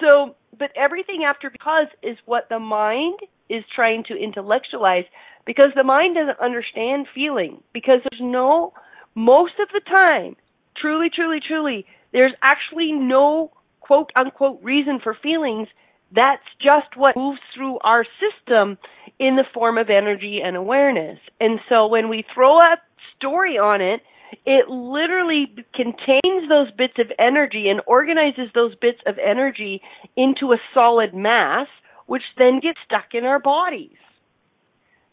So 0.00 0.36
but 0.58 0.70
everything 0.76 1.24
after 1.24 1.50
because 1.50 1.86
is 2.02 2.16
what 2.26 2.48
the 2.48 2.58
mind 2.58 3.20
is 3.48 3.64
trying 3.74 4.04
to 4.04 4.14
intellectualize 4.16 5.04
because 5.46 5.68
the 5.74 5.84
mind 5.84 6.16
doesn't 6.16 6.38
understand 6.40 7.06
feeling 7.14 7.62
because 7.72 8.00
there's 8.10 8.20
no 8.20 8.72
most 9.14 9.54
of 9.60 9.68
the 9.72 9.80
time 9.88 10.36
truly 10.76 11.08
truly 11.14 11.40
truly 11.46 11.86
there's 12.12 12.32
actually 12.42 12.92
no 12.92 13.52
quote 13.80 14.10
unquote 14.14 14.62
reason 14.62 15.00
for 15.02 15.16
feelings. 15.20 15.68
That's 16.14 16.42
just 16.60 16.96
what 16.96 17.16
moves 17.16 17.40
through 17.54 17.78
our 17.80 18.04
system 18.22 18.78
in 19.18 19.36
the 19.36 19.44
form 19.52 19.78
of 19.78 19.90
energy 19.90 20.40
and 20.44 20.56
awareness. 20.56 21.18
And 21.40 21.60
so 21.68 21.86
when 21.86 22.08
we 22.08 22.24
throw 22.34 22.58
a 22.58 22.76
story 23.16 23.58
on 23.58 23.80
it 23.80 24.00
it 24.46 24.68
literally 24.68 25.46
contains 25.74 26.48
those 26.48 26.70
bits 26.76 26.94
of 26.98 27.06
energy 27.18 27.68
and 27.68 27.80
organizes 27.86 28.50
those 28.54 28.74
bits 28.76 28.98
of 29.06 29.16
energy 29.18 29.80
into 30.16 30.52
a 30.52 30.58
solid 30.74 31.14
mass, 31.14 31.66
which 32.06 32.22
then 32.38 32.60
gets 32.60 32.78
stuck 32.84 33.14
in 33.14 33.24
our 33.24 33.38
bodies. 33.38 33.96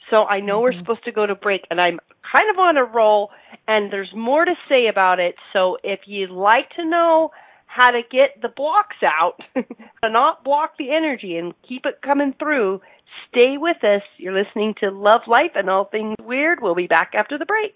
So 0.10 0.24
I 0.24 0.40
know 0.40 0.56
mm-hmm. 0.56 0.64
we're 0.64 0.80
supposed 0.80 1.04
to 1.06 1.12
go 1.12 1.26
to 1.26 1.36
break, 1.36 1.62
and 1.70 1.82
I'm 1.82 2.00
kind 2.32 2.50
of 2.50 2.60
on 2.60 2.78
a 2.78 2.84
roll, 2.84 3.30
and 3.68 3.92
there's 3.92 4.12
more 4.16 4.46
to 4.46 4.54
say 4.70 4.88
about 4.88 5.20
it. 5.20 5.36
So 5.54 5.78
if 5.84 6.02
you'd 6.06 6.32
like 6.32 6.70
to 6.78 6.86
know 6.86 7.32
how 7.66 7.92
to 7.92 8.02
get 8.10 8.42
the 8.42 8.50
blocks 8.50 8.98
out, 9.04 9.40
to 9.56 10.10
not 10.10 10.44
block 10.44 10.72
the 10.80 10.92
energy 10.92 11.38
and 11.38 11.54
keep 11.68 11.86
it 11.86 12.02
coming 12.02 12.34
through. 12.40 12.82
Stay 13.30 13.56
with 13.58 13.84
us. 13.84 14.02
You're 14.18 14.38
listening 14.38 14.74
to 14.80 14.90
Love 14.90 15.22
Life 15.28 15.52
and 15.56 15.70
All 15.70 15.86
Things 15.86 16.16
Weird. 16.24 16.60
We'll 16.62 16.76
be 16.76 16.88
back 16.88 17.12
after 17.14 17.38
the 17.38 17.46
break. 17.46 17.76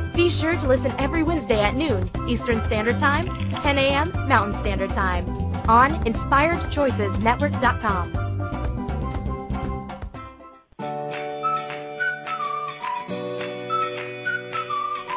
Be 0.13 0.29
sure 0.29 0.57
to 0.57 0.67
listen 0.67 0.91
every 0.97 1.23
Wednesday 1.23 1.61
at 1.61 1.75
noon 1.75 2.09
Eastern 2.27 2.61
Standard 2.61 2.99
Time, 2.99 3.27
10 3.61 3.77
a.m. 3.77 4.11
Mountain 4.27 4.59
Standard 4.59 4.91
Time 4.93 5.25
on 5.69 6.03
InspiredChoicesNetwork.com. 6.05 8.13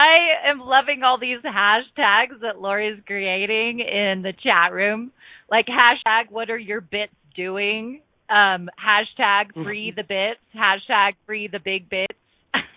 I 0.00 0.50
am 0.50 0.58
loving 0.60 1.02
all 1.04 1.18
these 1.20 1.38
hashtags 1.44 2.40
that 2.42 2.60
Lori's 2.60 3.00
creating 3.06 3.80
in 3.80 4.22
the 4.22 4.32
chat 4.32 4.72
room. 4.72 5.12
Like 5.50 5.66
hashtag 5.66 6.30
what 6.30 6.50
are 6.50 6.58
your 6.58 6.80
bits 6.80 7.12
doing? 7.36 8.00
Um, 8.28 8.68
hashtag 8.78 9.54
free 9.54 9.92
the 9.94 10.02
bits, 10.02 10.40
hashtag 10.56 11.12
free 11.26 11.48
the 11.48 11.60
big 11.64 11.88
bits. 11.88 12.18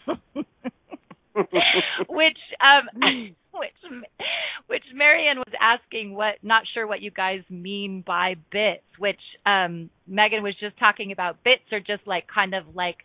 which 2.08 2.38
um 2.62 2.88
which 3.54 4.04
which 4.68 4.84
Marion 4.94 5.40
was 5.40 5.54
asking 5.60 6.14
what 6.14 6.36
not 6.44 6.64
sure 6.74 6.86
what 6.86 7.02
you 7.02 7.12
guys 7.12 7.42
mean 7.50 8.04
by 8.06 8.36
bits, 8.52 8.84
which 9.00 9.20
um 9.46 9.90
Megan 10.12 10.44
was 10.44 10.56
just 10.60 10.78
talking 10.78 11.12
about 11.12 11.44
bits 11.44 11.64
are 11.72 11.80
just 11.80 12.06
like 12.06 12.26
kind 12.28 12.54
of 12.54 12.76
like 12.76 12.98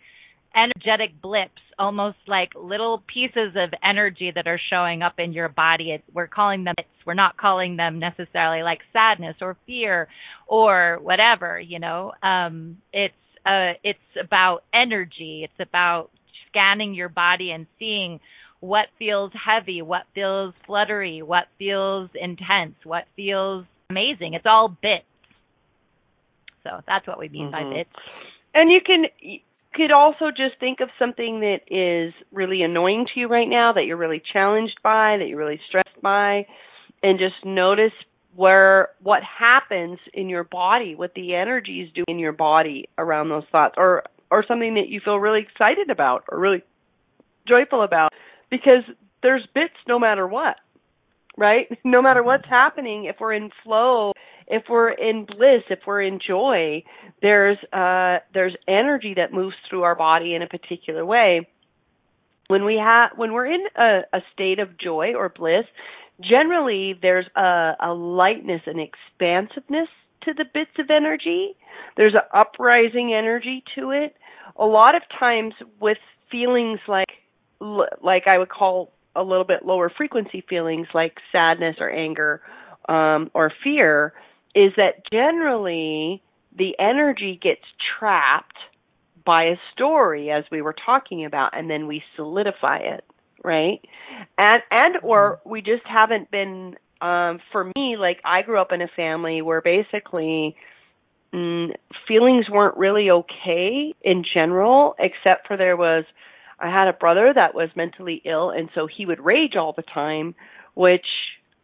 energetic 0.55 1.21
blips, 1.21 1.61
almost 1.79 2.17
like 2.27 2.51
little 2.55 3.03
pieces 3.13 3.55
of 3.57 3.71
energy 3.85 4.33
that 4.35 4.47
are 4.47 4.61
showing 4.71 5.03
up 5.03 5.15
in 5.19 5.33
your 5.33 5.49
body. 5.49 5.93
It, 5.93 6.05
we're 6.13 6.27
calling 6.27 6.65
them 6.65 6.75
bits. 6.77 6.89
We're 7.07 7.15
not 7.15 7.37
calling 7.37 7.77
them 7.77 7.99
necessarily 7.99 8.63
like 8.63 8.81
sadness 8.93 9.37
or 9.41 9.57
fear 9.67 10.09
or 10.47 10.99
whatever, 11.03 11.61
you 11.61 11.79
know. 11.79 12.13
Um 12.23 12.79
it's 12.93 13.15
uh 13.45 13.75
it's 13.85 13.99
about 14.23 14.65
energy. 14.75 15.43
It's 15.45 15.69
about 15.69 16.11
scanning 16.49 16.95
your 16.95 17.09
body 17.09 17.51
and 17.51 17.67
seeing 17.79 18.21
what 18.61 18.87
feels 18.99 19.31
heavy, 19.35 19.83
what 19.83 20.05
feels 20.15 20.55
fluttery, 20.67 21.23
what 21.23 21.45
feels 21.59 22.11
intense, 22.15 22.75
what 22.85 23.05
feels 23.15 23.67
amazing. 23.91 24.35
It's 24.35 24.47
all 24.47 24.69
bits. 24.69 25.05
So 26.67 26.83
that's 26.87 27.07
what 27.07 27.19
we 27.19 27.29
mean 27.29 27.49
Mhm. 27.49 27.53
by 27.53 27.65
bits. 27.65 27.91
And 28.55 28.71
you 28.71 28.81
can 28.81 29.07
you 29.21 29.41
could 29.75 29.93
also 29.93 30.31
just 30.31 30.59
think 30.59 30.81
of 30.81 30.91
something 30.99 31.41
that 31.41 31.61
is 31.69 32.15
really 32.33 32.63
annoying 32.63 33.07
to 33.13 33.21
you 33.21 33.29
right 33.29 33.49
now, 33.49 33.73
that 33.73 33.85
you're 33.85 33.99
really 33.99 34.21
challenged 34.21 34.81
by, 34.83 35.19
that 35.19 35.29
you're 35.29 35.39
really 35.39 35.61
stressed 35.69 36.01
by, 36.01 36.47
and 37.03 37.19
just 37.19 37.45
notice 37.45 37.93
where 38.35 38.89
what 39.03 39.23
happens 39.23 39.99
in 40.15 40.29
your 40.31 40.45
body, 40.45 40.95
what 40.95 41.13
the 41.15 41.35
energies 41.35 41.91
do 41.95 42.05
in 42.09 42.19
your 42.19 42.33
body 42.33 42.89
around 42.99 43.29
those 43.29 43.45
thoughts, 43.53 43.75
or 43.77 44.03
or 44.31 44.43
something 44.47 44.75
that 44.75 44.89
you 44.89 45.01
feel 45.01 45.19
really 45.21 45.41
excited 45.41 45.91
about 45.91 46.25
or 46.33 46.39
really 46.39 46.63
joyful 47.47 47.83
about, 47.83 48.13
because 48.51 48.83
there's 49.23 49.47
bits 49.55 49.75
no 49.87 49.99
matter 49.99 50.27
what, 50.27 50.57
right? 51.37 51.69
No 51.85 52.01
matter 52.03 52.23
what's 52.23 52.49
happening, 52.49 53.05
if 53.05 53.17
we're 53.21 53.35
in 53.35 53.51
flow, 53.63 54.13
if 54.47 54.65
we're 54.69 54.91
in 54.91 55.25
bliss, 55.27 55.63
if 55.71 55.81
we're 55.87 56.03
in 56.03 56.21
joy, 56.25 56.83
there's 57.23 57.59
uh 57.73 58.19
there's 58.33 58.55
energy 58.69 59.15
that 59.17 59.33
moves 59.33 59.57
through 59.69 59.83
our 59.83 59.95
body 59.95 60.35
in 60.35 60.43
a 60.43 60.47
particular 60.47 61.05
way. 61.05 61.49
When 62.49 62.65
we 62.65 62.77
have 62.77 63.11
when 63.17 63.33
we're 63.33 63.47
in 63.47 63.65
a, 63.77 64.01
a 64.13 64.21
state 64.33 64.59
of 64.59 64.79
joy 64.79 65.15
or 65.17 65.29
bliss, 65.29 65.65
generally 66.21 66.99
there's 67.01 67.27
a, 67.37 67.73
a 67.81 67.93
lightness 67.93 68.63
and 68.67 68.81
expansiveness 68.81 69.89
to 70.23 70.33
the 70.33 70.45
bits 70.53 70.71
of 70.79 70.91
energy. 70.91 71.57
There's 71.97 72.15
an 72.15 72.21
uprising 72.33 73.15
energy 73.15 73.65
to 73.77 73.91
it. 73.91 74.15
A 74.59 74.67
lot 74.67 74.95
of 74.95 75.03
times 75.19 75.55
with 75.81 75.99
feelings 76.31 76.81
like 76.87 77.09
like 77.61 78.27
I 78.27 78.39
would 78.39 78.49
call 78.49 78.93
a 79.17 79.23
little 79.23 79.45
bit 79.45 79.65
lower 79.65 79.91
frequency 79.91 80.45
feelings 80.47 80.89
like 80.95 81.15
sadness 81.33 81.77
or 81.81 81.91
anger 81.91 82.43
um, 82.89 83.31
or 83.35 83.51
fear 83.65 84.13
is 84.57 84.73
that 84.77 85.09
generally 85.13 86.21
the 86.57 86.75
energy 86.81 87.39
gets 87.41 87.63
trapped 87.99 88.57
by 89.25 89.45
a 89.45 89.57
story 89.73 90.31
as 90.31 90.45
we 90.51 90.63
were 90.63 90.75
talking 90.85 91.25
about 91.25 91.57
and 91.57 91.71
then 91.71 91.87
we 91.87 92.03
solidify 92.17 92.79
it 92.79 93.05
right? 93.47 93.81
And 94.37 94.63
and 94.71 94.97
or 95.03 95.41
we 95.45 95.63
just 95.63 95.87
haven't 95.87 96.31
been 96.31 96.75
um 97.01 97.39
for 97.53 97.65
me 97.77 97.97
like 97.99 98.19
I 98.25 98.43
grew 98.43 98.61
up 98.61 98.73
in 98.73 98.83
a 98.83 98.89
family 98.89 99.41
where 99.41 99.61
basically 99.61 100.57
mm, 101.33 101.71
feelings 102.09 102.51
weren't 102.51 102.77
really 102.77 103.11
okay 103.11 103.95
in 104.03 104.25
general 104.35 104.97
except 104.99 105.47
for 105.47 105.57
there 105.57 105.77
was 105.77 106.05
I 106.59 106.71
had 106.71 106.89
a 106.89 106.93
brother 106.93 107.33
that 107.35 107.55
was 107.55 107.69
mentally 107.77 108.21
ill 108.25 108.51
and 108.51 108.69
so 108.75 108.89
he 108.89 109.07
would 109.07 109.25
rage 109.25 109.55
all 109.57 109.73
the 109.75 109.83
time 109.83 110.35
which 110.75 111.07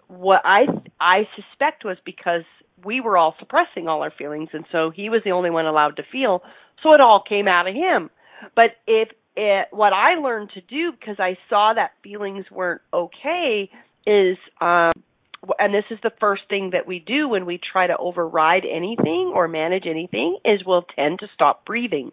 what 0.07 0.43
I 0.45 0.67
I 1.01 1.27
suspect 1.35 1.85
was 1.85 1.97
because 2.05 2.45
we 2.85 3.01
were 3.01 3.17
all 3.17 3.35
suppressing 3.39 3.89
all 3.89 4.03
our 4.03 4.13
feelings 4.17 4.49
and 4.53 4.65
so 4.73 4.91
he 4.91 5.09
was 5.09 5.23
the 5.25 5.33
only 5.33 5.51
one 5.51 5.67
allowed 5.67 5.97
to 5.97 6.03
feel 6.11 6.43
so 6.83 6.93
it 6.93 7.01
all 7.01 7.23
came 7.27 7.49
out 7.49 7.67
of 7.69 7.75
him 7.75 8.11
but 8.55 8.71
if 8.87 9.09
it, 9.35 9.69
what 9.71 9.93
I 9.93 10.17
learned 10.17 10.51
to 10.55 10.61
do 10.61 10.93
because 10.93 11.17
I 11.19 11.39
saw 11.49 11.73
that 11.75 11.93
feelings 12.03 12.45
weren't 12.51 12.83
okay 12.93 13.71
is 14.07 14.37
um 14.61 14.93
and 15.59 15.75
this 15.75 15.85
is 15.91 15.99
the 16.03 16.13
first 16.21 16.43
thing 16.49 16.71
that 16.73 16.87
we 16.87 17.01
do 17.01 17.29
when 17.29 17.47
we 17.47 17.59
try 17.59 17.87
to 17.87 17.97
override 17.97 18.65
anything 18.65 19.33
or 19.35 19.49
manage 19.49 19.87
anything 19.87 20.39
is 20.45 20.61
we'll 20.65 20.87
tend 20.97 21.19
to 21.21 21.27
stop 21.35 21.65
breathing 21.65 22.13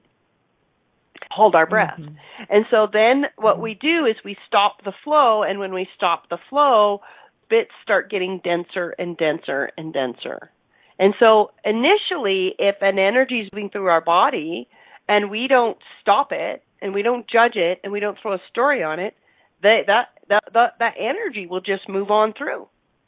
hold 1.32 1.56
our 1.56 1.66
breath. 1.66 2.00
Mhm. 2.00 2.16
And 2.50 2.66
so 2.72 2.88
then 2.88 3.28
what 3.38 3.60
we 3.60 3.76
do 3.76 4.06
is 4.06 4.16
we 4.24 4.38
stop 4.48 4.84
the 4.84 4.94
flow, 5.04 5.44
and 5.44 5.60
when 5.60 5.74
we 5.74 5.88
stop 5.96 6.30
the 6.30 6.38
flow, 6.50 7.02
bits 7.50 7.72
start 7.84 8.10
getting 8.10 8.42
denser 8.44 8.96
and 8.98 9.18
denser 9.18 9.72
and 9.78 9.94
denser. 9.94 10.52
And 11.00 11.14
so 11.20 11.52
initially, 11.64 12.56
if 12.60 12.76
an 12.82 13.00
energy 13.00 13.42
is 13.42 13.50
moving 13.54 13.70
through 13.70 13.88
our 13.88 14.02
body 14.02 14.68
and 15.08 15.32
we 15.32 15.48
don't 15.48 15.78
stop 16.02 16.32
it 16.32 16.64
and 16.82 16.94
we 16.94 17.02
don't 17.02 17.26
judge 17.28 17.56
it 17.56 17.80
and 17.84 17.94
we 17.94 18.00
don't 18.00 18.18
throw 18.22 18.34
a 18.34 18.42
story 18.50 18.84
on 18.84 19.00
it, 19.00 19.16
that 19.64 19.84
that 19.88 20.08
that 20.28 20.44
that, 20.54 20.74
that 20.80 20.94
energy 21.00 21.48
will 21.48 21.62
just 21.62 21.88
move 21.88 22.12
on 22.12 22.34
through. 22.38 22.68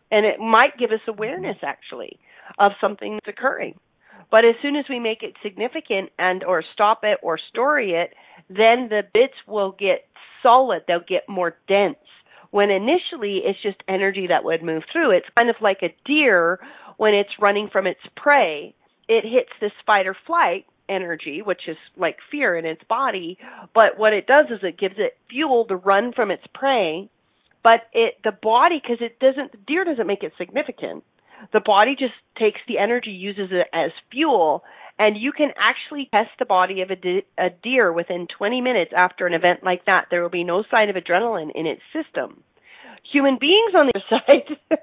And 0.10 0.26
it 0.26 0.40
might 0.40 0.78
give 0.78 0.92
us 0.92 1.00
awareness 1.08 1.58
actually 1.64 2.20
of 2.60 2.72
something 2.82 3.16
that's 3.16 3.38
occurring. 3.38 3.80
But 4.30 4.46
as 4.46 4.56
soon 4.62 4.76
as 4.78 4.86
we 4.90 5.00
make 5.00 5.24
it 5.24 5.34
significant 5.44 6.10
and 6.18 6.44
or 6.44 6.64
stop 6.74 7.02
it 7.04 7.20
or 7.22 7.38
story 7.38 7.92
it, 7.92 8.14
then 8.50 8.88
the 8.90 9.04
bits 9.14 9.36
will 9.48 9.72
get 9.78 10.06
solid, 10.42 10.84
they'll 10.88 11.00
get 11.08 11.28
more 11.28 11.58
dense. 11.68 11.98
When 12.52 12.70
initially 12.70 13.42
it's 13.44 13.62
just 13.62 13.84
energy 13.88 14.28
that 14.28 14.44
would 14.44 14.62
move 14.62 14.84
through. 14.92 15.12
It's 15.12 15.28
kind 15.36 15.50
of 15.50 15.56
like 15.62 15.80
a 15.82 15.96
deer 16.06 16.60
when 16.98 17.14
it's 17.14 17.40
running 17.40 17.70
from 17.72 17.88
its 17.88 18.02
prey. 18.16 18.76
It 19.08 19.24
hits 19.24 19.52
this 19.60 19.72
fight 19.86 20.06
or 20.06 20.16
flight 20.28 20.66
energy, 20.90 21.42
which 21.42 21.62
is 21.68 21.78
like 21.98 22.18
fear 22.30 22.58
in 22.58 22.66
its 22.66 22.84
body, 22.84 23.38
but 23.74 23.98
what 23.98 24.14
it 24.14 24.28
does 24.28 24.48
is 24.50 24.60
it 24.62 24.78
gives 24.78 24.96
it 24.98 25.18
fuel 25.30 25.66
to 25.66 25.76
run 25.76 26.12
from 26.14 26.30
its 26.30 26.44
prey. 26.54 27.10
But 27.64 27.82
it 27.94 28.16
the 28.24 28.32
body 28.32 28.82
because 28.82 28.98
it 29.02 29.20
doesn't 29.20 29.52
the 29.52 29.58
deer 29.68 29.86
doesn't 29.86 30.08
make 30.08 30.24
it 30.24 30.34
significant 30.38 31.04
the 31.54 31.60
body 31.60 31.96
just 31.98 32.14
takes 32.38 32.60
the 32.68 32.78
energy, 32.78 33.12
uses 33.12 33.50
it 33.52 33.68
as 33.74 33.92
fuel, 34.12 34.64
and 35.00 35.18
you 35.18 35.32
can 35.32 35.50
actually 35.58 36.10
test 36.14 36.30
the 36.38 36.46
body 36.46 36.82
of 36.82 36.92
a, 36.92 36.96
de- 36.96 37.26
a 37.38 37.50
deer 37.64 37.92
within 37.92 38.28
20 38.38 38.62
minutes 38.62 38.92
after 38.96 39.26
an 39.26 39.34
event 39.34 39.64
like 39.64 39.86
that. 39.86 40.06
There 40.10 40.22
will 40.22 40.30
be 40.30 40.44
no 40.44 40.64
sign 40.70 40.90
of 40.90 40.96
adrenaline 40.96 41.50
in 41.56 41.66
its 41.66 41.82
system. 41.92 42.44
Human 43.12 43.38
beings, 43.40 43.74
on 43.76 43.88
the 43.88 44.00
other 44.00 44.22
side, 44.28 44.78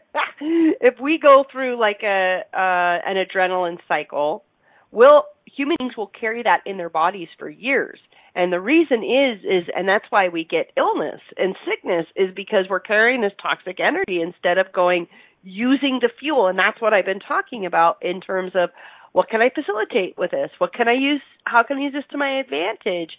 if 0.81 0.95
we 1.01 1.19
go 1.23 1.45
through 1.51 1.79
like 1.79 2.01
a 2.03 2.41
uh, 2.53 3.09
an 3.09 3.17
adrenaline 3.17 3.79
cycle, 3.87 4.45
will 4.91 5.25
human 5.47 5.77
beings 5.79 5.97
will 5.97 6.11
carry 6.21 6.43
that 6.43 6.61
in 6.67 6.77
their 6.77 6.91
bodies 6.91 7.29
for 7.39 7.49
years. 7.49 7.99
And 8.35 8.53
the 8.53 8.61
reason 8.61 9.03
is 9.03 9.45
is 9.45 9.69
and 9.75 9.89
that's 9.89 10.05
why 10.11 10.29
we 10.29 10.45
get 10.45 10.73
illness 10.77 11.21
and 11.37 11.57
sickness 11.65 12.07
is 12.17 12.35
because 12.35 12.67
we're 12.69 12.81
carrying 12.81 13.21
this 13.21 13.33
toxic 13.41 13.79
energy 13.81 14.21
instead 14.21 14.59
of 14.59 14.73
going 14.73 15.07
using 15.43 15.99
the 16.01 16.11
fuel. 16.19 16.47
And 16.49 16.59
that's 16.59 16.81
what 16.81 16.93
I've 16.93 17.05
been 17.05 17.21
talking 17.21 17.67
about 17.67 17.99
in 18.03 18.21
terms 18.21 18.53
of 18.55 18.71
what 19.13 19.29
can 19.29 19.41
I 19.41 19.51
facilitate 19.51 20.17
with 20.19 20.31
this? 20.31 20.51
What 20.59 20.73
can 20.73 20.89
I 20.89 20.95
use? 20.95 21.23
How 21.45 21.63
can 21.63 21.79
I 21.79 21.83
use 21.83 21.93
this 21.93 22.05
to 22.11 22.19
my 22.19 22.39
advantage? 22.39 23.13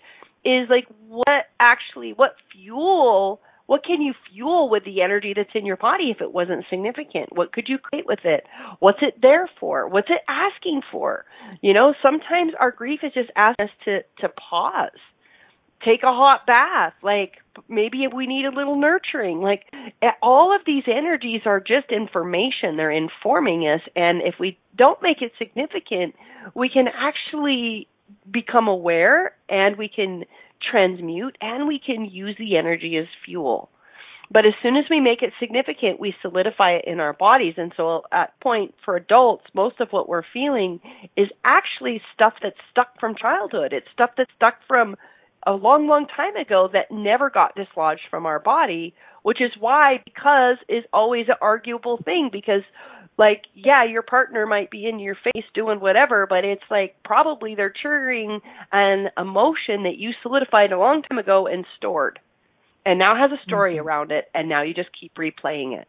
Is 0.46 0.70
like 0.70 0.88
what 1.08 1.48
actually, 1.60 2.14
what 2.14 2.36
fuel, 2.54 3.42
what 3.66 3.84
can 3.84 4.02
you 4.02 4.14
fuel 4.32 4.70
with 4.70 4.86
the 4.86 5.02
energy 5.02 5.34
that's 5.36 5.50
in 5.54 5.66
your 5.66 5.78
body 5.78 6.12
if 6.12 6.22
it 6.22 6.34
wasn't 6.34 6.66
significant? 6.70 7.36
What 7.36 7.52
could 7.52 7.66
you 7.68 7.78
create 7.78 8.06
with 8.08 8.20
it? 8.24 8.46
What's 8.80 9.00
it 9.02 9.22
there 9.22 9.50
for? 9.60 9.88
What's 9.88 10.10
it 10.10 10.22
asking 10.30 10.82
for? 10.92 11.26
You 11.62 11.74
know, 11.74 11.94
sometimes 12.02 12.54
our 12.60 12.72
grief 12.72 13.02
is 13.04 13.14
just 13.14 13.30
asking 13.36 13.66
us 13.66 13.72
to, 13.86 14.00
to 14.22 14.30
pause 14.30 14.90
take 15.84 16.04
a 16.04 16.14
hot 16.14 16.46
bath. 16.46 16.94
Like 17.02 17.34
maybe 17.68 18.08
we 18.14 18.28
need 18.28 18.46
a 18.46 18.56
little 18.56 18.80
nurturing. 18.80 19.42
Like 19.42 19.64
all 20.22 20.56
of 20.56 20.62
these 20.66 20.84
energies 20.88 21.42
are 21.46 21.60
just 21.60 21.92
information. 21.92 22.78
They're 22.78 22.92
informing 22.92 23.62
us. 23.64 23.82
And 23.96 24.22
if 24.22 24.36
we 24.40 24.58
don't 24.76 25.02
make 25.02 25.22
it 25.22 25.32
significant 25.38 26.16
we 26.56 26.70
can 26.70 26.88
actually 26.88 27.88
become 28.32 28.68
aware 28.68 29.36
and 29.50 29.78
we 29.78 29.90
can 29.94 30.24
transmute 30.72 31.38
and 31.42 31.68
we 31.68 31.80
can 31.84 32.06
use 32.06 32.36
the 32.40 32.58
energy 32.58 32.98
as 32.98 33.08
fuel. 33.26 33.70
But 34.32 34.46
as 34.46 34.54
soon 34.62 34.76
as 34.76 34.86
we 34.90 35.00
make 35.00 35.22
it 35.22 35.34
significant 35.40 36.00
we 36.00 36.14
solidify 36.22 36.74
it 36.74 36.86
in 36.88 37.00
our 37.00 37.14
bodies. 37.14 37.56
And 37.58 37.74
so 37.76 38.04
at 38.12 38.40
point 38.42 38.74
for 38.84 38.96
adults 38.96 39.46
most 39.54 39.80
of 39.80 39.90
what 39.92 40.10
we're 40.10 40.24
feeling 40.34 40.80
is 41.18 41.28
actually 41.44 42.02
stuff 42.14 42.34
that's 42.42 42.58
stuck 42.72 43.00
from 43.00 43.16
childhood. 43.16 43.74
It's 43.74 43.88
stuff 43.94 44.12
that's 44.18 44.32
stuck 44.36 44.56
from 44.68 44.96
a 45.50 45.54
long, 45.54 45.88
long 45.88 46.06
time 46.16 46.36
ago 46.36 46.70
that 46.72 46.92
never 46.92 47.32
got 47.32 47.56
dislodged 47.56 48.08
from 48.12 48.28
our 48.28 48.40
body, 48.40 48.94
which 49.24 49.42
is 49.42 49.52
why 49.60 50.00
because 50.06 50.58
is 50.70 50.84
always 50.94 51.26
an 51.28 51.36
arguable 51.42 51.98
thing 52.06 52.30
because 52.32 52.62
like 53.18 53.42
yeah, 53.56 53.84
your 53.84 54.04
partner 54.04 54.46
might 54.46 54.70
be 54.70 54.88
in 54.88 55.00
your 55.00 55.16
face 55.16 55.44
doing 55.56 55.80
whatever, 55.80 56.28
but 56.30 56.46
it's 56.46 56.64
like 56.70 56.96
probably 57.04 57.56
they're 57.56 57.74
triggering 57.84 58.42
an 58.72 59.08
emotion 59.18 59.84
that 59.84 59.98
you 59.98 60.12
solidified 60.22 60.72
a 60.72 60.78
long 60.78 61.02
time 61.02 61.18
ago 61.18 61.48
and 61.48 61.66
stored. 61.78 62.20
And 62.86 63.00
now 63.00 63.16
has 63.18 63.32
a 63.32 63.44
story 63.44 63.76
mm-hmm. 63.76 63.88
around 63.88 64.12
it 64.12 64.26
and 64.36 64.48
now 64.48 64.62
you 64.62 64.76
just 64.76 64.90
keep 65.00 65.16
replaying 65.16 65.80
it. 65.82 65.88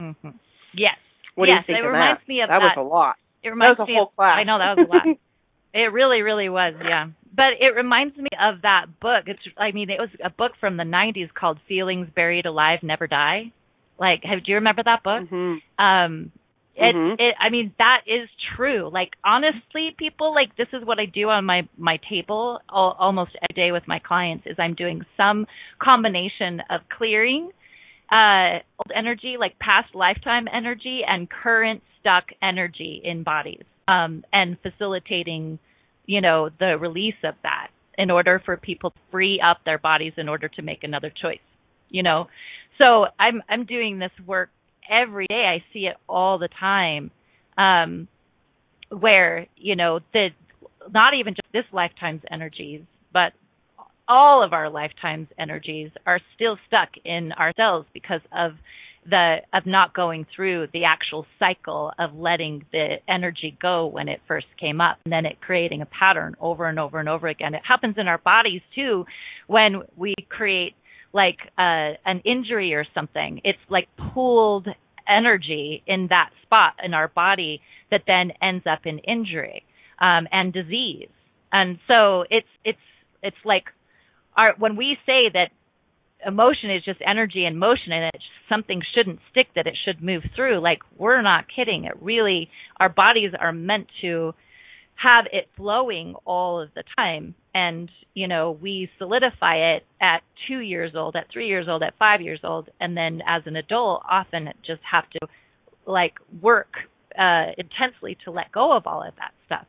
Mhm. 0.00 0.34
Yes. 0.72 0.96
What 1.34 1.48
yes, 1.48 1.64
do 1.66 1.72
you 1.72 1.76
think 1.76 1.84
it 1.84 1.86
of 1.86 1.92
reminds 1.92 2.20
that? 2.20 2.28
me 2.28 2.42
of 2.42 2.48
that. 2.48 2.60
that. 2.60 2.76
was 2.76 2.86
a 2.86 2.88
lot. 2.88 3.16
It 3.42 3.48
reminds 3.48 3.76
that 3.76 3.82
was 3.82 3.88
a 3.88 3.90
me 3.90 3.96
whole 3.96 4.06
of, 4.06 4.16
class. 4.16 4.38
I 4.38 4.44
know 4.44 4.58
that 4.58 4.76
was 4.76 4.86
a 4.88 5.08
lot. 5.08 5.16
It 5.72 5.92
really, 5.92 6.22
really 6.22 6.48
was, 6.48 6.74
yeah. 6.82 7.06
But 7.34 7.54
it 7.60 7.74
reminds 7.76 8.16
me 8.16 8.28
of 8.40 8.62
that 8.62 8.86
book. 9.00 9.24
It's, 9.26 9.40
I 9.56 9.72
mean, 9.72 9.88
it 9.90 10.00
was 10.00 10.10
a 10.24 10.30
book 10.30 10.52
from 10.58 10.76
the 10.76 10.84
'90s 10.84 11.32
called 11.32 11.58
"Feelings 11.68 12.08
Buried 12.14 12.46
Alive 12.46 12.80
Never 12.82 13.06
Die." 13.06 13.52
Like, 13.98 14.22
have, 14.24 14.44
do 14.44 14.50
you 14.52 14.56
remember 14.56 14.82
that 14.84 15.02
book? 15.02 15.28
Mm-hmm. 15.30 15.84
Um, 15.84 16.32
it, 16.74 16.94
mm-hmm. 16.94 17.20
it, 17.20 17.34
I 17.38 17.50
mean, 17.50 17.74
that 17.78 18.00
is 18.06 18.28
true. 18.56 18.90
Like, 18.92 19.10
honestly, 19.24 19.94
people, 19.98 20.34
like, 20.34 20.56
this 20.56 20.68
is 20.72 20.84
what 20.84 20.98
I 20.98 21.06
do 21.06 21.28
on 21.28 21.44
my 21.44 21.68
my 21.76 21.98
table 22.08 22.60
all, 22.68 22.96
almost 22.98 23.32
every 23.36 23.62
day 23.68 23.72
with 23.72 23.86
my 23.86 24.00
clients. 24.00 24.46
Is 24.46 24.56
I'm 24.58 24.74
doing 24.74 25.02
some 25.16 25.46
combination 25.80 26.62
of 26.70 26.80
clearing 26.96 27.50
uh 28.10 28.58
old 28.78 28.90
energy, 28.96 29.36
like 29.38 29.58
past 29.58 29.94
lifetime 29.94 30.46
energy, 30.52 31.02
and 31.06 31.28
current 31.30 31.82
stuck 32.00 32.24
energy 32.42 33.00
in 33.04 33.22
bodies 33.22 33.64
um, 33.90 34.24
and 34.32 34.56
facilitating, 34.62 35.58
you 36.10 36.20
know, 36.20 36.50
the 36.58 36.76
release 36.76 37.14
of 37.22 37.36
that 37.44 37.68
in 37.96 38.10
order 38.10 38.42
for 38.44 38.56
people 38.56 38.90
to 38.90 38.96
free 39.12 39.40
up 39.40 39.58
their 39.64 39.78
bodies 39.78 40.12
in 40.16 40.28
order 40.28 40.48
to 40.48 40.60
make 40.60 40.82
another 40.82 41.08
choice. 41.08 41.38
You 41.88 42.02
know, 42.02 42.26
so 42.78 43.06
I'm 43.16 43.42
I'm 43.48 43.64
doing 43.64 44.00
this 44.00 44.10
work 44.26 44.50
every 44.90 45.26
day. 45.28 45.44
I 45.46 45.62
see 45.72 45.86
it 45.86 45.94
all 46.08 46.38
the 46.38 46.48
time, 46.48 47.12
um, 47.56 48.08
where 48.88 49.46
you 49.56 49.76
know 49.76 50.00
the 50.12 50.30
not 50.92 51.14
even 51.14 51.34
just 51.34 51.52
this 51.52 51.72
lifetime's 51.72 52.22
energies, 52.28 52.82
but 53.12 53.32
all 54.08 54.42
of 54.42 54.52
our 54.52 54.68
lifetime's 54.68 55.28
energies 55.38 55.90
are 56.06 56.18
still 56.34 56.58
stuck 56.66 56.88
in 57.04 57.30
ourselves 57.32 57.86
because 57.94 58.22
of 58.36 58.52
the 59.08 59.38
of 59.52 59.66
not 59.66 59.94
going 59.94 60.26
through 60.34 60.68
the 60.72 60.84
actual 60.84 61.26
cycle 61.38 61.92
of 61.98 62.14
letting 62.14 62.64
the 62.72 62.96
energy 63.08 63.56
go 63.60 63.86
when 63.86 64.08
it 64.08 64.20
first 64.28 64.46
came 64.58 64.80
up 64.80 64.98
and 65.04 65.12
then 65.12 65.24
it 65.24 65.40
creating 65.40 65.80
a 65.82 65.86
pattern 65.86 66.36
over 66.40 66.66
and 66.66 66.78
over 66.78 67.00
and 67.00 67.08
over 67.08 67.26
again. 67.28 67.54
It 67.54 67.62
happens 67.66 67.96
in 67.98 68.08
our 68.08 68.18
bodies 68.18 68.60
too 68.74 69.06
when 69.46 69.82
we 69.96 70.14
create 70.28 70.74
like 71.12 71.38
uh, 71.58 71.96
an 72.04 72.20
injury 72.24 72.74
or 72.74 72.84
something. 72.94 73.40
It's 73.44 73.58
like 73.68 73.88
pooled 74.12 74.68
energy 75.08 75.82
in 75.86 76.08
that 76.10 76.30
spot 76.42 76.74
in 76.84 76.94
our 76.94 77.08
body 77.08 77.60
that 77.90 78.02
then 78.06 78.32
ends 78.42 78.64
up 78.70 78.80
in 78.84 78.98
injury 78.98 79.64
um, 80.00 80.28
and 80.30 80.52
disease. 80.52 81.08
And 81.52 81.78
so 81.88 82.24
it's 82.30 82.46
it's 82.64 82.78
it's 83.22 83.36
like 83.44 83.64
our 84.36 84.54
when 84.58 84.76
we 84.76 84.96
say 85.06 85.30
that 85.32 85.50
emotion 86.26 86.70
is 86.70 86.84
just 86.84 87.00
energy 87.06 87.44
and 87.44 87.58
motion 87.58 87.92
and 87.92 88.04
it 88.06 88.22
something 88.48 88.82
shouldn't 88.94 89.20
stick 89.30 89.48
that 89.54 89.66
it 89.66 89.76
should 89.84 90.02
move 90.02 90.22
through. 90.34 90.60
Like 90.60 90.80
we're 90.96 91.22
not 91.22 91.46
kidding. 91.54 91.84
It 91.84 92.00
really 92.00 92.50
our 92.78 92.88
bodies 92.88 93.32
are 93.38 93.52
meant 93.52 93.86
to 94.02 94.34
have 94.94 95.24
it 95.32 95.48
flowing 95.56 96.14
all 96.24 96.60
of 96.60 96.70
the 96.74 96.84
time. 96.96 97.34
And 97.54 97.90
you 98.14 98.28
know 98.28 98.58
we 98.60 98.90
solidify 98.98 99.76
it 99.76 99.86
at 100.00 100.22
2 100.48 100.58
years 100.58 100.92
old 100.94 101.16
at 101.16 101.30
3 101.32 101.46
years 101.46 101.66
old 101.68 101.82
at 101.82 101.96
5 101.98 102.20
years 102.20 102.40
old. 102.44 102.68
And 102.80 102.96
then 102.96 103.22
as 103.26 103.42
an 103.46 103.56
adult 103.56 104.02
often 104.08 104.48
just 104.66 104.82
have 104.90 105.08
to 105.10 105.20
like 105.86 106.14
work 106.40 106.74
uh 107.18 107.52
intensely 107.56 108.16
to 108.24 108.30
let 108.30 108.52
go 108.52 108.76
of 108.76 108.86
all 108.86 109.02
of 109.02 109.14
that 109.16 109.32
stuff. 109.46 109.66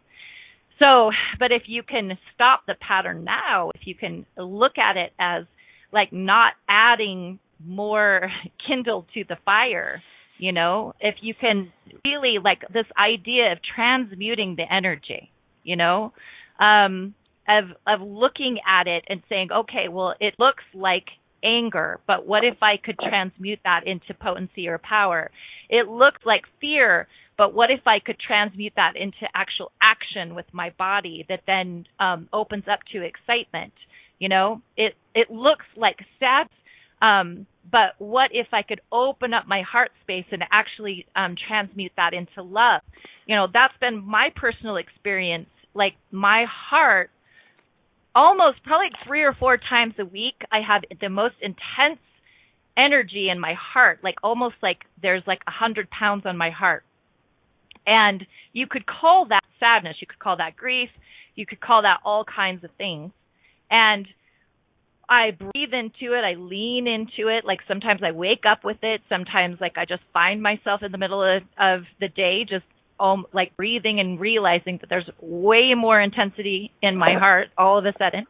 So 0.80 1.12
but 1.40 1.52
if 1.52 1.64
you 1.68 1.84
can 1.84 2.18
stop 2.34 2.64
the 2.68 2.76
pattern 2.76 3.24
now 3.24 3.72
if 3.76 3.88
you 3.88 3.96
can 3.96 4.26
look 4.38 4.78
at 4.78 4.98
it 4.98 5.14
as 5.18 5.46
like 5.92 6.12
not 6.12 6.54
adding 6.68 7.40
more 7.64 8.30
kindle 8.68 9.06
to 9.14 9.24
the 9.28 9.38
fire 9.46 10.02
you 10.38 10.52
know? 10.52 10.94
If 11.00 11.18
you 11.22 11.36
can 11.40 11.72
really 12.04 12.38
like 12.44 12.62
this 12.74 12.88
idea 13.00 13.52
of 13.52 13.60
transmuting 13.76 14.56
the 14.56 14.72
energy 14.72 15.32
you 15.64 15.76
know? 15.76 16.14
Um 16.60 17.14
of 17.48 17.66
of 17.88 18.02
looking 18.02 18.58
at 18.68 18.88
it 18.88 19.04
and 19.08 19.22
saying 19.28 19.50
okay 19.52 19.88
well 19.90 20.14
it 20.20 20.36
looks 20.38 20.64
like 20.74 21.06
anger 21.44 22.00
but 22.06 22.28
what 22.28 22.44
if 22.44 22.62
i 22.62 22.78
could 22.78 23.00
transmute 23.00 23.60
that 23.64 23.82
into 23.86 24.14
potency 24.14 24.68
or 24.68 24.78
power? 24.78 25.32
It 25.70 25.88
looks 25.88 26.22
like 26.26 26.44
fear 26.60 27.08
but 27.42 27.56
what 27.56 27.72
if 27.72 27.88
I 27.88 27.98
could 27.98 28.20
transmute 28.20 28.74
that 28.76 28.96
into 28.96 29.26
actual 29.34 29.72
action 29.82 30.36
with 30.36 30.46
my 30.52 30.70
body 30.78 31.26
that 31.28 31.42
then 31.48 31.88
um, 32.00 32.30
opens 32.32 32.66
up 32.72 32.82
to 32.92 33.02
excitement? 33.02 33.74
You 34.22 34.30
know, 34.30 34.62
it 34.78 34.94
it 35.16 35.32
looks 35.32 35.66
like 35.76 35.98
sad, 36.20 36.46
um, 37.02 37.48
but 37.72 37.96
what 37.98 38.30
if 38.32 38.46
I 38.54 38.62
could 38.62 38.80
open 38.92 39.34
up 39.34 39.48
my 39.48 39.64
heart 39.64 39.90
space 40.04 40.26
and 40.32 40.44
actually 40.52 41.08
um, 41.16 41.34
transmute 41.48 41.94
that 41.98 42.14
into 42.14 42.44
love? 42.44 42.82
You 43.26 43.36
know, 43.36 43.48
that's 43.52 43.74
been 43.82 44.06
my 44.06 44.30
personal 44.36 44.76
experience. 44.76 45.48
Like 45.74 45.94
my 46.12 46.46
heart, 46.48 47.10
almost 48.14 48.64
probably 48.64 48.90
three 49.08 49.24
or 49.24 49.34
four 49.34 49.58
times 49.58 49.96
a 49.98 50.06
week, 50.06 50.36
I 50.52 50.60
have 50.68 50.84
the 51.02 51.10
most 51.10 51.36
intense 51.42 52.00
energy 52.78 53.28
in 53.28 53.40
my 53.40 53.56
heart, 53.56 54.02
like 54.04 54.18
almost 54.22 54.56
like 54.62 54.82
there's 55.02 55.24
like 55.26 55.42
a 55.48 55.52
hundred 55.52 55.90
pounds 55.90 56.28
on 56.28 56.38
my 56.38 56.52
heart. 56.52 56.84
And 57.88 58.24
you 58.54 58.68
could 58.70 58.86
call 58.86 59.26
that 59.30 59.42
sadness, 59.60 59.96
you 60.00 60.06
could 60.06 60.20
call 60.20 60.38
that 60.38 60.56
grief, 60.56 60.90
you 61.34 61.48
could 61.48 61.60
call 61.60 61.82
that 61.82 62.02
all 62.06 62.24
kinds 62.24 62.64
of 62.64 62.70
things. 62.78 63.12
And 63.72 64.06
I 65.10 65.32
breathe 65.32 65.74
into 65.74 66.14
it, 66.14 66.24
I 66.24 66.36
lean 66.36 66.88
into 66.88 67.30
it. 67.30 67.44
Like 67.46 67.60
sometimes 67.68 68.02
I 68.04 68.12
wake 68.12 68.44
up 68.50 68.64
with 68.64 68.78
it, 68.84 69.02
sometimes 69.10 69.58
like 69.60 69.78
I 69.78 69.86
just 69.86 70.04
find 70.14 70.42
myself 70.42 70.84
in 70.84 70.92
the 70.92 70.98
middle 70.98 71.24
of, 71.24 71.44
of 71.60 71.82
the 72.00 72.08
day 72.08 72.46
just 72.48 72.66
um, 73.00 73.26
like 73.34 73.58
breathing 73.58 74.00
and 74.00 74.20
realizing 74.20 74.78
that 74.80 74.90
there's 74.90 75.10
way 75.20 75.74
more 75.76 76.00
intensity 76.00 76.72
in 76.82 76.96
my 76.96 77.16
heart 77.18 77.48
all 77.58 77.80
of 77.80 77.86
a 77.86 77.94
sudden. 77.98 78.26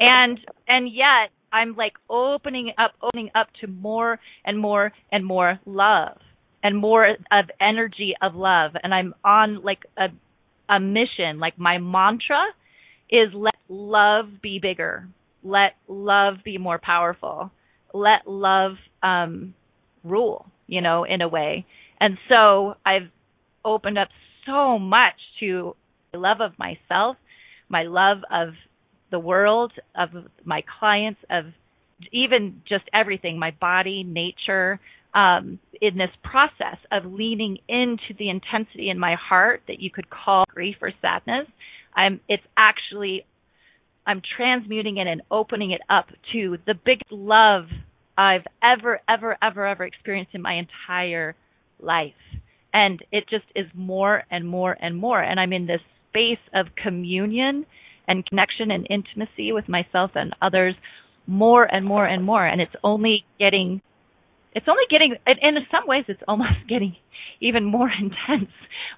And 0.00 0.40
and 0.66 0.92
yet 0.92 1.30
I'm 1.52 1.76
like 1.76 1.92
opening 2.10 2.72
up, 2.76 2.92
opening 3.00 3.30
up 3.34 3.48
to 3.60 3.66
more 3.66 4.18
and 4.44 4.58
more 4.58 4.92
and 5.12 5.24
more 5.24 5.60
love 5.64 6.18
and 6.62 6.76
more 6.76 7.06
of 7.30 7.44
energy 7.60 8.14
of 8.20 8.34
love. 8.34 8.72
And 8.82 8.92
I'm 8.92 9.14
on 9.24 9.62
like 9.62 9.86
a, 9.96 10.08
a 10.68 10.80
mission. 10.80 11.38
Like 11.38 11.58
my 11.58 11.78
mantra 11.78 12.42
is 13.10 13.28
let 13.34 13.54
love 13.68 14.26
be 14.42 14.58
bigger. 14.58 15.08
Let 15.42 15.76
love 15.88 16.36
be 16.44 16.58
more 16.58 16.78
powerful. 16.82 17.50
Let 17.94 18.26
love 18.26 18.72
um, 19.02 19.54
rule, 20.04 20.46
you 20.66 20.80
know, 20.80 21.04
in 21.04 21.20
a 21.20 21.28
way. 21.28 21.66
And 22.00 22.18
so 22.28 22.74
I've 22.84 23.10
opened 23.64 23.98
up 23.98 24.08
so 24.44 24.78
much 24.78 25.14
to 25.40 25.74
my 26.12 26.18
love 26.18 26.40
of 26.40 26.58
myself, 26.58 27.16
my 27.68 27.84
love 27.84 28.18
of 28.30 28.54
the 29.10 29.18
world, 29.18 29.72
of 29.94 30.10
my 30.44 30.62
clients, 30.78 31.20
of 31.30 31.46
even 32.12 32.62
just 32.68 32.84
everything, 32.92 33.38
my 33.38 33.52
body, 33.52 34.02
nature, 34.02 34.80
um, 35.14 35.58
in 35.80 35.96
this 35.96 36.10
process 36.22 36.76
of 36.92 37.10
leaning 37.10 37.58
into 37.68 38.14
the 38.18 38.28
intensity 38.28 38.90
in 38.90 38.98
my 38.98 39.14
heart 39.14 39.62
that 39.66 39.80
you 39.80 39.90
could 39.90 40.10
call 40.10 40.44
grief 40.48 40.76
or 40.82 40.92
sadness. 41.00 41.46
I'm, 41.96 42.20
it's 42.28 42.42
actually, 42.56 43.24
I'm 44.06 44.22
transmuting 44.36 44.98
it 44.98 45.06
and 45.06 45.22
opening 45.30 45.70
it 45.70 45.80
up 45.88 46.06
to 46.32 46.58
the 46.66 46.74
biggest 46.74 47.10
love 47.10 47.64
I've 48.18 48.44
ever, 48.62 49.00
ever, 49.08 49.36
ever, 49.42 49.66
ever 49.66 49.84
experienced 49.84 50.32
in 50.34 50.42
my 50.42 50.54
entire 50.54 51.34
life. 51.80 52.12
And 52.72 53.00
it 53.10 53.24
just 53.30 53.46
is 53.54 53.66
more 53.74 54.24
and 54.30 54.46
more 54.46 54.76
and 54.78 54.96
more. 54.96 55.22
And 55.22 55.40
I'm 55.40 55.52
in 55.52 55.66
this 55.66 55.80
space 56.10 56.42
of 56.54 56.66
communion 56.82 57.66
and 58.08 58.24
connection 58.26 58.70
and 58.70 58.86
intimacy 58.88 59.52
with 59.52 59.68
myself 59.68 60.12
and 60.14 60.34
others 60.40 60.74
more 61.26 61.64
and 61.64 61.84
more 61.84 62.06
and 62.06 62.24
more 62.24 62.46
and 62.46 62.60
it's 62.60 62.74
only 62.84 63.24
getting 63.38 63.80
it's 64.54 64.66
only 64.68 64.84
getting 64.90 65.16
and 65.26 65.38
in 65.42 65.64
some 65.70 65.86
ways 65.86 66.04
it's 66.08 66.22
almost 66.28 66.52
getting 66.68 66.94
even 67.40 67.64
more 67.64 67.90
intense 68.00 68.50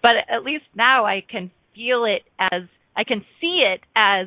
but 0.03 0.13
at 0.31 0.45
least 0.45 0.65
now 0.77 1.07
i 1.07 1.23
can 1.29 1.51
feel 1.75 2.05
it 2.05 2.23
as 2.39 2.63
i 2.99 3.05
can 3.05 3.25
see 3.41 3.63
it 3.65 3.81
as 3.97 4.27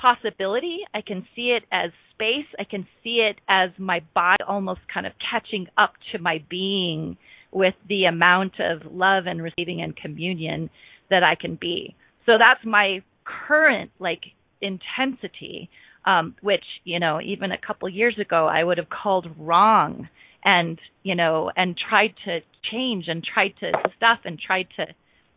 possibility. 0.00 0.78
I 0.94 1.00
can 1.02 1.26
see 1.34 1.56
it 1.56 1.64
as 1.72 1.90
space. 2.14 2.46
I 2.58 2.64
can 2.64 2.86
see 3.02 3.28
it 3.28 3.40
as 3.48 3.70
my 3.78 4.00
body 4.14 4.42
almost 4.46 4.80
kind 4.92 5.06
of 5.06 5.12
catching 5.30 5.66
up 5.76 5.92
to 6.12 6.18
my 6.18 6.42
being 6.48 7.16
with 7.50 7.74
the 7.88 8.04
amount 8.04 8.54
of 8.60 8.92
love 8.92 9.24
and 9.26 9.42
receiving 9.42 9.80
and 9.82 9.96
communion 9.96 10.70
that 11.10 11.22
i 11.22 11.34
can 11.34 11.56
be. 11.60 11.96
So 12.26 12.32
that's 12.38 12.64
my 12.64 13.02
current 13.24 13.90
like 13.98 14.22
intensity 14.60 15.70
um, 16.04 16.34
which 16.42 16.64
you 16.84 17.00
know 17.00 17.20
even 17.20 17.52
a 17.52 17.58
couple 17.58 17.88
years 17.88 18.18
ago 18.18 18.46
I 18.46 18.62
would 18.62 18.78
have 18.78 18.88
called 18.90 19.26
wrong 19.38 20.08
and 20.44 20.78
you 21.02 21.14
know 21.14 21.50
and 21.56 21.76
tried 21.76 22.14
to 22.26 22.40
change 22.70 23.06
and 23.08 23.24
tried 23.24 23.54
to 23.60 23.72
stuff 23.96 24.20
and 24.24 24.38
tried 24.38 24.68
to 24.76 24.86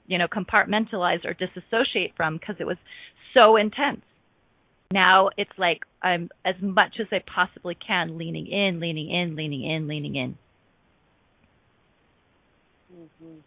you 0.08 0.18
know 0.18 0.28
compartmentalize 0.28 1.26
or 1.26 1.34
disassociate 1.34 2.14
from 2.16 2.38
because 2.38 2.56
it 2.60 2.66
was 2.66 2.78
so 3.34 3.56
intense 3.56 4.02
now 4.92 5.30
it's 5.38 5.52
like 5.58 5.80
i'm 6.02 6.30
as 6.46 6.56
much 6.62 6.96
as 7.00 7.08
i 7.12 7.20
possibly 7.34 7.76
can 7.76 8.18
leaning 8.18 8.48
in 8.48 8.80
leaning 8.80 9.10
in 9.10 9.36
leaning 9.36 9.64
in 9.64 9.88
leaning 9.88 10.16
in 10.16 10.38
mm-hmm. 12.94 13.40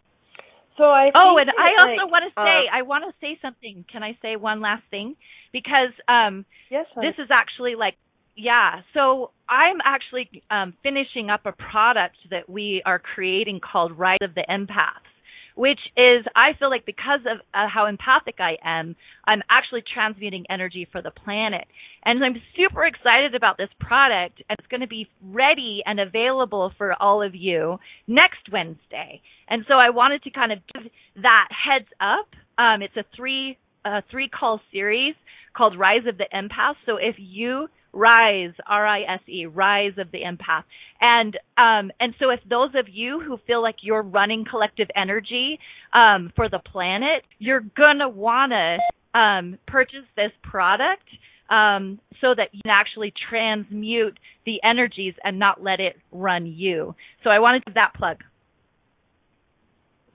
So 0.77 0.83
I 0.83 1.09
oh, 1.15 1.37
and 1.37 1.49
I 1.49 1.71
also 1.79 2.03
like, 2.03 2.11
want 2.11 2.23
to 2.27 2.33
say 2.35 2.67
uh, 2.67 2.77
I 2.77 2.81
want 2.81 3.05
to 3.05 3.13
say 3.21 3.39
something. 3.41 3.85
Can 3.89 4.03
I 4.03 4.17
say 4.21 4.35
one 4.35 4.59
last 4.59 4.83
thing? 4.91 5.15
Because 5.53 5.93
um, 6.09 6.45
yes, 6.69 6.85
this 6.97 7.15
is 7.17 7.29
actually 7.31 7.75
like 7.75 7.95
yeah. 8.35 8.81
So 8.93 9.31
I'm 9.47 9.77
actually 9.85 10.43
um, 10.51 10.73
finishing 10.83 11.29
up 11.29 11.45
a 11.45 11.53
product 11.53 12.17
that 12.29 12.49
we 12.49 12.81
are 12.85 12.99
creating 12.99 13.61
called 13.61 13.97
Rise 13.97 14.17
of 14.21 14.35
the 14.35 14.43
Empaths 14.49 15.14
which 15.55 15.79
is 15.97 16.25
I 16.35 16.53
feel 16.59 16.69
like 16.69 16.85
because 16.85 17.21
of 17.21 17.39
uh, 17.53 17.67
how 17.73 17.87
empathic 17.87 18.35
I 18.39 18.57
am, 18.63 18.95
I'm 19.25 19.41
actually 19.49 19.83
transmuting 19.93 20.45
energy 20.49 20.87
for 20.91 21.01
the 21.01 21.11
planet. 21.11 21.65
And 22.03 22.23
I'm 22.23 22.35
super 22.55 22.85
excited 22.85 23.33
about 23.35 23.57
this 23.57 23.69
product 23.79 24.41
it's 24.49 24.67
going 24.67 24.81
to 24.81 24.87
be 24.87 25.07
ready 25.23 25.81
and 25.85 25.99
available 25.99 26.71
for 26.77 26.93
all 27.01 27.21
of 27.21 27.35
you 27.35 27.79
next 28.07 28.51
Wednesday. 28.51 29.21
And 29.47 29.65
so 29.67 29.75
I 29.75 29.89
wanted 29.89 30.23
to 30.23 30.29
kind 30.29 30.51
of 30.51 30.59
give 30.73 30.91
that 31.21 31.47
heads 31.49 31.87
up. 31.99 32.27
Um, 32.57 32.81
it's 32.81 32.95
a 32.97 33.05
three 33.15 33.57
uh, 33.83 34.01
three 34.09 34.27
call 34.27 34.59
series 34.71 35.15
called 35.55 35.77
Rise 35.77 36.05
of 36.07 36.17
the 36.17 36.27
Empath. 36.33 36.75
So 36.85 36.97
if 36.97 37.15
you 37.17 37.67
Rise, 37.95 38.53
R-I-S-E, 38.67 39.45
Rise 39.47 39.93
of 39.97 40.11
the 40.11 40.19
Empath. 40.19 40.65
And 40.99 41.37
um, 41.57 41.91
and 41.99 42.13
so 42.19 42.29
if 42.29 42.41
those 42.47 42.71
of 42.75 42.87
you 42.89 43.21
who 43.21 43.39
feel 43.47 43.61
like 43.61 43.77
you're 43.81 44.01
running 44.03 44.45
collective 44.49 44.89
energy 44.95 45.59
um, 45.93 46.31
for 46.35 46.49
the 46.49 46.59
planet, 46.59 47.23
you're 47.39 47.61
gonna 47.61 48.09
wanna 48.09 48.77
um, 49.13 49.57
purchase 49.65 50.05
this 50.15 50.31
product 50.43 51.07
um, 51.49 51.99
so 52.21 52.35
that 52.35 52.49
you 52.53 52.61
can 52.63 52.71
actually 52.71 53.13
transmute 53.29 54.19
the 54.45 54.61
energies 54.63 55.13
and 55.23 55.39
not 55.39 55.63
let 55.63 55.79
it 55.79 55.97
run 56.11 56.45
you. 56.45 56.95
So 57.23 57.29
I 57.29 57.39
wanted 57.39 57.59
to 57.59 57.65
give 57.65 57.75
that 57.75 57.93
plug. 57.95 58.23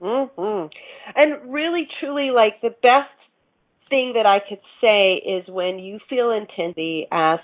Mm-hmm. 0.01 0.67
And 1.15 1.53
really, 1.53 1.87
truly, 1.99 2.31
like 2.31 2.61
the 2.61 2.69
best 2.69 3.09
thing 3.89 4.13
that 4.15 4.25
I 4.25 4.39
could 4.47 4.61
say 4.81 5.15
is 5.15 5.47
when 5.47 5.79
you 5.79 5.99
feel 6.09 6.31
intensity, 6.31 7.07
ask 7.11 7.43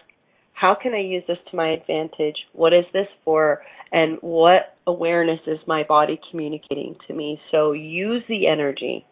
how 0.60 0.74
can 0.74 0.96
I 0.96 1.02
use 1.02 1.24
this 1.28 1.38
to 1.52 1.56
my 1.56 1.70
advantage? 1.70 2.36
What 2.54 2.74
is 2.74 2.86
this 2.92 3.08
for? 3.24 3.62
And 3.92 4.18
what 4.22 4.76
awareness 4.88 5.40
is 5.46 5.60
my 5.68 5.84
body 5.84 6.20
communicating 6.32 6.96
to 7.08 7.14
me? 7.14 7.40
So 7.52 7.74
use 7.74 8.24
the 8.28 8.48
energy. 8.48 9.06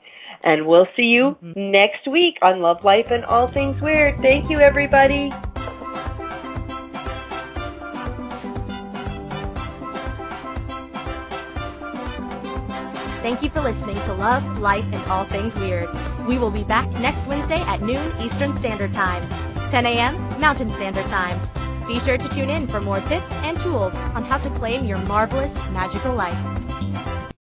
And 0.43 0.66
we'll 0.66 0.88
see 0.98 1.04
you 1.04 1.38
mm-hmm. 1.43 1.72
next 1.72 2.08
week 2.12 2.36
on 2.41 2.62
Love 2.62 2.84
Life 2.84 3.12
and 3.12 3.24
All 3.26 3.48
Things 3.48 3.80
Weird. 3.80 4.18
Thank 4.22 4.50
you, 4.50 4.58
everybody. 4.58 5.30
Thank 13.22 13.43
you 13.43 13.50
for 13.52 13.62
listening 13.62 13.98
to 14.06 14.14
Love, 14.14 14.58
Life, 14.58 14.86
and 14.86 15.12
All 15.12 15.26
Things 15.26 15.56
Weird. 15.56 15.89
We 16.28 16.39
will 16.39 16.52
be 16.52 16.64
back 16.64 16.89
next 17.02 17.26
Wednesday 17.28 17.62
at 17.62 17.82
noon 17.84 18.12
Eastern 18.20 18.56
Standard 18.58 18.93
Time. 18.93 19.24
10 19.70 19.86
a.m. 19.86 20.25
Mountain 20.40 20.70
Standard 20.72 21.06
Time. 21.06 21.40
Be 21.88 22.00
sure 22.00 22.18
to 22.18 22.30
tune 22.30 22.50
in 22.50 22.68
for 22.68 22.82
more 22.82 23.00
tips 23.02 23.32
and 23.32 23.60
tools 23.60 23.94
on 24.16 24.24
how 24.24 24.38
to 24.40 24.50
claim 24.52 24.86
your 24.86 24.98
marvelous 25.00 25.54
magical 25.72 26.14
life. 26.14 26.64